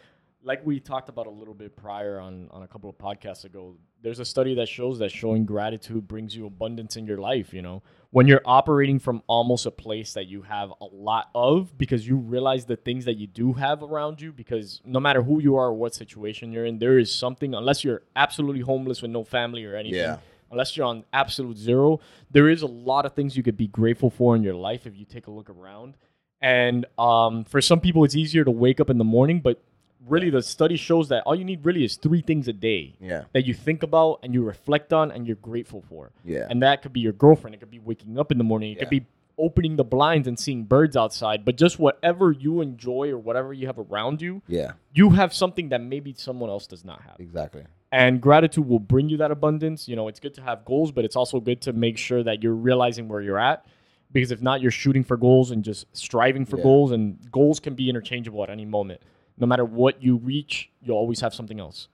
Like 0.46 0.64
we 0.64 0.80
talked 0.80 1.10
about 1.10 1.26
a 1.26 1.32
little 1.32 1.56
bit 1.56 1.76
prior 1.76 2.20
on, 2.20 2.48
on 2.52 2.62
a 2.62 2.68
couple 2.68 2.88
of 2.88 2.98
podcasts 3.00 3.46
ago, 3.46 3.78
there's 4.04 4.20
a 4.20 4.26
study 4.26 4.54
that 4.56 4.68
shows 4.68 5.00
that 5.00 5.12
showing 5.12 5.44
gratitude 5.44 6.08
brings 6.08 6.36
you 6.36 6.46
abundance 6.46 6.96
in 6.96 7.08
your 7.08 7.18
life. 7.18 7.52
You 7.52 7.64
know, 7.64 7.82
when 8.12 8.28
you're 8.28 8.44
operating 8.46 9.00
from 9.00 9.24
almost 9.26 9.66
a 9.66 9.72
place 9.72 10.14
that 10.14 10.28
you 10.28 10.44
have 10.44 10.72
a 10.80 10.86
lot 10.86 11.32
of 11.34 11.76
because 11.76 12.08
you 12.08 12.16
realize 12.18 12.66
the 12.66 12.76
things 12.76 13.06
that 13.06 13.16
you 13.16 13.26
do 13.26 13.54
have 13.54 13.82
around 13.82 14.22
you, 14.22 14.32
because 14.32 14.82
no 14.86 15.00
matter 15.00 15.24
who 15.24 15.42
you 15.42 15.56
are 15.56 15.70
or 15.70 15.74
what 15.74 15.96
situation 15.96 16.52
you're 16.52 16.66
in, 16.66 16.78
there 16.78 17.00
is 17.00 17.12
something, 17.12 17.56
unless 17.56 17.84
you're 17.84 18.04
absolutely 18.16 18.62
homeless 18.62 19.02
with 19.02 19.10
no 19.10 19.24
family 19.24 19.66
or 19.66 19.76
anything 19.76 20.00
Yeah. 20.00 20.18
unless 20.52 20.78
you're 20.78 20.86
on 20.86 21.06
absolute 21.12 21.58
zero, 21.58 22.00
there 22.30 22.50
is 22.50 22.62
a 22.62 22.68
lot 22.68 23.08
of 23.08 23.14
things 23.14 23.36
you 23.36 23.42
could 23.42 23.58
be 23.58 23.68
grateful 23.68 24.12
for 24.12 24.36
in 24.36 24.44
your 24.44 24.54
life 24.54 24.86
if 24.86 24.96
you 24.96 25.06
take 25.06 25.26
a 25.26 25.32
look 25.32 25.50
around. 25.50 25.98
And 26.40 26.86
um, 27.00 27.46
for 27.46 27.62
some 27.62 27.80
people, 27.80 28.04
it's 28.04 28.16
easier 28.16 28.44
to 28.44 28.52
wake 28.52 28.80
up 28.80 28.92
in 28.92 29.00
the 29.00 29.04
morning, 29.04 29.40
but 29.40 29.60
really, 30.08 30.30
the 30.30 30.42
study 30.42 30.78
shows 30.78 31.10
that 31.10 31.24
all 31.24 31.36
you 31.36 31.46
need 31.46 31.66
really 31.66 31.84
is 31.84 31.98
three 31.98 32.22
things 32.22 32.48
a 32.48 32.54
day 32.54 32.96
yeah. 33.00 33.24
that 33.34 33.46
you 33.46 33.54
think 33.54 33.84
about 33.84 34.20
and 34.24 34.34
you 34.34 34.44
reflect 34.44 34.94
on 34.94 35.12
and 35.12 35.28
you're 35.28 35.36
grateful 35.38 35.84
for. 35.90 36.12
yeah. 36.24 36.48
And 36.50 36.62
that 36.64 36.82
could 36.82 36.94
be 36.94 37.00
your 37.00 37.14
girlfriend, 37.14 37.56
it 37.56 37.60
could 37.60 37.72
be 37.72 37.80
waking 37.80 38.20
up 38.20 38.32
in 38.32 38.38
the 38.38 38.44
morning, 38.44 38.72
it 38.72 38.80
could 38.80 38.90
be 38.90 39.06
opening 39.38 39.76
the 39.76 39.84
blinds 39.84 40.28
and 40.28 40.40
seeing 40.40 40.64
birds 40.64 40.96
outside, 40.96 41.44
but 41.44 41.58
just 41.58 41.78
whatever 41.80 42.32
you 42.32 42.62
enjoy 42.62 43.10
or 43.10 43.18
whatever 43.18 43.54
you 43.54 43.68
have 43.68 43.78
around 43.78 44.22
you, 44.22 44.42
yeah. 44.48 44.74
you 44.94 45.10
have 45.10 45.34
something 45.34 45.70
that 45.70 45.82
maybe 45.82 46.14
someone 46.18 46.50
else 46.50 46.68
does 46.68 46.86
not 46.86 47.02
have. 47.02 47.16
Exactly. 47.20 47.64
And 47.92 48.22
gratitude 48.22 48.68
will 48.68 48.80
bring 48.80 49.10
you 49.10 49.18
that 49.18 49.32
abundance. 49.32 49.88
You 49.88 49.96
know 49.96 50.08
it's 50.08 50.20
good 50.20 50.34
to 50.36 50.42
have 50.42 50.66
goals 50.66 50.92
but 50.92 51.06
it's 51.06 51.16
also 51.16 51.40
good 51.40 51.62
to 51.62 51.74
make 51.74 51.98
sure 51.98 52.24
that 52.24 52.44
you're 52.44 52.56
realizing 52.56 53.08
where 53.08 53.22
you're 53.22 53.40
at. 53.40 53.66
Because 54.12 54.32
if 54.32 54.42
not 54.42 54.62
you're 54.62 54.72
shooting 54.72 55.04
for 55.04 55.18
goals 55.18 55.52
and 55.52 55.64
just 55.64 55.86
striving 55.94 56.46
for 56.46 56.58
Yeah. 56.58 56.64
goals. 56.64 56.92
And 56.92 57.32
goals 57.32 57.60
can 57.60 57.74
be 57.74 57.90
interchangeable 57.90 58.44
at 58.44 58.50
any 58.50 58.66
moment 58.66 59.02
no 59.38 59.48
matter 59.48 59.66
what 59.66 60.02
you 60.02 60.18
reach 60.18 60.70
you'll 60.82 60.98
always 60.98 61.20
have 61.20 61.34
something 61.34 61.60
else 61.60 61.88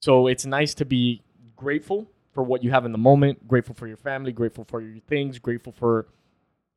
so 0.00 0.26
it's 0.26 0.46
nice 0.46 0.74
to 0.74 0.84
be 0.84 1.22
grateful 1.56 2.06
for 2.32 2.42
what 2.42 2.62
you 2.62 2.70
have 2.70 2.84
in 2.84 2.92
the 2.92 2.98
moment 2.98 3.46
grateful 3.46 3.74
for 3.74 3.86
your 3.86 3.96
family 3.96 4.32
grateful 4.32 4.64
for 4.64 4.80
your 4.80 4.98
things 5.08 5.38
grateful 5.38 5.72
for 5.72 6.06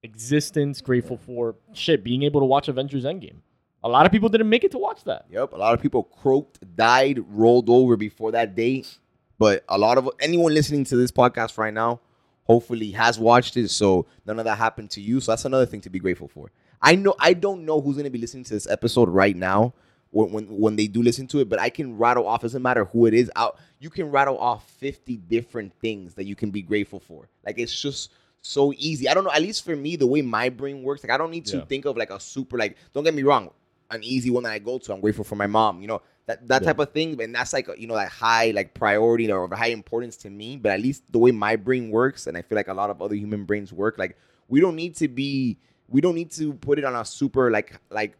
existence 0.04 0.82
grateful 0.82 1.18
for 1.18 1.56
shit 1.74 2.04
being 2.04 2.24
able 2.24 2.42
to 2.42 2.46
watch 2.46 2.68
avengers 2.68 3.06
endgame 3.06 3.38
a 3.84 3.90
lot 3.90 4.06
of 4.06 4.12
people 4.12 4.30
didn't 4.30 4.50
make 4.50 4.64
it 4.64 4.72
to 4.72 4.78
watch 4.78 5.04
that 5.06 5.26
Yep, 5.30 5.54
a 5.54 5.58
lot 5.58 5.74
of 5.74 5.82
people 5.82 6.04
croaked, 6.04 6.60
died, 6.76 7.24
rolled 7.30 7.70
over 7.70 7.98
before 7.98 8.32
that 8.32 8.56
date. 8.56 8.98
But 9.40 9.64
a 9.68 9.78
lot 9.78 9.98
of 9.98 10.08
anyone 10.20 10.54
listening 10.54 10.84
to 10.86 10.96
this 10.96 11.12
podcast 11.12 11.58
right 11.58 11.74
now, 11.74 12.00
hopefully 12.44 12.92
has 12.92 13.18
watched 13.18 13.58
it, 13.58 13.70
so 13.70 14.06
none 14.26 14.38
of 14.38 14.46
that 14.46 14.58
happened 14.58 14.92
to 14.92 15.02
you. 15.02 15.20
So 15.20 15.32
that's 15.32 15.46
another 15.46 15.66
thing 15.66 15.82
to 15.82 15.90
be 15.90 15.98
grateful 15.98 16.28
for. 16.28 16.52
I 16.82 16.96
know 16.96 17.16
I 17.18 17.34
don't 17.34 17.66
know 17.66 17.82
who's 17.82 17.98
gonna 17.98 18.12
be 18.12 18.20
listening 18.20 18.44
to 18.46 18.54
this 18.54 18.68
episode 18.68 19.10
right 19.10 19.36
now 19.36 19.74
when 20.12 20.32
when, 20.32 20.46
when 20.48 20.76
they 20.76 20.88
do 20.88 21.02
listen 21.02 21.28
to 21.28 21.40
it, 21.40 21.50
but 21.50 21.60
I 21.60 21.70
can 21.70 21.98
rattle 21.98 22.28
off. 22.28 22.42
Doesn't 22.42 22.62
matter 22.62 22.86
who 22.86 23.06
it 23.06 23.14
is. 23.14 23.32
Out 23.36 23.58
you 23.80 23.90
can 23.90 24.12
rattle 24.12 24.38
off 24.38 24.70
fifty 24.70 25.18
different 25.18 25.74
things 25.82 26.14
that 26.16 26.26
you 26.26 26.36
can 26.36 26.52
be 26.52 26.62
grateful 26.62 27.00
for. 27.00 27.30
Like 27.46 27.58
it's 27.58 27.78
just 27.82 28.12
so 28.42 28.74
easy. 28.78 29.08
I 29.08 29.14
don't 29.14 29.24
know. 29.24 29.32
At 29.32 29.42
least 29.42 29.64
for 29.66 29.76
me, 29.76 29.96
the 29.96 30.08
way 30.08 30.22
my 30.22 30.50
brain 30.50 30.84
works, 30.84 31.04
like 31.04 31.12
I 31.12 31.18
don't 31.18 31.32
need 31.32 31.46
to 31.48 31.58
Yeah. 31.58 31.66
think 31.66 31.86
of 31.86 31.98
like 31.98 32.10
a 32.12 32.20
super 32.20 32.58
like. 32.58 32.78
Don't 32.94 33.04
get 33.04 33.14
me 33.14 33.24
wrong 33.24 33.50
an 33.90 34.02
easy 34.06 34.30
one 34.30 34.44
that 34.44 34.54
I 34.54 34.60
go 34.60 34.78
to. 34.78 34.94
I'm 34.94 35.02
grateful 35.02 35.26
for 35.26 35.36
my 35.36 35.48
mom. 35.48 35.82
You 35.82 35.88
know 35.88 36.02
that 36.26 36.48
that 36.48 36.62
Yeah. 36.62 36.68
type 36.68 36.80
of 36.80 36.92
thing, 36.94 37.22
and 37.22 37.36
that's 37.36 37.52
like 37.54 37.68
you 37.78 37.88
know 37.88 37.94
like 37.94 38.10
high 38.10 38.52
like 38.52 38.74
priority 38.74 39.30
or 39.32 39.44
of 39.44 39.52
high 39.52 39.68
importance 39.68 40.16
to 40.18 40.30
me. 40.30 40.58
But 40.58 40.72
at 40.72 40.82
least 40.82 41.04
the 41.12 41.20
way 41.20 41.32
my 41.32 41.56
brain 41.56 41.90
works, 41.92 42.26
and 42.28 42.38
I 42.38 42.42
feel 42.42 42.56
like 42.56 42.68
a 42.70 42.74
lot 42.74 42.90
of 42.90 43.02
other 43.02 43.16
human 43.16 43.44
brains 43.46 43.72
work, 43.74 43.98
like 43.98 44.18
we 44.48 44.60
don't 44.62 44.76
need 44.76 44.96
to 44.98 45.08
be, 45.08 45.58
we 45.90 46.02
don't 46.02 46.16
need 46.16 46.32
to 46.32 46.54
put 46.54 46.80
it 46.80 46.86
on 46.86 46.96
a 46.96 47.04
super 47.06 47.52
like 47.52 47.80
like 47.90 48.18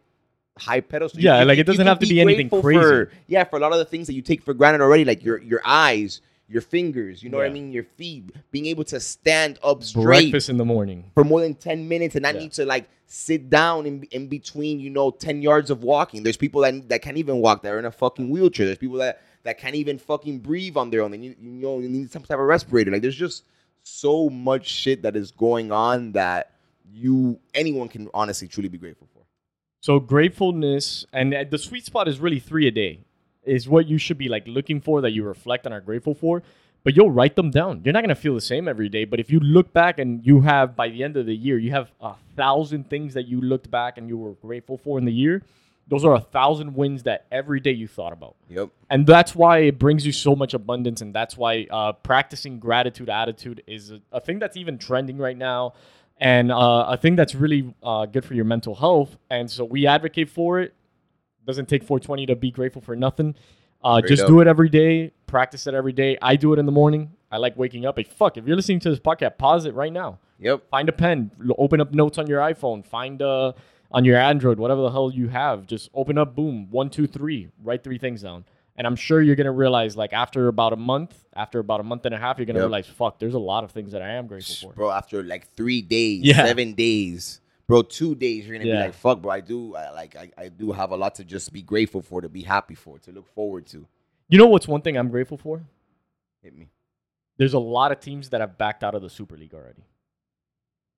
high 0.58 0.80
pedestal. 0.80 1.20
You- 1.20 1.28
Yeah, 1.28 1.40
you- 1.40 1.46
like, 1.46 1.58
it 1.58 1.64
doesn't 1.66 1.86
have 1.86 1.98
to 2.00 2.06
be 2.06 2.20
anything 2.20 2.48
grateful 2.48 2.62
crazy. 2.62 2.80
For, 2.82 3.10
yeah, 3.26 3.44
for 3.44 3.56
a 3.56 3.60
lot 3.60 3.72
of 3.72 3.78
the 3.78 3.84
things 3.84 4.06
that 4.06 4.14
you 4.14 4.22
take 4.22 4.42
for 4.42 4.54
granted 4.54 4.80
already, 4.80 5.04
like 5.04 5.24
your 5.24 5.40
your 5.42 5.60
eyes, 5.64 6.20
your 6.48 6.62
fingers. 6.62 7.22
You 7.22 7.30
know 7.30 7.38
what 7.38 7.46
I 7.46 7.50
mean? 7.50 7.72
Your 7.72 7.84
feet, 7.84 8.24
being 8.50 8.66
able 8.66 8.84
to 8.84 9.00
stand 9.00 9.58
up 9.62 9.82
straight 9.82 10.04
breakfast 10.04 10.48
in 10.50 10.56
the 10.58 10.64
morning 10.64 11.04
for 11.14 11.24
more 11.24 11.40
than 11.40 11.54
10 11.54 11.88
minutes 11.88 12.14
and 12.14 12.26
I 12.26 12.32
Yeah. 12.32 12.40
need 12.40 12.52
to 12.52 12.64
like 12.66 12.88
sit 13.06 13.48
down 13.50 13.86
in, 13.86 14.02
in 14.10 14.26
between 14.28 14.80
you 14.80 14.88
know 14.90 15.10
10 15.10 15.42
yards 15.42 15.70
of 15.70 15.82
walking 15.82 16.22
there's 16.22 16.38
people 16.38 16.62
that, 16.62 16.88
that 16.88 17.02
can't 17.02 17.18
even 17.18 17.36
walk 17.38 17.62
that 17.62 17.70
are 17.72 17.78
in 17.78 17.84
a 17.84 17.90
fucking 17.90 18.30
wheelchair 18.30 18.64
there's 18.64 18.78
people 18.78 18.96
that 18.96 19.20
that 19.42 19.58
can't 19.58 19.74
even 19.74 19.98
fucking 19.98 20.38
breathe 20.38 20.78
on 20.78 20.88
their 20.90 21.02
own 21.02 21.10
they 21.10 21.18
need 21.18 21.36
you 21.38 21.50
know 21.50 21.78
they 21.82 21.88
need 21.88 22.10
some 22.10 22.22
type 22.22 22.38
of 22.38 22.46
respirator 22.46 22.90
like 22.90 23.02
there's 23.02 23.14
just 23.14 23.44
so 23.82 24.30
much 24.30 24.66
shit 24.66 25.02
that 25.02 25.14
is 25.14 25.30
going 25.30 25.70
on 25.70 26.12
that 26.12 26.52
you 26.90 27.38
anyone 27.54 27.86
can 27.86 28.08
honestly 28.14 28.48
truly 28.48 28.70
be 28.70 28.78
grateful 28.78 29.06
for 29.11 29.11
So 29.82 29.98
gratefulness 29.98 31.04
and 31.12 31.34
the 31.50 31.58
sweet 31.58 31.84
spot 31.84 32.06
is 32.06 32.20
really 32.20 32.38
three 32.38 32.68
a 32.68 32.70
day 32.70 33.00
is 33.42 33.68
what 33.68 33.88
you 33.88 33.98
should 33.98 34.16
be 34.16 34.28
like 34.28 34.44
looking 34.46 34.80
for 34.80 35.00
that 35.00 35.10
you 35.10 35.24
reflect 35.24 35.66
and 35.66 35.74
are 35.74 35.80
grateful 35.80 36.14
for. 36.14 36.44
But 36.84 36.94
you'll 36.94 37.10
write 37.10 37.34
them 37.34 37.50
down. 37.50 37.82
You're 37.84 37.92
not 37.92 38.04
gonna 38.04 38.14
feel 38.14 38.36
the 38.36 38.40
same 38.40 38.68
every 38.68 38.88
day. 38.88 39.04
But 39.04 39.18
if 39.18 39.28
you 39.28 39.40
look 39.40 39.72
back 39.72 39.98
and 39.98 40.24
you 40.24 40.42
have 40.42 40.76
by 40.76 40.88
the 40.88 41.02
end 41.02 41.16
of 41.16 41.26
the 41.26 41.34
year, 41.34 41.58
you 41.58 41.72
have 41.72 41.90
a 42.00 42.14
thousand 42.36 42.90
things 42.90 43.14
that 43.14 43.26
you 43.26 43.40
looked 43.40 43.72
back 43.72 43.98
and 43.98 44.08
you 44.08 44.16
were 44.16 44.34
grateful 44.34 44.78
for 44.78 44.98
in 45.00 45.04
the 45.04 45.12
year. 45.12 45.42
Those 45.88 46.04
are 46.04 46.14
a 46.14 46.20
thousand 46.20 46.76
wins 46.76 47.02
that 47.02 47.26
every 47.32 47.58
day 47.58 47.72
you 47.72 47.88
thought 47.88 48.12
about. 48.12 48.36
yep 48.48 48.68
And 48.88 49.04
that's 49.04 49.34
why 49.34 49.58
it 49.58 49.80
brings 49.80 50.06
you 50.06 50.12
so 50.12 50.36
much 50.36 50.54
abundance. 50.54 51.02
And 51.02 51.12
that's 51.12 51.36
why 51.36 51.66
uh, 51.68 51.90
practicing 51.92 52.60
gratitude 52.60 53.10
attitude 53.10 53.64
is 53.66 53.90
a, 53.90 54.00
a 54.12 54.20
thing 54.20 54.38
that's 54.38 54.56
even 54.56 54.78
trending 54.78 55.18
right 55.18 55.36
now. 55.36 55.74
And 56.22 56.52
uh, 56.52 56.86
a 56.88 56.96
thing 56.96 57.16
that's 57.16 57.34
really 57.34 57.74
uh, 57.82 58.06
good 58.06 58.24
for 58.24 58.34
your 58.34 58.44
mental 58.44 58.74
health. 58.74 59.16
And 59.28 59.50
so 59.50 59.64
we 59.64 59.86
advocate 59.86 60.30
for 60.30 60.60
it. 60.60 60.72
Doesn't 61.46 61.68
take 61.68 61.82
420 61.82 62.26
to 62.26 62.36
be 62.36 62.50
grateful 62.50 62.80
for 62.80 62.94
nothing. 62.94 63.34
Uh, 63.82 64.00
just 64.00 64.22
up. 64.22 64.28
do 64.28 64.40
it 64.40 64.46
every 64.46 64.68
day. 64.68 65.12
Practice 65.26 65.66
it 65.66 65.74
every 65.74 65.92
day. 65.92 66.16
I 66.22 66.36
do 66.36 66.52
it 66.52 66.58
in 66.58 66.66
the 66.66 66.72
morning. 66.72 67.12
I 67.30 67.38
like 67.38 67.58
waking 67.58 67.84
up. 67.86 67.96
Hey, 67.96 68.04
fuck, 68.04 68.36
if 68.36 68.46
you're 68.46 68.56
listening 68.56 68.78
to 68.80 68.90
this 68.90 69.00
podcast, 69.00 69.38
pause 69.38 69.64
it 69.66 69.74
right 69.74 69.92
now 69.92 70.20
yep 70.42 70.68
find 70.68 70.88
a 70.88 70.92
pen 70.92 71.30
open 71.56 71.80
up 71.80 71.94
notes 71.94 72.18
on 72.18 72.26
your 72.26 72.40
iphone 72.40 72.84
find 72.84 73.22
uh 73.22 73.52
on 73.90 74.04
your 74.04 74.18
android 74.18 74.58
whatever 74.58 74.82
the 74.82 74.90
hell 74.90 75.10
you 75.10 75.28
have 75.28 75.66
just 75.66 75.88
open 75.94 76.18
up 76.18 76.34
boom 76.34 76.68
one 76.70 76.90
two 76.90 77.06
three 77.06 77.48
write 77.62 77.84
three 77.84 77.98
things 77.98 78.22
down 78.22 78.44
and 78.76 78.86
i'm 78.86 78.96
sure 78.96 79.20
you're 79.22 79.36
gonna 79.36 79.52
realize 79.52 79.96
like 79.96 80.12
after 80.12 80.48
about 80.48 80.72
a 80.72 80.76
month 80.76 81.24
after 81.34 81.58
about 81.58 81.80
a 81.80 81.82
month 81.82 82.04
and 82.06 82.14
a 82.14 82.18
half 82.18 82.38
you're 82.38 82.46
gonna 82.46 82.58
Yep. 82.58 82.66
realize 82.66 82.86
fuck 82.86 83.18
there's 83.18 83.34
a 83.34 83.38
lot 83.38 83.64
of 83.64 83.70
things 83.70 83.92
that 83.92 84.02
i 84.02 84.08
am 84.10 84.26
grateful 84.26 84.70
for. 84.70 84.74
bro 84.74 84.90
after 84.90 85.22
like 85.22 85.48
three 85.54 85.82
days 85.82 86.20
Yeah. 86.24 86.44
seven 86.46 86.72
days 86.74 87.40
bro 87.68 87.82
two 87.82 88.14
days 88.14 88.46
you're 88.46 88.56
gonna 88.56 88.68
Yeah. 88.68 88.76
be 88.80 88.86
like 88.86 88.94
fuck 88.94 89.20
bro 89.22 89.30
i 89.32 89.40
do 89.40 89.74
I, 89.76 89.90
like 89.90 90.16
I, 90.16 90.30
I 90.38 90.48
do 90.48 90.72
have 90.72 90.90
a 90.90 90.96
lot 90.96 91.14
to 91.16 91.24
just 91.24 91.52
be 91.52 91.62
grateful 91.62 92.02
for 92.02 92.20
to 92.22 92.28
be 92.28 92.42
happy 92.42 92.74
for 92.74 92.98
to 93.00 93.12
look 93.12 93.28
forward 93.34 93.66
to. 93.66 93.86
You 94.28 94.38
know 94.38 94.46
what's 94.46 94.66
one 94.68 94.80
thing 94.80 94.96
i'm 94.96 95.10
grateful 95.10 95.36
for? 95.36 95.62
Hit 96.42 96.56
me. 96.56 96.68
There's 97.36 97.54
a 97.54 97.58
lot 97.58 97.92
of 97.92 98.00
teams 98.00 98.30
that 98.30 98.40
have 98.40 98.56
backed 98.58 98.82
out 98.84 98.94
of 98.94 99.02
the 99.02 99.10
super 99.10 99.36
league 99.36 99.54
already. 99.54 99.82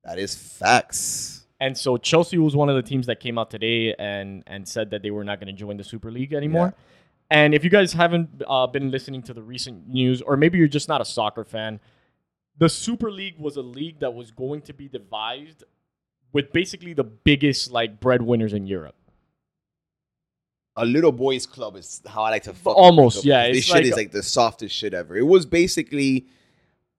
That 0.04 0.18
is 0.18 0.34
facts. 0.34 1.46
And 1.60 1.76
so 1.78 1.96
chelsea 1.96 2.38
was 2.38 2.54
one 2.54 2.68
of 2.68 2.76
the 2.76 2.82
teams 2.82 3.06
that 3.06 3.20
came 3.20 3.38
out 3.38 3.50
today 3.50 3.94
and 3.98 4.42
and 4.46 4.66
said 4.68 4.90
that 4.90 5.02
they 5.02 5.10
were 5.10 5.24
not 5.24 5.40
going 5.40 5.46
to 5.54 5.58
join 5.58 5.76
the 5.76 5.84
super 5.84 6.10
league 6.10 6.32
anymore 6.32 6.74
And 7.34 7.52
if 7.52 7.64
you 7.64 7.70
guys 7.70 7.92
haven't 7.92 8.42
uh, 8.46 8.68
been 8.68 8.92
listening 8.92 9.20
to 9.22 9.34
the 9.34 9.42
recent 9.42 9.88
news, 9.88 10.22
or 10.22 10.36
maybe 10.36 10.56
you're 10.56 10.68
just 10.68 10.88
not 10.88 11.00
a 11.00 11.04
soccer 11.04 11.42
fan, 11.42 11.80
the 12.58 12.68
Super 12.68 13.10
League 13.10 13.36
was 13.40 13.56
a 13.56 13.60
league 13.60 13.98
that 13.98 14.14
was 14.14 14.30
going 14.30 14.62
to 14.62 14.72
be 14.72 14.86
devised 14.86 15.64
with 16.32 16.52
basically 16.52 16.92
the 16.92 17.02
biggest 17.02 17.72
like 17.72 17.98
breadwinners 17.98 18.52
in 18.52 18.68
Europe. 18.68 18.94
a 20.76 20.84
little 20.84 21.10
boys 21.10 21.44
club 21.44 21.76
is 21.76 22.02
how 22.06 22.22
I 22.22 22.30
like 22.30 22.44
to 22.44 22.54
fuck 22.54 22.76
Almost, 22.76 23.24
yeah, 23.24 23.50
This 23.50 23.64
shit 23.64 23.74
like 23.74 23.84
is 23.84 23.96
like 23.96 24.12
the 24.12 24.22
softest 24.22 24.74
shit 24.74 24.94
ever. 24.94 25.16
It 25.16 25.26
was 25.26 25.44
basically 25.44 26.26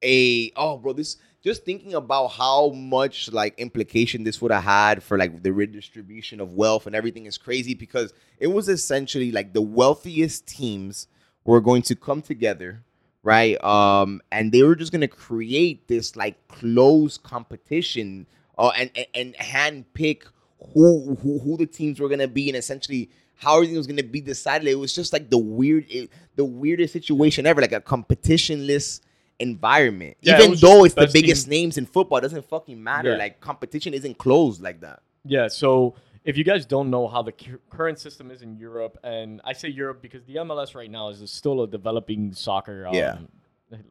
a 0.04 0.52
oh 0.58 0.78
bro, 0.78 0.92
this 0.92 1.16
just 1.46 1.64
thinking 1.64 1.94
about 1.94 2.30
how 2.30 2.70
much 2.70 3.32
like 3.32 3.54
implication 3.60 4.24
this 4.24 4.42
would 4.42 4.52
have 4.52 4.64
had 4.64 5.04
for 5.04 5.16
like 5.16 5.44
the 5.44 5.54
redistribution 5.54 6.42
of 6.42 6.54
wealth 6.54 6.88
and 6.88 6.96
everything 6.96 7.28
is 7.28 7.38
crazy 7.38 7.76
because 7.76 8.14
it 8.40 8.48
was 8.48 8.68
essentially 8.68 9.32
like 9.32 9.54
the 9.54 9.62
wealthiest 9.62 10.48
teams 10.48 11.08
were 11.46 11.62
going 11.62 11.84
to 11.84 11.96
come 11.96 12.20
together 12.20 12.82
right 13.22 13.64
um 13.64 14.22
and 14.32 14.52
they 14.52 14.64
were 14.64 14.76
just 14.76 14.92
going 14.92 15.02
to 15.02 15.08
create 15.08 15.88
this 15.88 16.16
like 16.16 16.36
close 16.48 17.16
competition 17.20 18.26
uh, 18.58 18.72
and, 18.76 18.90
and 18.96 19.08
and 19.14 19.36
hand 19.36 19.86
pick 19.94 20.26
who, 20.74 21.16
who 21.22 21.38
who 21.38 21.58
the 21.58 21.68
teams 21.68 22.00
were 22.00 22.10
going 22.10 22.20
to 22.20 22.28
be 22.28 22.50
and 22.50 22.58
essentially 22.58 23.08
how 23.36 23.58
everything 23.58 23.78
was 23.78 23.86
going 23.86 23.98
to 23.98 24.04
be 24.04 24.22
decided. 24.22 24.68
It 24.68 24.76
was 24.76 24.96
just 24.96 25.12
like 25.12 25.30
the 25.30 25.38
weird 25.38 25.86
it, 25.90 26.10
the 26.38 26.46
weirdest 26.46 26.94
situation 26.94 27.46
ever 27.46 27.62
like 27.62 27.74
a 27.74 27.82
competitionless 27.82 29.02
environment 29.40 30.18
Yeah, 30.22 30.38
even 30.38 30.52
was 30.52 30.62
though 30.62 30.86
it's 30.86 30.96
the 30.96 31.10
biggest 31.12 31.46
team. 31.46 31.52
names 31.52 31.78
in 31.78 31.86
football 31.86 32.18
it 32.20 32.22
doesn't 32.22 32.46
fucking 32.48 32.82
matter 32.82 33.12
Yeah. 33.12 33.18
like 33.18 33.40
competition 33.42 33.94
isn't 33.94 34.18
closed 34.18 34.62
like 34.62 34.82
that 34.82 35.00
Yeah. 35.26 35.48
So 35.48 35.96
if 36.24 36.38
you 36.38 36.44
guys 36.44 36.66
don't 36.66 36.90
know 36.90 37.08
how 37.08 37.22
the 37.22 37.32
cu- 37.32 37.60
current 37.70 38.00
system 38.00 38.32
is 38.32 38.42
in 38.42 38.56
Europe, 38.58 38.98
and 39.04 39.42
I 39.44 39.54
say 39.54 39.70
Europe 39.70 40.02
because 40.02 40.24
the 40.26 40.36
MLS 40.38 40.74
right 40.76 40.90
now 40.90 41.10
is 41.10 41.20
still 41.32 41.62
a 41.64 41.68
developing 41.68 42.34
soccer, 42.34 42.88
um, 42.88 42.94
Yeah. 42.96 43.18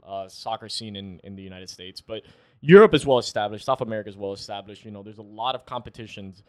uh, 0.07 0.29
soccer 0.29 0.69
scene 0.69 0.97
in, 0.97 1.21
in 1.25 1.37
the 1.37 1.43
United 1.43 1.69
States, 1.71 2.01
but 2.01 2.23
Europe 2.61 2.95
is 2.95 3.05
well 3.07 3.19
established. 3.19 3.65
South 3.65 3.81
America 3.83 4.09
is 4.09 4.17
well 4.17 4.33
established. 4.33 4.85
You 4.85 4.91
know, 4.91 5.03
there's 5.03 5.19
a 5.19 5.23
lot 5.43 5.55
of 5.55 5.65
competitions. 5.67 6.43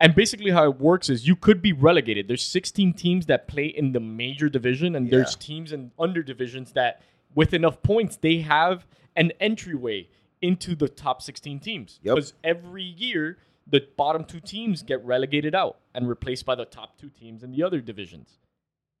And 0.00 0.14
basically, 0.14 0.50
how 0.50 0.64
it 0.70 0.78
works 0.78 1.08
is 1.08 1.26
you 1.26 1.34
could 1.36 1.62
be 1.62 1.72
relegated. 1.72 2.28
There's 2.28 2.44
16 2.44 2.92
teams 2.94 3.26
that 3.26 3.48
play 3.48 3.66
in 3.66 3.92
the 3.92 4.00
major 4.00 4.48
division, 4.48 4.94
and 4.94 5.10
there's 5.10 5.34
teams 5.36 5.72
in 5.72 5.90
under 5.98 6.22
divisions 6.22 6.72
that, 6.72 7.00
with 7.36 7.54
enough 7.54 7.80
points, 7.82 8.16
they 8.16 8.38
have 8.38 8.84
an 9.14 9.30
entryway 9.38 10.08
into 10.42 10.74
the 10.74 10.88
top 10.88 11.22
16 11.22 11.60
teams. 11.60 12.00
Yep. 12.02 12.16
Because 12.16 12.32
every 12.42 12.82
year, 12.82 13.38
the 13.66 13.86
bottom 13.96 14.24
two 14.24 14.40
teams 14.40 14.82
get 14.82 15.04
relegated 15.04 15.54
out 15.54 15.78
and 15.94 16.08
replaced 16.08 16.44
by 16.44 16.56
the 16.56 16.64
top 16.64 16.98
two 16.98 17.10
teams 17.10 17.44
in 17.44 17.52
the 17.52 17.62
other 17.62 17.80
divisions. 17.80 18.38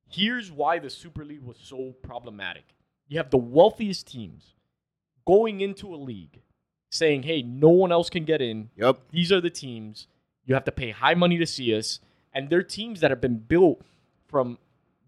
Here's 0.08 0.52
why 0.52 0.78
the 0.78 0.90
Super 0.90 1.24
League 1.24 1.42
was 1.42 1.56
so 1.60 1.94
problematic. 2.02 2.74
You 3.08 3.18
have 3.18 3.30
the 3.30 3.38
wealthiest 3.38 4.06
teams 4.06 4.54
going 5.26 5.60
into 5.60 5.92
a 5.92 5.96
league 5.96 6.42
saying, 6.90 7.24
hey, 7.24 7.42
no 7.42 7.68
one 7.70 7.90
else 7.90 8.08
can 8.08 8.24
get 8.24 8.40
in 8.40 8.70
yep 8.76 8.98
these 9.10 9.32
are 9.32 9.40
the 9.40 9.50
teams 9.50 10.06
you 10.44 10.54
have 10.54 10.64
to 10.64 10.72
pay 10.72 10.90
high 10.90 11.14
money 11.14 11.36
to 11.36 11.46
see 11.46 11.76
us 11.76 11.98
and 12.32 12.48
they're 12.48 12.62
teams 12.62 13.00
that 13.00 13.10
have 13.10 13.20
been 13.20 13.38
built 13.38 13.82
from 14.28 14.58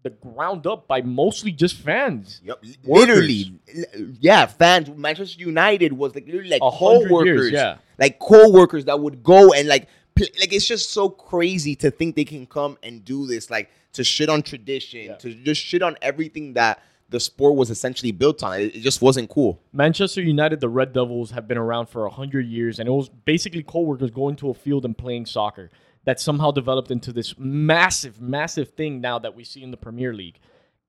the 0.03 0.09
ground 0.11 0.65
up 0.65 0.87
by 0.87 1.01
mostly 1.01 1.51
just 1.51 1.75
fans 1.75 2.41
Yep. 2.45 2.63
Literally, 2.85 3.59
l- 3.75 3.83
yeah. 4.19 4.45
Fans. 4.45 4.89
Manchester 4.95 5.41
United 5.41 5.91
was 5.93 6.15
like 6.15 6.25
literally 6.25 6.49
like 6.49 6.61
hundred 6.61 7.09
co-workers, 7.09 7.25
years, 7.25 7.51
yeah. 7.51 7.77
like 7.97 8.17
co-workers 8.19 8.85
that 8.85 8.99
would 8.99 9.23
go 9.23 9.51
and 9.53 9.67
like, 9.67 9.87
pl- 10.15 10.27
like 10.39 10.53
it's 10.53 10.67
just 10.67 10.91
so 10.91 11.09
crazy 11.09 11.75
to 11.77 11.91
think 11.91 12.15
they 12.15 12.23
can 12.25 12.45
come 12.45 12.77
and 12.81 13.03
do 13.03 13.27
this, 13.27 13.49
like 13.49 13.69
to 13.93 14.03
shit 14.03 14.29
on 14.29 14.41
tradition, 14.41 15.01
Yeah. 15.05 15.15
to 15.15 15.33
just 15.33 15.61
shit 15.61 15.81
on 15.81 15.97
everything 16.01 16.53
that 16.53 16.81
the 17.09 17.19
sport 17.19 17.55
was 17.55 17.69
essentially 17.71 18.11
built 18.11 18.43
on. 18.43 18.59
It, 18.59 18.75
it 18.75 18.81
just 18.81 19.01
wasn't 19.01 19.29
cool. 19.29 19.59
manchester 19.73 20.21
united 20.21 20.59
the 20.61 20.69
red 20.69 20.93
devils 20.93 21.31
have 21.31 21.47
been 21.47 21.57
around 21.57 21.87
for 21.87 22.03
100 22.03 22.45
years 22.45 22.79
and 22.79 22.87
it 22.87 22.91
was 22.91 23.09
basically 23.09 23.63
co-workers 23.63 24.11
going 24.11 24.35
to 24.37 24.49
a 24.49 24.53
field 24.53 24.85
and 24.85 24.95
playing 24.97 25.25
soccer 25.25 25.71
that 26.05 26.19
somehow 26.19 26.51
developed 26.51 26.91
into 26.91 27.11
this 27.11 27.35
massive 27.37 28.21
massive 28.21 28.69
thing 28.69 29.01
now 29.01 29.19
that 29.19 29.35
we 29.35 29.43
see 29.43 29.63
in 29.63 29.71
the 29.71 29.77
premier 29.77 30.13
league. 30.13 30.39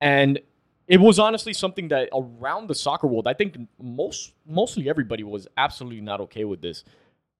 And 0.00 0.40
it 0.90 0.98
was 1.00 1.20
honestly 1.20 1.52
something 1.52 1.88
that 1.88 2.08
around 2.12 2.66
the 2.66 2.74
soccer 2.74 3.06
world 3.06 3.26
i 3.28 3.32
think 3.32 3.56
most 3.80 4.32
mostly 4.44 4.90
everybody 4.90 5.22
was 5.22 5.46
absolutely 5.56 6.00
not 6.00 6.20
okay 6.20 6.44
with 6.44 6.60
this 6.60 6.84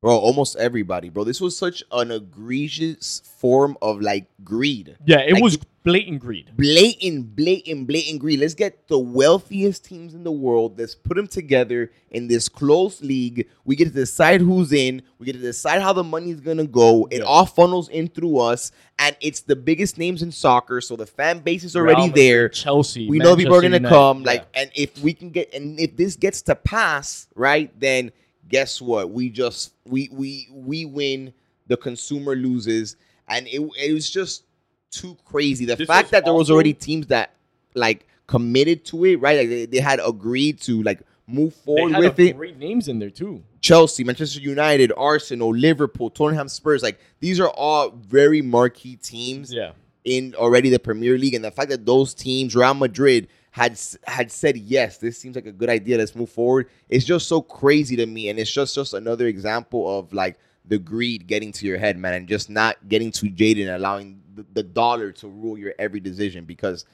Bro, 0.02 0.16
almost 0.16 0.56
everybody, 0.56 1.10
bro. 1.10 1.24
This 1.24 1.42
was 1.42 1.56
such 1.58 1.82
an 1.92 2.10
egregious 2.10 3.20
form 3.36 3.76
of 3.82 4.00
like 4.00 4.24
greed. 4.42 4.96
yeah 5.04 5.18
it 5.20 5.34
Like, 5.34 5.42
was 5.42 5.58
blatant 5.84 6.20
greed 6.20 6.50
blatant, 6.56 7.36
blatant, 7.36 7.86
blatant 7.86 8.18
greed. 8.18 8.40
Let's 8.40 8.54
get 8.54 8.88
the 8.88 8.98
wealthiest 8.98 9.84
teams 9.84 10.14
in 10.14 10.24
the 10.24 10.32
world. 10.32 10.78
Let's 10.78 10.94
put 10.94 11.18
them 11.18 11.26
together 11.26 11.92
in 12.10 12.28
this 12.28 12.48
close 12.48 13.02
league. 13.02 13.46
We 13.66 13.76
get 13.76 13.88
to 13.88 13.90
decide 13.90 14.40
who's 14.40 14.72
in. 14.72 15.02
We 15.18 15.26
get 15.26 15.32
to 15.34 15.38
decide 15.38 15.82
how 15.82 15.92
the 15.92 16.04
money's 16.04 16.40
gonna 16.40 16.66
go. 16.66 17.06
It 17.10 17.18
Yeah. 17.18 17.24
all 17.24 17.44
funnels 17.44 17.90
in 17.90 18.08
through 18.08 18.38
us, 18.38 18.72
and 18.98 19.14
it's 19.20 19.40
the 19.40 19.56
biggest 19.56 19.98
names 19.98 20.22
in 20.22 20.32
soccer. 20.32 20.80
So 20.80 20.96
the 20.96 21.06
fan 21.06 21.40
base 21.40 21.62
is 21.62 21.76
already 21.76 22.04
Real 22.04 22.12
there. 22.14 22.48
Chelsea. 22.48 23.06
We 23.06 23.18
know 23.18 23.36
people 23.36 23.54
are 23.54 23.60
gonna 23.60 23.76
United. 23.76 23.88
come. 23.94 24.20
Yeah. 24.20 24.26
Like, 24.28 24.46
and 24.54 24.70
if 24.74 24.98
we 25.02 25.12
can 25.12 25.28
get, 25.28 25.52
and 25.52 25.78
if 25.78 25.94
this 25.98 26.16
gets 26.16 26.40
to 26.42 26.54
pass, 26.54 27.28
right, 27.34 27.70
then 27.78 28.12
guess 28.50 28.82
what? 28.82 29.10
We 29.10 29.30
just 29.30 29.72
we 29.86 30.10
we 30.12 30.48
we 30.52 30.84
win. 30.84 31.32
The 31.68 31.76
consumer 31.76 32.34
loses, 32.34 32.96
and 33.28 33.46
it 33.46 33.60
it 33.78 33.94
was 33.94 34.10
just 34.10 34.44
too 34.90 35.16
crazy. 35.24 35.64
The 35.64 35.76
This 35.76 35.86
fact 35.86 36.10
that 36.10 36.24
there 36.24 36.34
was 36.34 36.50
already 36.50 36.74
teams 36.74 37.06
that 37.06 37.32
like 37.74 38.06
committed 38.26 38.84
to 38.86 39.04
it, 39.06 39.16
right? 39.16 39.38
Like 39.38 39.48
they, 39.48 39.66
they 39.66 39.78
had 39.78 40.00
agreed 40.04 40.60
to 40.62 40.82
like 40.82 41.00
move 41.28 41.54
forward 41.54 41.96
with 41.96 42.18
it. 42.18 42.36
great 42.36 42.58
names 42.58 42.88
in 42.88 42.98
there 42.98 43.10
too. 43.10 43.42
Chelsea, 43.60 44.02
Manchester 44.02 44.40
United, 44.40 44.92
Arsenal, 44.96 45.54
Liverpool, 45.54 46.10
Tottenham 46.10 46.48
Spurs, 46.48 46.82
like 46.82 46.98
these 47.20 47.38
are 47.38 47.50
all 47.50 47.90
very 47.90 48.42
marquee 48.42 48.96
teams 48.96 49.52
Yeah, 49.52 49.72
in 50.04 50.34
already 50.34 50.70
the 50.70 50.78
Premier 50.78 51.16
League, 51.18 51.34
and 51.34 51.44
the 51.44 51.50
fact 51.52 51.70
that 51.70 51.86
those 51.86 52.14
teams, 52.14 52.56
Real 52.56 52.74
Madrid, 52.74 53.28
had 53.50 53.78
had 54.06 54.30
said 54.30 54.56
yes, 54.56 54.98
this 54.98 55.18
seems 55.18 55.34
like 55.34 55.46
a 55.46 55.52
good 55.52 55.68
idea. 55.68 55.98
Let's 55.98 56.14
move 56.14 56.30
forward. 56.30 56.68
It's 56.88 57.04
just 57.04 57.26
so 57.28 57.42
crazy 57.42 57.96
to 57.96 58.06
me, 58.06 58.28
and 58.28 58.38
it's 58.38 58.50
just 58.50 58.74
just 58.74 58.94
another 58.94 59.26
example 59.26 59.98
of 59.98 60.12
like 60.12 60.38
the 60.64 60.78
greed 60.78 61.26
getting 61.26 61.50
to 61.52 61.66
your 61.66 61.78
head, 61.78 61.98
man, 61.98 62.14
and 62.14 62.28
just 62.28 62.48
not 62.48 62.76
getting 62.88 63.10
too 63.10 63.28
jaded 63.28 63.66
and 63.66 63.76
allowing 63.76 64.20
the, 64.34 64.46
the 64.52 64.62
dollar 64.62 65.10
to 65.12 65.28
rule 65.28 65.58
your 65.58 65.74
every 65.78 66.00
decision 66.00 66.44
because 66.44 66.84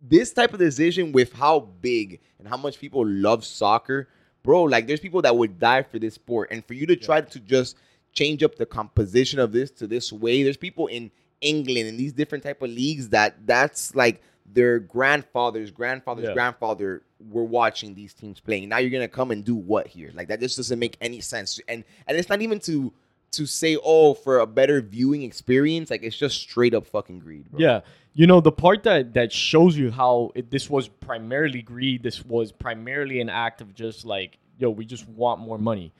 this 0.00 0.32
type 0.32 0.52
of 0.52 0.58
decision 0.58 1.12
with 1.12 1.32
how 1.32 1.60
big 1.80 2.20
and 2.38 2.48
how 2.48 2.56
much 2.56 2.78
people 2.78 3.06
love 3.06 3.44
soccer, 3.44 4.08
bro, 4.42 4.64
like 4.64 4.86
there's 4.86 5.00
people 5.00 5.22
that 5.22 5.36
would 5.36 5.58
die 5.58 5.82
for 5.82 5.98
this 5.98 6.14
sport. 6.14 6.48
And 6.50 6.64
for 6.64 6.74
you 6.74 6.86
to 6.86 6.96
try 6.96 7.20
to 7.20 7.40
just 7.40 7.76
change 8.12 8.42
up 8.42 8.56
the 8.56 8.66
composition 8.66 9.38
of 9.38 9.52
this 9.52 9.70
to 9.72 9.86
this 9.86 10.12
way, 10.12 10.42
there's 10.42 10.56
people 10.56 10.88
in 10.88 11.10
England 11.40 11.88
and 11.88 11.98
these 11.98 12.12
different 12.12 12.44
type 12.44 12.62
of 12.62 12.70
leagues 12.70 13.08
that 13.10 13.46
that's 13.46 13.94
like 13.94 14.22
their 14.52 14.78
grandfather's 14.78 15.70
grandfather's 15.70 16.26
Yeah. 16.28 16.34
grandfather 16.34 17.02
were 17.30 17.44
watching 17.44 17.94
these 17.94 18.12
teams 18.14 18.40
playing. 18.40 18.68
Now 18.68 18.78
you're 18.78 18.90
gonna 18.90 19.08
come 19.08 19.30
and 19.30 19.44
do 19.44 19.54
what 19.54 19.86
here? 19.86 20.10
Like 20.14 20.28
that 20.28 20.40
just 20.40 20.56
doesn't 20.56 20.78
make 20.78 20.96
any 21.00 21.20
sense. 21.20 21.60
And 21.68 21.84
and 22.06 22.16
it's 22.18 22.28
not 22.28 22.42
even 22.42 22.58
to 22.60 22.92
to 23.32 23.46
say, 23.46 23.78
oh, 23.82 24.12
for 24.12 24.40
a 24.40 24.46
better 24.46 24.82
viewing 24.82 25.22
experience. 25.22 25.90
Like 25.90 26.02
it's 26.02 26.16
just 26.16 26.38
straight 26.38 26.74
up 26.74 26.86
fucking 26.86 27.20
greed, 27.20 27.50
bro. 27.50 27.60
yeah. 27.60 27.80
You 28.14 28.26
know 28.26 28.40
the 28.42 28.52
part 28.52 28.82
that 28.82 29.14
that 29.14 29.32
shows 29.32 29.76
you 29.76 29.90
how 29.90 30.32
it, 30.34 30.50
this 30.50 30.68
was 30.68 30.86
primarily 30.88 31.62
greed. 31.62 32.02
This 32.02 32.22
was 32.24 32.52
primarily 32.52 33.20
an 33.20 33.30
act 33.30 33.62
of 33.62 33.74
just 33.74 34.04
like, 34.04 34.36
yo, 34.58 34.68
we 34.68 34.84
just 34.84 35.08
want 35.08 35.40
more 35.40 35.56
money. 35.56 35.92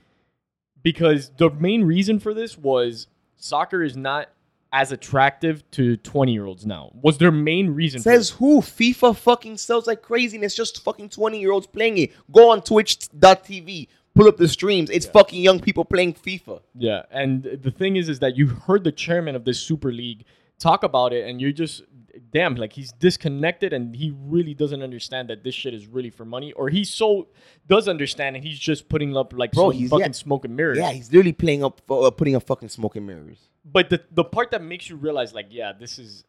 Because 0.82 1.30
the 1.38 1.48
main 1.50 1.84
reason 1.84 2.18
for 2.18 2.34
this 2.34 2.58
was 2.58 3.06
soccer 3.36 3.82
is 3.82 3.96
not 3.96 4.28
as 4.72 4.90
attractive 4.90 5.70
to 5.72 5.96
20 5.98 6.32
year 6.32 6.46
olds 6.46 6.64
now. 6.64 6.90
Was 7.02 7.18
their 7.18 7.30
main 7.30 7.74
reason 7.74 8.00
Says 8.00 8.30
who? 8.30 8.60
FIFA 8.60 9.16
fucking 9.16 9.58
sells 9.58 9.86
like 9.86 10.02
crazy, 10.02 10.36
and 10.36 10.44
it's 10.44 10.54
just 10.54 10.82
fucking 10.82 11.10
20 11.10 11.38
year 11.38 11.52
olds 11.52 11.66
playing 11.66 11.98
it. 11.98 12.12
Go 12.32 12.50
on 12.50 12.62
twitch.tv, 12.62 13.88
pull 14.14 14.28
up 14.28 14.38
the 14.38 14.48
streams. 14.48 14.88
It's 14.90 15.06
fucking 15.06 15.40
young 15.40 15.60
people 15.60 15.84
playing 15.84 16.14
FIFA. 16.14 16.62
Yeah, 16.74 17.02
and 17.10 17.42
the 17.44 17.70
thing 17.70 17.96
is, 17.96 18.08
is 18.08 18.18
that 18.20 18.36
you 18.36 18.48
heard 18.48 18.84
the 18.84 18.92
chairman 18.92 19.36
of 19.36 19.44
this 19.44 19.60
super 19.60 19.92
league 19.92 20.24
talk 20.58 20.82
about 20.82 21.12
it, 21.12 21.28
and 21.28 21.40
you're 21.40 21.52
just 21.52 21.82
damn 22.32 22.54
like 22.56 22.72
he's 22.72 22.92
disconnected, 22.92 23.72
and 23.72 23.94
he 23.94 24.12
really 24.16 24.54
doesn't 24.54 24.82
understand 24.82 25.28
that 25.30 25.44
this 25.44 25.54
shit 25.54 25.74
is 25.74 25.86
really 25.86 26.10
for 26.10 26.24
money, 26.24 26.52
or 26.52 26.68
he 26.68 26.84
so 26.84 27.28
does 27.68 27.88
understand, 27.88 28.36
and 28.36 28.44
he's 28.44 28.58
just 28.58 28.88
putting 28.88 29.16
up 29.16 29.32
like 29.32 29.52
Bro, 29.52 29.70
he's- 29.70 29.90
fucking 29.90 30.06
yeah. 30.06 30.12
smoke 30.12 30.44
and 30.44 30.56
mirrors. 30.56 30.78
Yeah, 30.78 30.90
he's 30.90 31.10
literally 31.10 31.32
playing 31.32 31.62
up, 31.62 31.80
uh, 31.90 32.10
putting 32.10 32.34
up 32.34 32.42
fucking 32.44 32.68
smoke 32.68 32.96
and 32.96 33.06
mirrors. 33.06 33.38
But 33.64 33.90
the 33.90 34.02
the 34.10 34.24
part 34.24 34.50
that 34.50 34.62
makes 34.62 34.88
you 34.88 34.96
realize, 34.96 35.32
like, 35.32 35.46
yeah, 35.50 35.72
this 35.78 35.98
is 35.98 36.24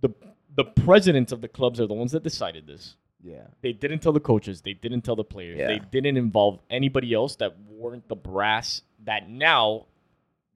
the 0.00 0.10
the 0.56 0.64
presidents 0.64 1.32
of 1.32 1.40
the 1.40 1.48
clubs 1.48 1.80
are 1.80 1.86
the 1.86 1.94
ones 1.94 2.12
that 2.12 2.22
decided 2.22 2.66
this. 2.66 2.96
Yeah. 3.22 3.46
They 3.62 3.72
didn't 3.72 4.00
tell 4.00 4.12
the 4.12 4.20
coaches. 4.20 4.60
They 4.60 4.74
didn't 4.74 5.00
tell 5.00 5.16
the 5.16 5.24
players. 5.24 5.58
Yeah. 5.58 5.68
They 5.68 5.78
didn't 5.78 6.18
involve 6.18 6.60
anybody 6.68 7.14
else 7.14 7.36
that 7.36 7.56
weren't 7.66 8.06
the 8.06 8.16
brass 8.16 8.82
that 9.04 9.28
now 9.30 9.86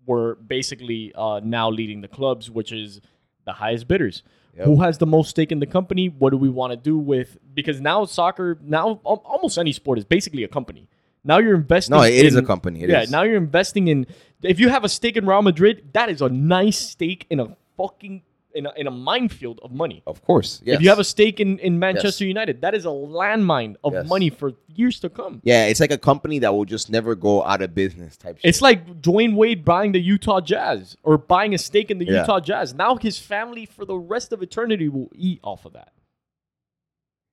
were 0.06 0.34
basically 0.36 1.12
uh, 1.14 1.40
now 1.42 1.70
leading 1.70 2.02
the 2.02 2.08
clubs, 2.08 2.50
which 2.50 2.70
is 2.72 3.00
the 3.46 3.52
highest 3.54 3.88
bidders. 3.88 4.22
Yep. 4.58 4.66
Who 4.66 4.80
has 4.82 4.98
the 4.98 5.06
most 5.06 5.30
stake 5.30 5.52
in 5.52 5.60
the 5.60 5.66
company? 5.66 6.08
What 6.08 6.30
do 6.30 6.36
we 6.36 6.48
want 6.48 6.72
to 6.72 6.76
do 6.76 6.98
with? 6.98 7.38
Because 7.54 7.80
now 7.80 8.04
soccer, 8.04 8.58
now 8.60 9.00
almost 9.04 9.56
any 9.56 9.72
sport 9.72 9.98
is 9.98 10.04
basically 10.04 10.42
a 10.42 10.48
company. 10.48 10.88
Now 11.22 11.38
you're 11.38 11.54
investing. 11.54 11.96
No, 11.96 12.02
it 12.02 12.12
is 12.12 12.34
in- 12.34 12.42
a 12.44 12.46
company. 12.46 12.82
It 12.82 12.90
yeah, 12.90 13.02
is. 13.02 13.10
now 13.10 13.22
you're 13.22 13.36
investing 13.36 13.86
in. 13.86 14.06
If 14.42 14.58
you 14.58 14.68
have 14.68 14.82
a 14.82 14.88
stake 14.88 15.16
in 15.16 15.26
Real 15.26 15.42
Madrid, 15.42 15.90
that 15.92 16.08
is 16.08 16.20
a 16.22 16.28
nice 16.28 16.78
stake 16.78 17.26
in 17.30 17.38
a 17.38 17.56
fucking 17.76 18.22
in 18.58 18.66
a, 18.66 18.72
in 18.76 18.86
a 18.86 18.90
minefield 18.90 19.58
of 19.62 19.70
money. 19.72 20.02
Of 20.06 20.22
course. 20.28 20.50
Yes. 20.64 20.74
If 20.76 20.82
you 20.82 20.88
have 20.90 20.98
a 20.98 21.04
stake 21.14 21.38
in, 21.44 21.58
in 21.60 21.78
Manchester 21.78 22.24
United, 22.34 22.60
that 22.64 22.74
is 22.74 22.84
a 22.84 22.94
landmine 23.18 23.72
of 23.84 23.92
Yes. 23.94 24.06
money 24.14 24.30
for 24.30 24.48
years 24.80 25.00
to 25.00 25.08
come. 25.18 25.34
yeah, 25.44 25.66
it's 25.70 25.80
like 25.84 25.90
a 26.00 26.02
company 26.10 26.38
that 26.40 26.52
will 26.54 26.64
just 26.76 26.86
never 26.90 27.14
go 27.28 27.42
out 27.50 27.60
of 27.62 27.74
business 27.74 28.16
type 28.16 28.36
shit. 28.38 28.48
It's 28.50 28.62
like 28.68 28.78
Dwyane 29.06 29.34
Wade 29.40 29.64
buying 29.64 29.92
the 29.92 30.00
Utah 30.14 30.40
Jazz 30.40 30.96
or 31.02 31.18
buying 31.18 31.52
a 31.54 31.58
stake 31.58 31.90
in 31.90 31.98
the 31.98 32.06
Yeah. 32.06 32.20
Utah 32.20 32.40
Jazz. 32.40 32.74
Now 32.74 32.96
his 32.96 33.18
family 33.18 33.64
for 33.66 33.84
the 33.84 33.96
rest 34.14 34.32
of 34.32 34.42
eternity 34.42 34.88
will 34.88 35.10
eat 35.14 35.40
off 35.42 35.64
of 35.64 35.72
that. 35.78 35.90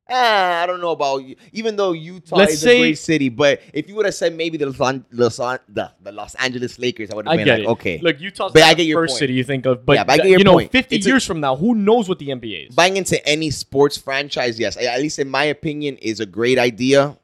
Ah, 0.08 0.62
I 0.62 0.66
don't 0.68 0.82
know 0.82 0.92
about 0.92 1.24
you. 1.24 1.36
Even 1.52 1.76
though 1.76 1.94
Utah 1.94 2.36
Let's 2.36 2.54
is 2.54 2.62
say- 2.62 2.78
a 2.78 2.80
great 2.82 2.98
city, 3.00 3.30
but 3.30 3.60
if 3.74 3.90
you 3.90 3.96
would 3.96 4.06
have 4.06 4.14
said 4.14 4.36
maybe 4.36 4.56
the 4.58 4.68
Los, 4.68 4.80
Los, 5.12 5.38
the, 5.68 5.92
the 6.04 6.12
Los 6.12 6.36
Angeles 6.36 6.78
Lakers, 6.78 7.10
I 7.10 7.16
would 7.16 7.28
have 7.28 7.38
been 7.38 7.48
like, 7.48 7.60
it. 7.62 7.66
okay. 7.68 8.00
Look, 8.04 8.20
Utah's 8.20 8.52
But 8.52 8.62
I 8.64 8.74
the 8.74 8.78
get 8.78 8.84
your 8.88 9.02
first 9.02 9.14
point. 9.14 9.20
city 9.20 9.34
you 9.34 9.44
think 9.44 9.66
of, 9.66 9.84
but 9.84 9.94
Yeah, 9.94 10.04
but 10.04 10.14
I 10.14 10.18
get 10.18 10.28
your 10.28 10.38
you 10.38 10.44
know, 10.44 10.54
point. 10.54 10.72
50 10.72 10.96
It's 10.96 11.06
a- 11.08 11.10
years 11.10 11.26
from 11.26 11.40
now, 11.40 11.56
who 11.56 11.74
knows 11.74 12.08
what 12.08 12.20
the 12.20 12.28
NBA 12.30 12.68
is? 12.70 12.76
Buying 12.76 12.98
into 12.98 13.26
any 13.28 13.50
sports 13.50 13.98
franchise, 13.98 14.60
yes, 14.60 14.78
at 14.78 15.00
least 15.00 15.18
in 15.18 15.28
my 15.28 15.46
opinion, 15.46 15.98
is 15.98 16.20
a 16.20 16.26
great 16.28 16.60
idea. 16.60 17.18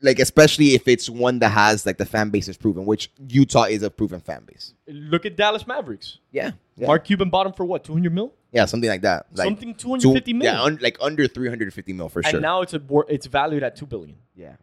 Like 0.00 0.20
especially 0.20 0.74
if 0.76 0.86
it's 0.86 1.10
one 1.10 1.40
that 1.40 1.48
has 1.50 1.84
like 1.84 1.98
the 1.98 2.06
fan 2.06 2.30
base 2.30 2.46
is 2.46 2.56
proven, 2.56 2.84
which 2.86 3.10
Utah 3.28 3.64
is 3.64 3.82
a 3.82 3.90
proven 3.90 4.20
fan 4.20 4.44
base. 4.46 4.72
Look 4.86 5.26
at 5.26 5.36
Dallas 5.36 5.66
Mavericks. 5.66 6.18
Yeah, 6.30 6.52
yeah, 6.76 6.86
Mark 6.86 7.04
Cuban 7.04 7.30
bought 7.30 7.46
him 7.48 7.52
for 7.52 7.64
what, 7.64 7.82
200 7.82 8.14
mil? 8.14 8.32
Yeah 8.52 8.64
something 8.64 8.88
like 8.90 9.02
that. 9.02 9.26
Like 9.32 9.46
Something 9.46 9.74
two- 9.74 9.88
mil. 10.34 10.44
Yeah, 10.44 10.62
un- 10.62 10.78
like 10.80 10.96
under 11.00 11.26
three 11.28 11.48
hundred 11.48 11.72
fifty 11.74 11.92
mil 11.92 12.08
for 12.08 12.20
and 12.20 12.26
sure. 12.26 12.36
And 12.38 12.42
now 12.42 12.62
it's 12.62 12.74
a 12.74 12.78
wor- 12.78 13.06
it's 13.08 13.26
valued 13.26 13.62
at 13.62 13.76
2 13.76 13.86
billion. 13.86 14.16
yeah, 14.34 14.56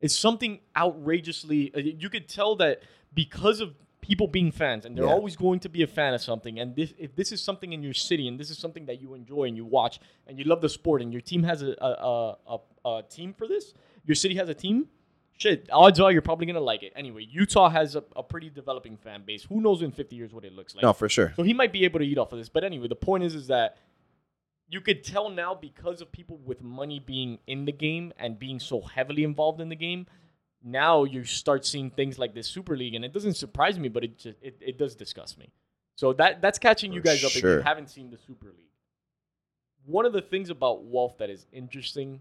It's 0.00 0.14
something 0.16 0.60
outrageously 0.76 1.72
uh, 1.74 1.78
you 1.78 2.08
could 2.08 2.28
tell 2.28 2.56
that 2.56 2.82
because 3.14 3.60
of 3.60 3.74
people 4.00 4.28
being 4.28 4.52
fans 4.52 4.84
and 4.86 4.96
they're 4.96 5.04
Yeah. 5.04 5.10
always 5.12 5.34
going 5.36 5.58
to 5.60 5.68
be 5.68 5.82
a 5.82 5.86
fan 5.86 6.14
of 6.14 6.20
something 6.22 6.60
and 6.60 6.76
this 6.76 6.94
if 6.98 7.16
this 7.16 7.32
is 7.32 7.40
something 7.42 7.72
in 7.72 7.82
your 7.82 7.92
city 7.94 8.28
and 8.28 8.38
this 8.38 8.50
is 8.50 8.58
something 8.58 8.86
that 8.86 9.00
you 9.02 9.14
enjoy 9.14 9.44
and 9.44 9.56
you 9.56 9.64
watch 9.64 9.98
and 10.28 10.38
you 10.38 10.44
love 10.44 10.60
the 10.60 10.68
sport 10.68 11.02
and 11.02 11.12
your 11.12 11.20
team 11.30 11.42
has 11.42 11.60
a 11.62 11.74
a, 11.80 11.90
a, 12.12 12.36
a, 12.54 12.58
a 12.98 13.02
team 13.16 13.34
for 13.34 13.46
this 13.48 13.74
your 14.04 14.14
city 14.14 14.36
has 14.36 14.48
a 14.48 14.54
team 14.54 14.86
shit 15.36 15.68
odds 15.72 16.00
are 16.00 16.10
you're 16.10 16.22
probably 16.22 16.46
gonna 16.46 16.58
like 16.60 16.82
it 16.82 16.92
anyway 16.96 17.26
utah 17.30 17.68
has 17.68 17.94
a, 17.94 18.02
a 18.14 18.22
pretty 18.22 18.48
developing 18.48 18.96
fan 18.96 19.22
base 19.26 19.44
who 19.44 19.60
knows 19.60 19.82
in 19.82 19.92
50 19.92 20.16
years 20.16 20.32
what 20.32 20.44
it 20.44 20.52
looks 20.52 20.74
like 20.74 20.82
no, 20.82 20.92
for 20.92 21.08
sure. 21.08 21.32
so 21.36 21.42
he 21.42 21.52
might 21.52 21.72
be 21.72 21.84
able 21.84 21.98
to 21.98 22.06
eat 22.06 22.18
off 22.18 22.32
of 22.32 22.38
this. 22.38 22.48
But 22.48 22.64
anyway, 22.64 22.88
the 22.88 22.96
point 22.96 23.24
is, 23.24 23.34
is 23.34 23.48
that 23.48 23.76
you 24.68 24.80
could 24.80 25.04
tell 25.04 25.30
now 25.30 25.54
because 25.54 26.00
of 26.00 26.10
people 26.12 26.38
with 26.38 26.62
money 26.62 26.98
being 26.98 27.38
in 27.46 27.64
the 27.64 27.72
game 27.72 28.12
and 28.18 28.38
being 28.38 28.58
so 28.58 28.80
heavily 28.80 29.24
involved 29.24 29.60
in 29.60 29.68
the 29.68 29.76
game. 29.76 30.06
Now 30.62 31.04
you 31.04 31.24
start 31.24 31.64
seeing 31.64 31.90
things 31.90 32.18
like 32.18 32.34
this 32.34 32.48
Super 32.48 32.76
League, 32.76 32.94
and 32.94 33.04
it 33.04 33.12
doesn't 33.12 33.34
surprise 33.34 33.78
me, 33.78 33.88
but 33.88 34.04
it 34.04 34.18
just 34.18 34.38
it, 34.42 34.56
it 34.60 34.78
does 34.78 34.94
disgust 34.94 35.38
me. 35.38 35.52
So 35.96 36.12
that 36.14 36.42
that's 36.42 36.58
catching 36.58 36.92
you 36.92 37.00
guys 37.00 37.24
up 37.24 37.34
if 37.36 37.42
you 37.42 37.60
haven't 37.60 37.90
seen 37.90 38.10
the 38.10 38.18
Super 38.18 38.46
League. 38.46 38.72
One 39.84 40.04
of 40.04 40.12
the 40.12 40.22
things 40.22 40.50
about 40.50 40.84
Wolf 40.84 41.18
that 41.18 41.30
is 41.30 41.46
interesting 41.52 42.20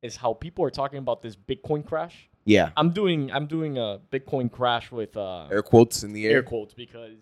is 0.00 0.16
how 0.16 0.32
people 0.32 0.64
are 0.64 0.70
talking 0.70 0.98
about 0.98 1.22
this 1.22 1.36
Bitcoin 1.36 1.86
crash. 1.86 2.28
Yeah, 2.44 2.70
I'm 2.76 2.90
doing 2.90 3.30
I'm 3.32 3.46
doing 3.46 3.78
a 3.78 4.00
Bitcoin 4.10 4.50
crash 4.50 4.90
with 4.90 5.16
uh, 5.16 5.46
air 5.50 5.62
quotes 5.62 6.02
in 6.02 6.12
the 6.12 6.26
air. 6.26 6.32
air 6.36 6.42
quotes 6.42 6.74
because 6.74 7.18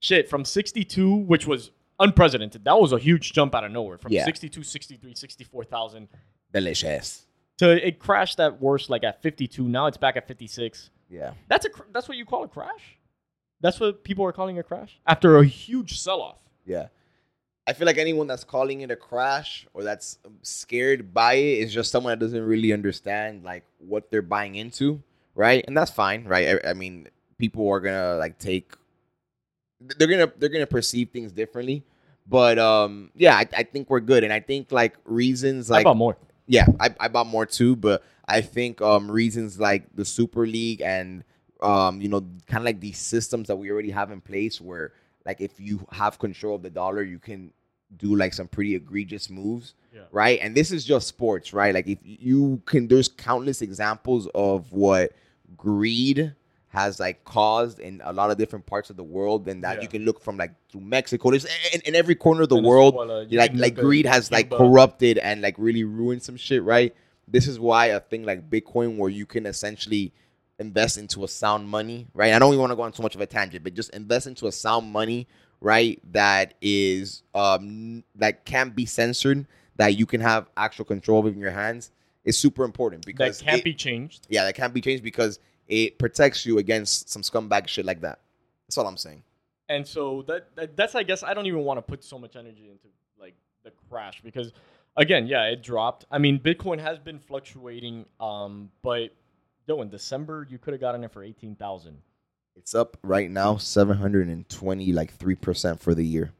shit 0.00 0.28
from 0.28 0.44
62 0.44 1.14
which 1.14 1.46
was 1.46 1.70
unprecedented 2.00 2.64
that 2.64 2.78
was 2.78 2.92
a 2.92 2.98
huge 2.98 3.32
jump 3.32 3.54
out 3.54 3.64
of 3.64 3.72
nowhere 3.72 3.96
from 3.98 4.12
Yeah. 4.12 4.24
62 4.24 4.62
63 4.62 5.14
64,000 5.14 6.08
Delicious. 6.52 7.26
to 7.58 7.86
it 7.86 7.98
crashed 7.98 8.38
at 8.40 8.60
worst 8.60 8.90
like 8.90 9.04
at 9.04 9.22
52 9.22 9.66
now 9.68 9.86
it's 9.86 9.96
back 9.96 10.16
at 10.16 10.26
56 10.26 10.90
Yeah. 11.08 11.32
that's 11.48 11.64
a 11.64 11.70
cr- 11.70 11.82
that's 11.92 12.08
what 12.08 12.16
you 12.16 12.24
call 12.24 12.44
a 12.44 12.48
crash 12.48 12.98
that's 13.60 13.80
what 13.80 14.04
people 14.04 14.24
are 14.26 14.32
calling 14.32 14.58
a 14.58 14.62
crash 14.62 15.00
after 15.06 15.38
a 15.38 15.44
huge 15.46 15.98
sell 15.98 16.20
off 16.20 16.38
Yeah. 16.66 16.88
I 17.66 17.72
feel 17.72 17.86
like 17.86 17.98
anyone 17.98 18.26
that's 18.26 18.44
calling 18.44 18.82
it 18.82 18.90
a 18.90 18.96
crash 18.96 19.66
or 19.72 19.82
that's 19.82 20.18
scared 20.42 21.14
by 21.14 21.34
it 21.34 21.60
is 21.60 21.72
just 21.72 21.90
someone 21.90 22.10
that 22.10 22.24
doesn't 22.24 22.42
really 22.42 22.72
understand 22.72 23.42
like 23.42 23.64
what 23.78 24.10
they're 24.10 24.22
buying 24.22 24.56
into, 24.56 25.02
right? 25.34 25.64
And 25.66 25.76
that's 25.76 25.90
fine, 25.90 26.24
right? 26.24 26.60
I, 26.64 26.70
I 26.70 26.74
mean, 26.74 27.08
people 27.38 27.68
are 27.70 27.80
gonna 27.80 28.16
like 28.16 28.38
take 28.38 28.72
they're 29.80 30.08
gonna 30.08 30.30
they're 30.38 30.50
gonna 30.50 30.66
perceive 30.66 31.10
things 31.10 31.32
differently. 31.32 31.84
But 32.26 32.58
um 32.58 33.10
yeah, 33.14 33.34
I, 33.34 33.46
I 33.56 33.62
think 33.62 33.88
we're 33.88 34.00
good. 34.00 34.24
And 34.24 34.32
I 34.32 34.40
think 34.40 34.70
like 34.70 34.96
reasons 35.04 35.70
like 35.70 35.78
like 35.78 35.84
about 35.84 35.96
more 35.96 36.16
yeah, 36.46 36.66
I, 36.78 36.94
I 37.00 37.08
bought 37.08 37.26
more 37.26 37.46
too, 37.46 37.76
but 37.76 38.02
I 38.26 38.42
think 38.42 38.82
um 38.82 39.10
reasons 39.10 39.58
like 39.58 39.84
the 39.94 40.04
Super 40.04 40.46
League 40.46 40.82
and 40.82 41.24
um 41.62 42.02
you 42.02 42.08
know 42.08 42.20
kind 42.46 42.58
of 42.60 42.64
like 42.64 42.80
these 42.80 42.98
systems 42.98 43.48
that 43.48 43.56
we 43.56 43.70
already 43.70 43.90
have 43.90 44.10
in 44.10 44.20
place 44.20 44.60
where 44.60 44.92
like 45.26 45.40
if 45.40 45.58
you 45.58 45.86
have 45.92 46.18
control 46.18 46.56
of 46.56 46.62
the 46.62 46.70
dollar, 46.70 47.02
you 47.02 47.18
can 47.18 47.52
do 47.96 48.16
like 48.16 48.34
some 48.34 48.48
pretty 48.48 48.74
egregious 48.74 49.30
moves, 49.30 49.74
Yeah. 49.94 50.02
right? 50.10 50.38
And 50.42 50.54
this 50.54 50.70
is 50.72 50.84
just 50.84 51.06
sports, 51.06 51.52
right? 51.52 51.72
Like 51.74 51.86
if 51.86 51.98
you 52.02 52.60
can, 52.66 52.88
there's 52.88 53.08
countless 53.08 53.62
examples 53.62 54.26
of 54.34 54.72
what 54.72 55.12
greed 55.56 56.34
has 56.68 56.98
like 56.98 57.22
caused 57.24 57.78
in 57.78 58.00
a 58.04 58.12
lot 58.12 58.32
of 58.32 58.36
different 58.36 58.66
parts 58.66 58.90
of 58.90 58.96
the 58.96 59.04
world, 59.04 59.46
and 59.46 59.62
that 59.62 59.76
Yeah. 59.76 59.82
you 59.82 59.88
can 59.88 60.04
look 60.04 60.20
from 60.20 60.36
like 60.36 60.50
through 60.70 60.80
Mexico, 60.80 61.30
there's 61.30 61.44
in, 61.72 61.80
in 61.84 61.94
every 61.94 62.16
corner 62.16 62.42
of 62.42 62.48
the 62.48 62.60
world 62.60 62.94
you 63.30 63.38
like 63.38 63.52
like 63.54 63.74
greed 63.76 64.06
has 64.06 64.32
like 64.32 64.48
Cuba. 64.48 64.56
corrupted 64.56 65.18
and 65.18 65.40
like 65.40 65.54
really 65.56 65.84
ruined 65.84 66.22
some 66.22 66.36
shit, 66.36 66.62
right? 66.64 66.92
This 67.28 67.46
is 67.46 67.60
why 67.60 67.86
a 67.86 68.00
thing 68.00 68.24
like 68.24 68.50
Bitcoin, 68.50 68.96
where 68.98 69.08
you 69.10 69.24
can 69.24 69.46
essentially 69.46 70.12
invest 70.58 70.98
into 70.98 71.24
a 71.24 71.28
sound 71.28 71.68
money, 71.68 72.06
right? 72.14 72.32
I 72.32 72.38
don't 72.38 72.50
even 72.52 72.60
want 72.60 72.70
to 72.72 72.76
go 72.76 72.82
on 72.82 72.92
too 72.92 73.02
much 73.02 73.14
of 73.14 73.20
a 73.20 73.26
tangent, 73.26 73.64
but 73.64 73.74
just 73.74 73.90
invest 73.90 74.26
into 74.26 74.46
a 74.46 74.52
sound 74.52 74.92
money, 74.92 75.26
right? 75.60 76.00
That 76.12 76.54
is 76.60 77.22
um 77.34 78.04
that 78.16 78.44
can't 78.44 78.74
be 78.74 78.86
censored, 78.86 79.46
that 79.76 79.96
you 79.96 80.06
can 80.06 80.20
have 80.20 80.48
actual 80.56 80.84
control 80.84 81.20
of 81.26 81.32
in 81.34 81.38
your 81.40 81.50
hands 81.50 81.90
is 82.24 82.38
super 82.38 82.64
important 82.64 83.04
because 83.04 83.38
that 83.38 83.44
can't 83.44 83.58
it- 83.60 83.64
be 83.64 83.74
changed 83.74 84.26
yeah, 84.30 84.44
that 84.44 84.54
can't 84.54 84.72
be 84.72 84.80
changed 84.80 85.02
because 85.04 85.38
it 85.68 85.98
protects 85.98 86.46
you 86.46 86.58
against 86.58 87.08
some 87.10 87.22
scumbag 87.22 87.66
shit 87.68 87.84
like 87.84 88.00
that. 88.02 88.20
That's 88.66 88.78
all 88.78 88.86
I'm 88.86 88.96
saying. 88.96 89.22
and 89.68 89.86
so 89.86 90.22
that, 90.28 90.54
that 90.56 90.76
that's 90.76 90.94
i 90.94 91.02
guess 91.02 91.22
i 91.22 91.32
don't 91.34 91.46
even 91.46 91.60
want 91.64 91.78
to 91.78 91.82
put 91.82 92.04
so 92.04 92.18
much 92.18 92.36
energy 92.36 92.68
into 92.70 92.86
like 93.18 93.34
the 93.64 93.72
crash 93.88 94.20
because 94.22 94.52
again 94.98 95.26
yeah 95.26 95.44
it 95.46 95.62
dropped 95.62 96.04
i 96.10 96.18
mean 96.18 96.38
bitcoin 96.38 96.78
has 96.78 96.98
been 96.98 97.18
fluctuating 97.18 98.04
um 98.20 98.70
but 98.82 99.14
yo 99.66 99.80
in 99.82 99.88
december 99.88 100.46
you 100.48 100.58
could 100.58 100.72
have 100.74 100.80
gotten 100.80 101.04
it 101.04 101.12
for 101.12 101.22
18000 101.22 101.98
It's 102.56 102.74
up 102.74 102.96
right 103.02 103.30
now, 103.30 103.56
seven 103.56 103.96
hundred 103.98 104.28
and 104.28 104.48
twenty, 104.48 104.92
like 104.92 105.12
three 105.16 105.34
percent 105.34 105.80
for 105.80 105.94
the 105.94 106.04
year. 106.04 106.32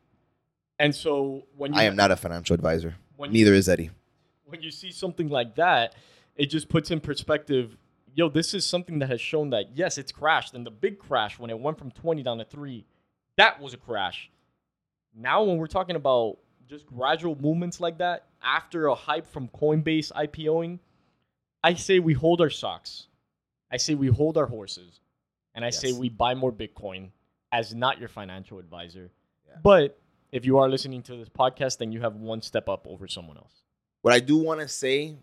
and 0.78 0.94
so 0.94 1.42
when 1.56 1.72
you 1.74 1.80
I 1.80 1.84
am 1.84 1.96
not 1.96 2.10
a 2.10 2.16
financial 2.16 2.54
advisor. 2.54 2.94
when 3.16 3.32
Neither 3.32 3.54
is 3.54 3.68
Eddie. 3.68 3.90
when 4.44 4.62
you 4.62 4.70
see 4.70 4.90
something 4.92 5.28
like 5.28 5.56
that, 5.56 5.94
it 6.36 6.46
just 6.46 6.68
puts 6.68 6.90
in 6.90 7.00
perspective. 7.00 7.76
Yo, 8.16 8.28
this 8.28 8.54
is 8.54 8.64
something 8.64 9.00
that 9.00 9.08
has 9.10 9.20
shown 9.20 9.50
that 9.50 9.76
yes, 9.76 9.98
it's 9.98 10.12
crashed, 10.12 10.54
and 10.54 10.64
the 10.64 10.70
big 10.70 10.98
crash 11.00 11.36
when 11.38 11.50
it 11.50 11.58
went 11.58 11.78
from 11.78 11.90
twenty 11.90 12.22
down 12.22 12.38
to 12.38 12.44
three, 12.44 12.84
that 13.36 13.60
was 13.60 13.74
a 13.74 13.76
crash. 13.76 14.30
Now, 15.16 15.42
when 15.42 15.56
we're 15.58 15.66
talking 15.66 15.96
about 15.96 16.38
just 16.68 16.86
gradual 16.86 17.36
movements 17.40 17.80
like 17.80 17.98
that 17.98 18.26
after 18.42 18.86
a 18.86 18.94
hype 18.94 19.26
from 19.26 19.48
Coinbase 19.48 20.12
IPOing, 20.12 20.78
I 21.62 21.74
say 21.74 21.98
we 21.98 22.14
hold 22.14 22.40
our 22.40 22.50
socks. 22.50 23.08
I 23.74 23.76
say 23.76 23.96
we 23.96 24.06
hold 24.06 24.38
our 24.38 24.46
horses, 24.46 25.00
and 25.52 25.64
I 25.64 25.70
say 25.70 25.92
we 25.92 26.08
buy 26.08 26.34
more 26.36 26.52
Bitcoin 26.52 27.08
as 27.50 27.74
not 27.74 27.98
your 27.98 28.08
financial 28.08 28.60
advisor. 28.60 29.10
Yeah. 29.48 29.56
But 29.64 29.98
if 30.30 30.44
you 30.44 30.58
are 30.58 30.68
listening 30.68 31.02
to 31.02 31.16
this 31.16 31.28
podcast, 31.28 31.78
then 31.78 31.90
you 31.90 32.00
have 32.00 32.14
one 32.14 32.40
step 32.40 32.68
up 32.68 32.86
over 32.88 33.08
someone 33.08 33.36
else. 33.36 33.62
What 34.02 34.14
I 34.14 34.20
do 34.20 34.36
want 34.36 34.60
to 34.60 34.68
say, 34.68 35.16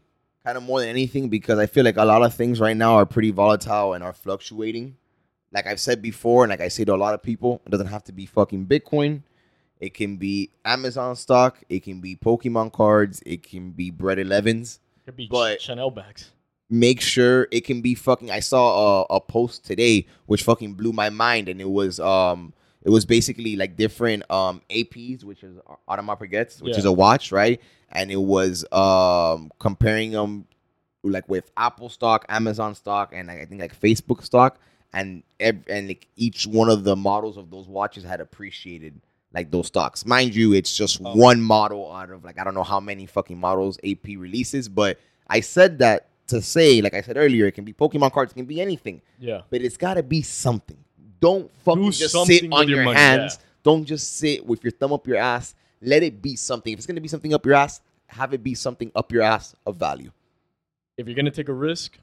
kind 0.46 0.58
of 0.58 0.64
more 0.64 0.82
than 0.82 0.90
anything, 0.90 1.30
because 1.30 1.60
I 1.60 1.66
feel 1.66 1.86
like 1.86 1.96
a 1.96 2.04
lot 2.04 2.24
of 2.24 2.34
things 2.34 2.60
right 2.60 2.76
now 2.76 2.96
are 2.96 3.06
pretty 3.06 3.32
volatile 3.32 3.94
and 3.94 4.04
are 4.04 4.12
fluctuating. 4.12 4.98
Like 5.54 5.66
I've 5.66 5.80
said 5.80 6.02
before, 6.02 6.44
and 6.44 6.50
like 6.50 6.60
I 6.60 6.68
say 6.68 6.84
to 6.84 6.94
a 6.94 6.98
lot 6.98 7.14
of 7.14 7.24
people, 7.24 7.62
it 7.66 7.70
doesn't 7.70 7.88
have 7.88 8.04
to 8.04 8.12
be 8.12 8.26
fucking 8.26 8.66
Bitcoin. 8.66 9.22
It 9.80 9.94
can 9.94 10.18
be 10.18 10.52
Amazon 10.66 11.16
stock. 11.16 11.64
It 11.70 11.84
can 11.84 12.02
be 12.02 12.18
Pokemon 12.18 12.74
cards. 12.74 13.24
It 13.26 13.44
can 13.44 13.72
be 13.72 13.92
Bred 13.92 14.20
Elevens. 14.20 14.82
Could 15.06 15.16
be 15.16 15.30
But- 15.32 15.62
Chanel 15.62 15.90
bags. 15.90 16.32
Make 16.72 17.02
sure 17.02 17.48
it 17.52 17.62
can 17.66 17.82
be 17.82 17.94
fucking 17.94 18.32
i 18.32 18.40
saw 18.40 19.02
a, 19.04 19.16
a 19.18 19.20
post 19.22 19.66
today 19.66 20.08
which 20.26 20.42
fucking 20.44 20.74
blew 20.74 20.94
my 20.94 21.10
mind 21.10 21.50
and 21.50 21.60
it 21.60 21.70
was 21.70 22.00
um 22.00 22.54
it 22.84 22.90
was 22.90 23.06
basically 23.06 23.58
like 23.58 23.76
different 23.76 24.24
um 24.32 24.62
aps 24.70 25.24
which 25.24 25.44
is 25.44 25.58
audemars 25.90 26.18
piguet 26.18 26.62
which 26.62 26.78
is 26.78 26.86
a 26.86 26.92
watch 26.92 27.32
right? 27.32 27.62
And 27.94 28.10
it 28.10 28.16
was 28.22 28.66
um 28.72 29.52
comparing 29.60 30.12
them 30.12 30.46
like 31.04 31.28
with 31.28 31.52
apple 31.58 31.90
stock 31.90 32.26
amazon 32.30 32.74
stock 32.74 33.12
and 33.14 33.28
like, 33.28 33.42
i 33.42 33.46
think 33.46 33.60
like 33.62 33.78
facebook 33.80 34.24
stock. 34.24 34.58
And 34.94 35.24
ev- 35.40 35.64
and 35.70 35.88
like 35.88 36.08
each 36.18 36.46
one 36.48 36.70
of 36.70 36.84
the 36.84 36.96
models 36.98 37.38
of 37.38 37.50
those 37.50 37.68
watches 37.68 38.04
had 38.04 38.20
appreciated 38.20 39.00
like 39.34 39.50
those 39.50 39.68
stocks. 39.68 40.06
Mind 40.06 40.36
you 40.36 40.54
it's 40.54 40.76
just 40.76 41.00
Oh. 41.04 41.16
one 41.16 41.42
model 41.42 41.92
out 41.92 42.12
of 42.12 42.24
like 42.24 42.40
i 42.40 42.44
don't 42.46 42.54
know 42.54 42.64
how 42.64 42.80
many 42.80 43.06
fucking 43.06 43.40
models 43.40 43.78
ap 43.86 44.06
releases 44.06 44.68
but 44.70 45.00
i 45.28 45.40
said 45.42 45.80
that 45.80 46.08
to 46.32 46.42
say, 46.42 46.82
like 46.82 46.94
I 46.94 47.02
said 47.02 47.16
earlier, 47.18 47.46
it 47.46 47.52
can 47.54 47.64
be 47.64 47.74
Pokemon 47.74 48.12
cards, 48.12 48.32
it 48.32 48.36
can 48.36 48.46
be 48.46 48.60
anything, 48.60 49.02
Yeah. 49.20 49.42
but 49.50 49.62
it's 49.62 49.78
got 49.78 49.94
to 49.96 50.04
be 50.04 50.22
something. 50.22 50.78
Don't 51.22 51.50
fucking 51.64 51.84
Do 51.84 51.92
just 51.92 52.26
sit 52.26 52.52
on 52.52 52.68
your 52.68 52.84
your, 52.84 52.94
hands 52.94 53.38
Don't 53.64 53.86
just 53.86 54.18
sit 54.18 54.44
with 54.46 54.64
your 54.64 54.72
thumb 54.72 54.92
up 54.92 55.06
your 55.08 55.18
ass. 55.18 55.54
Let 55.82 56.02
it 56.04 56.22
be 56.22 56.36
something. 56.36 56.74
If 56.74 56.80
it's 56.80 56.88
gonna 56.88 57.00
be 57.02 57.08
something 57.08 57.34
up 57.34 57.46
your 57.46 57.56
ass, 57.56 57.82
have 58.08 58.34
it 58.34 58.44
be 58.44 58.56
something 58.56 58.92
up 58.96 59.12
your 59.12 59.22
ass 59.22 59.56
of 59.66 59.78
value. 59.78 60.12
If 60.98 61.08
you're 61.08 61.16
gonna 61.16 61.32
take 61.32 61.50
a 61.50 61.54
risk, 61.54 61.98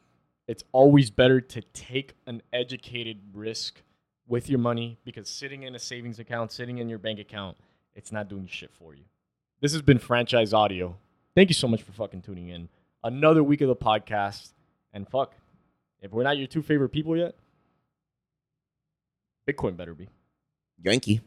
it's 0.47 0.62
always 0.72 1.11
better 1.11 1.41
to 1.41 1.61
take 1.61 2.14
an 2.26 2.43
educated 2.53 3.18
risk 3.35 3.83
with 4.29 4.49
your 4.49 4.59
money 4.59 4.99
because 5.05 5.29
sitting 5.29 5.64
in 5.64 5.74
a 5.74 5.79
savings 5.79 6.18
account, 6.18 6.53
sitting 6.53 6.79
in 6.79 6.89
your 6.89 6.99
bank 6.99 7.18
account, 7.18 7.57
it's 7.95 8.12
not 8.12 8.29
doing 8.29 8.47
shit 8.47 8.70
for 8.72 8.95
you. 8.95 9.05
This 9.61 9.72
has 9.72 9.83
been 9.83 9.99
Franchise 9.99 10.53
Audio. 10.55 10.97
Thank 11.35 11.51
you 11.51 11.55
so 11.55 11.66
much 11.68 11.83
for 11.83 11.93
fucking 11.93 12.22
tuning 12.22 12.49
in. 12.49 12.68
Another 13.05 13.42
week 13.42 13.61
of 13.61 13.68
the 13.68 13.76
podcast. 13.76 14.53
And 14.92 15.09
fuck, 15.09 15.34
if 16.01 16.12
we're 16.12 16.24
not 16.24 16.38
your 16.38 16.46
two 16.46 16.62
favorite 16.62 16.90
people 16.90 17.16
yet, 17.16 17.34
Bitcoin 19.49 19.76
better 19.76 19.94
be. 19.94 20.09
Yankee. 20.82 21.20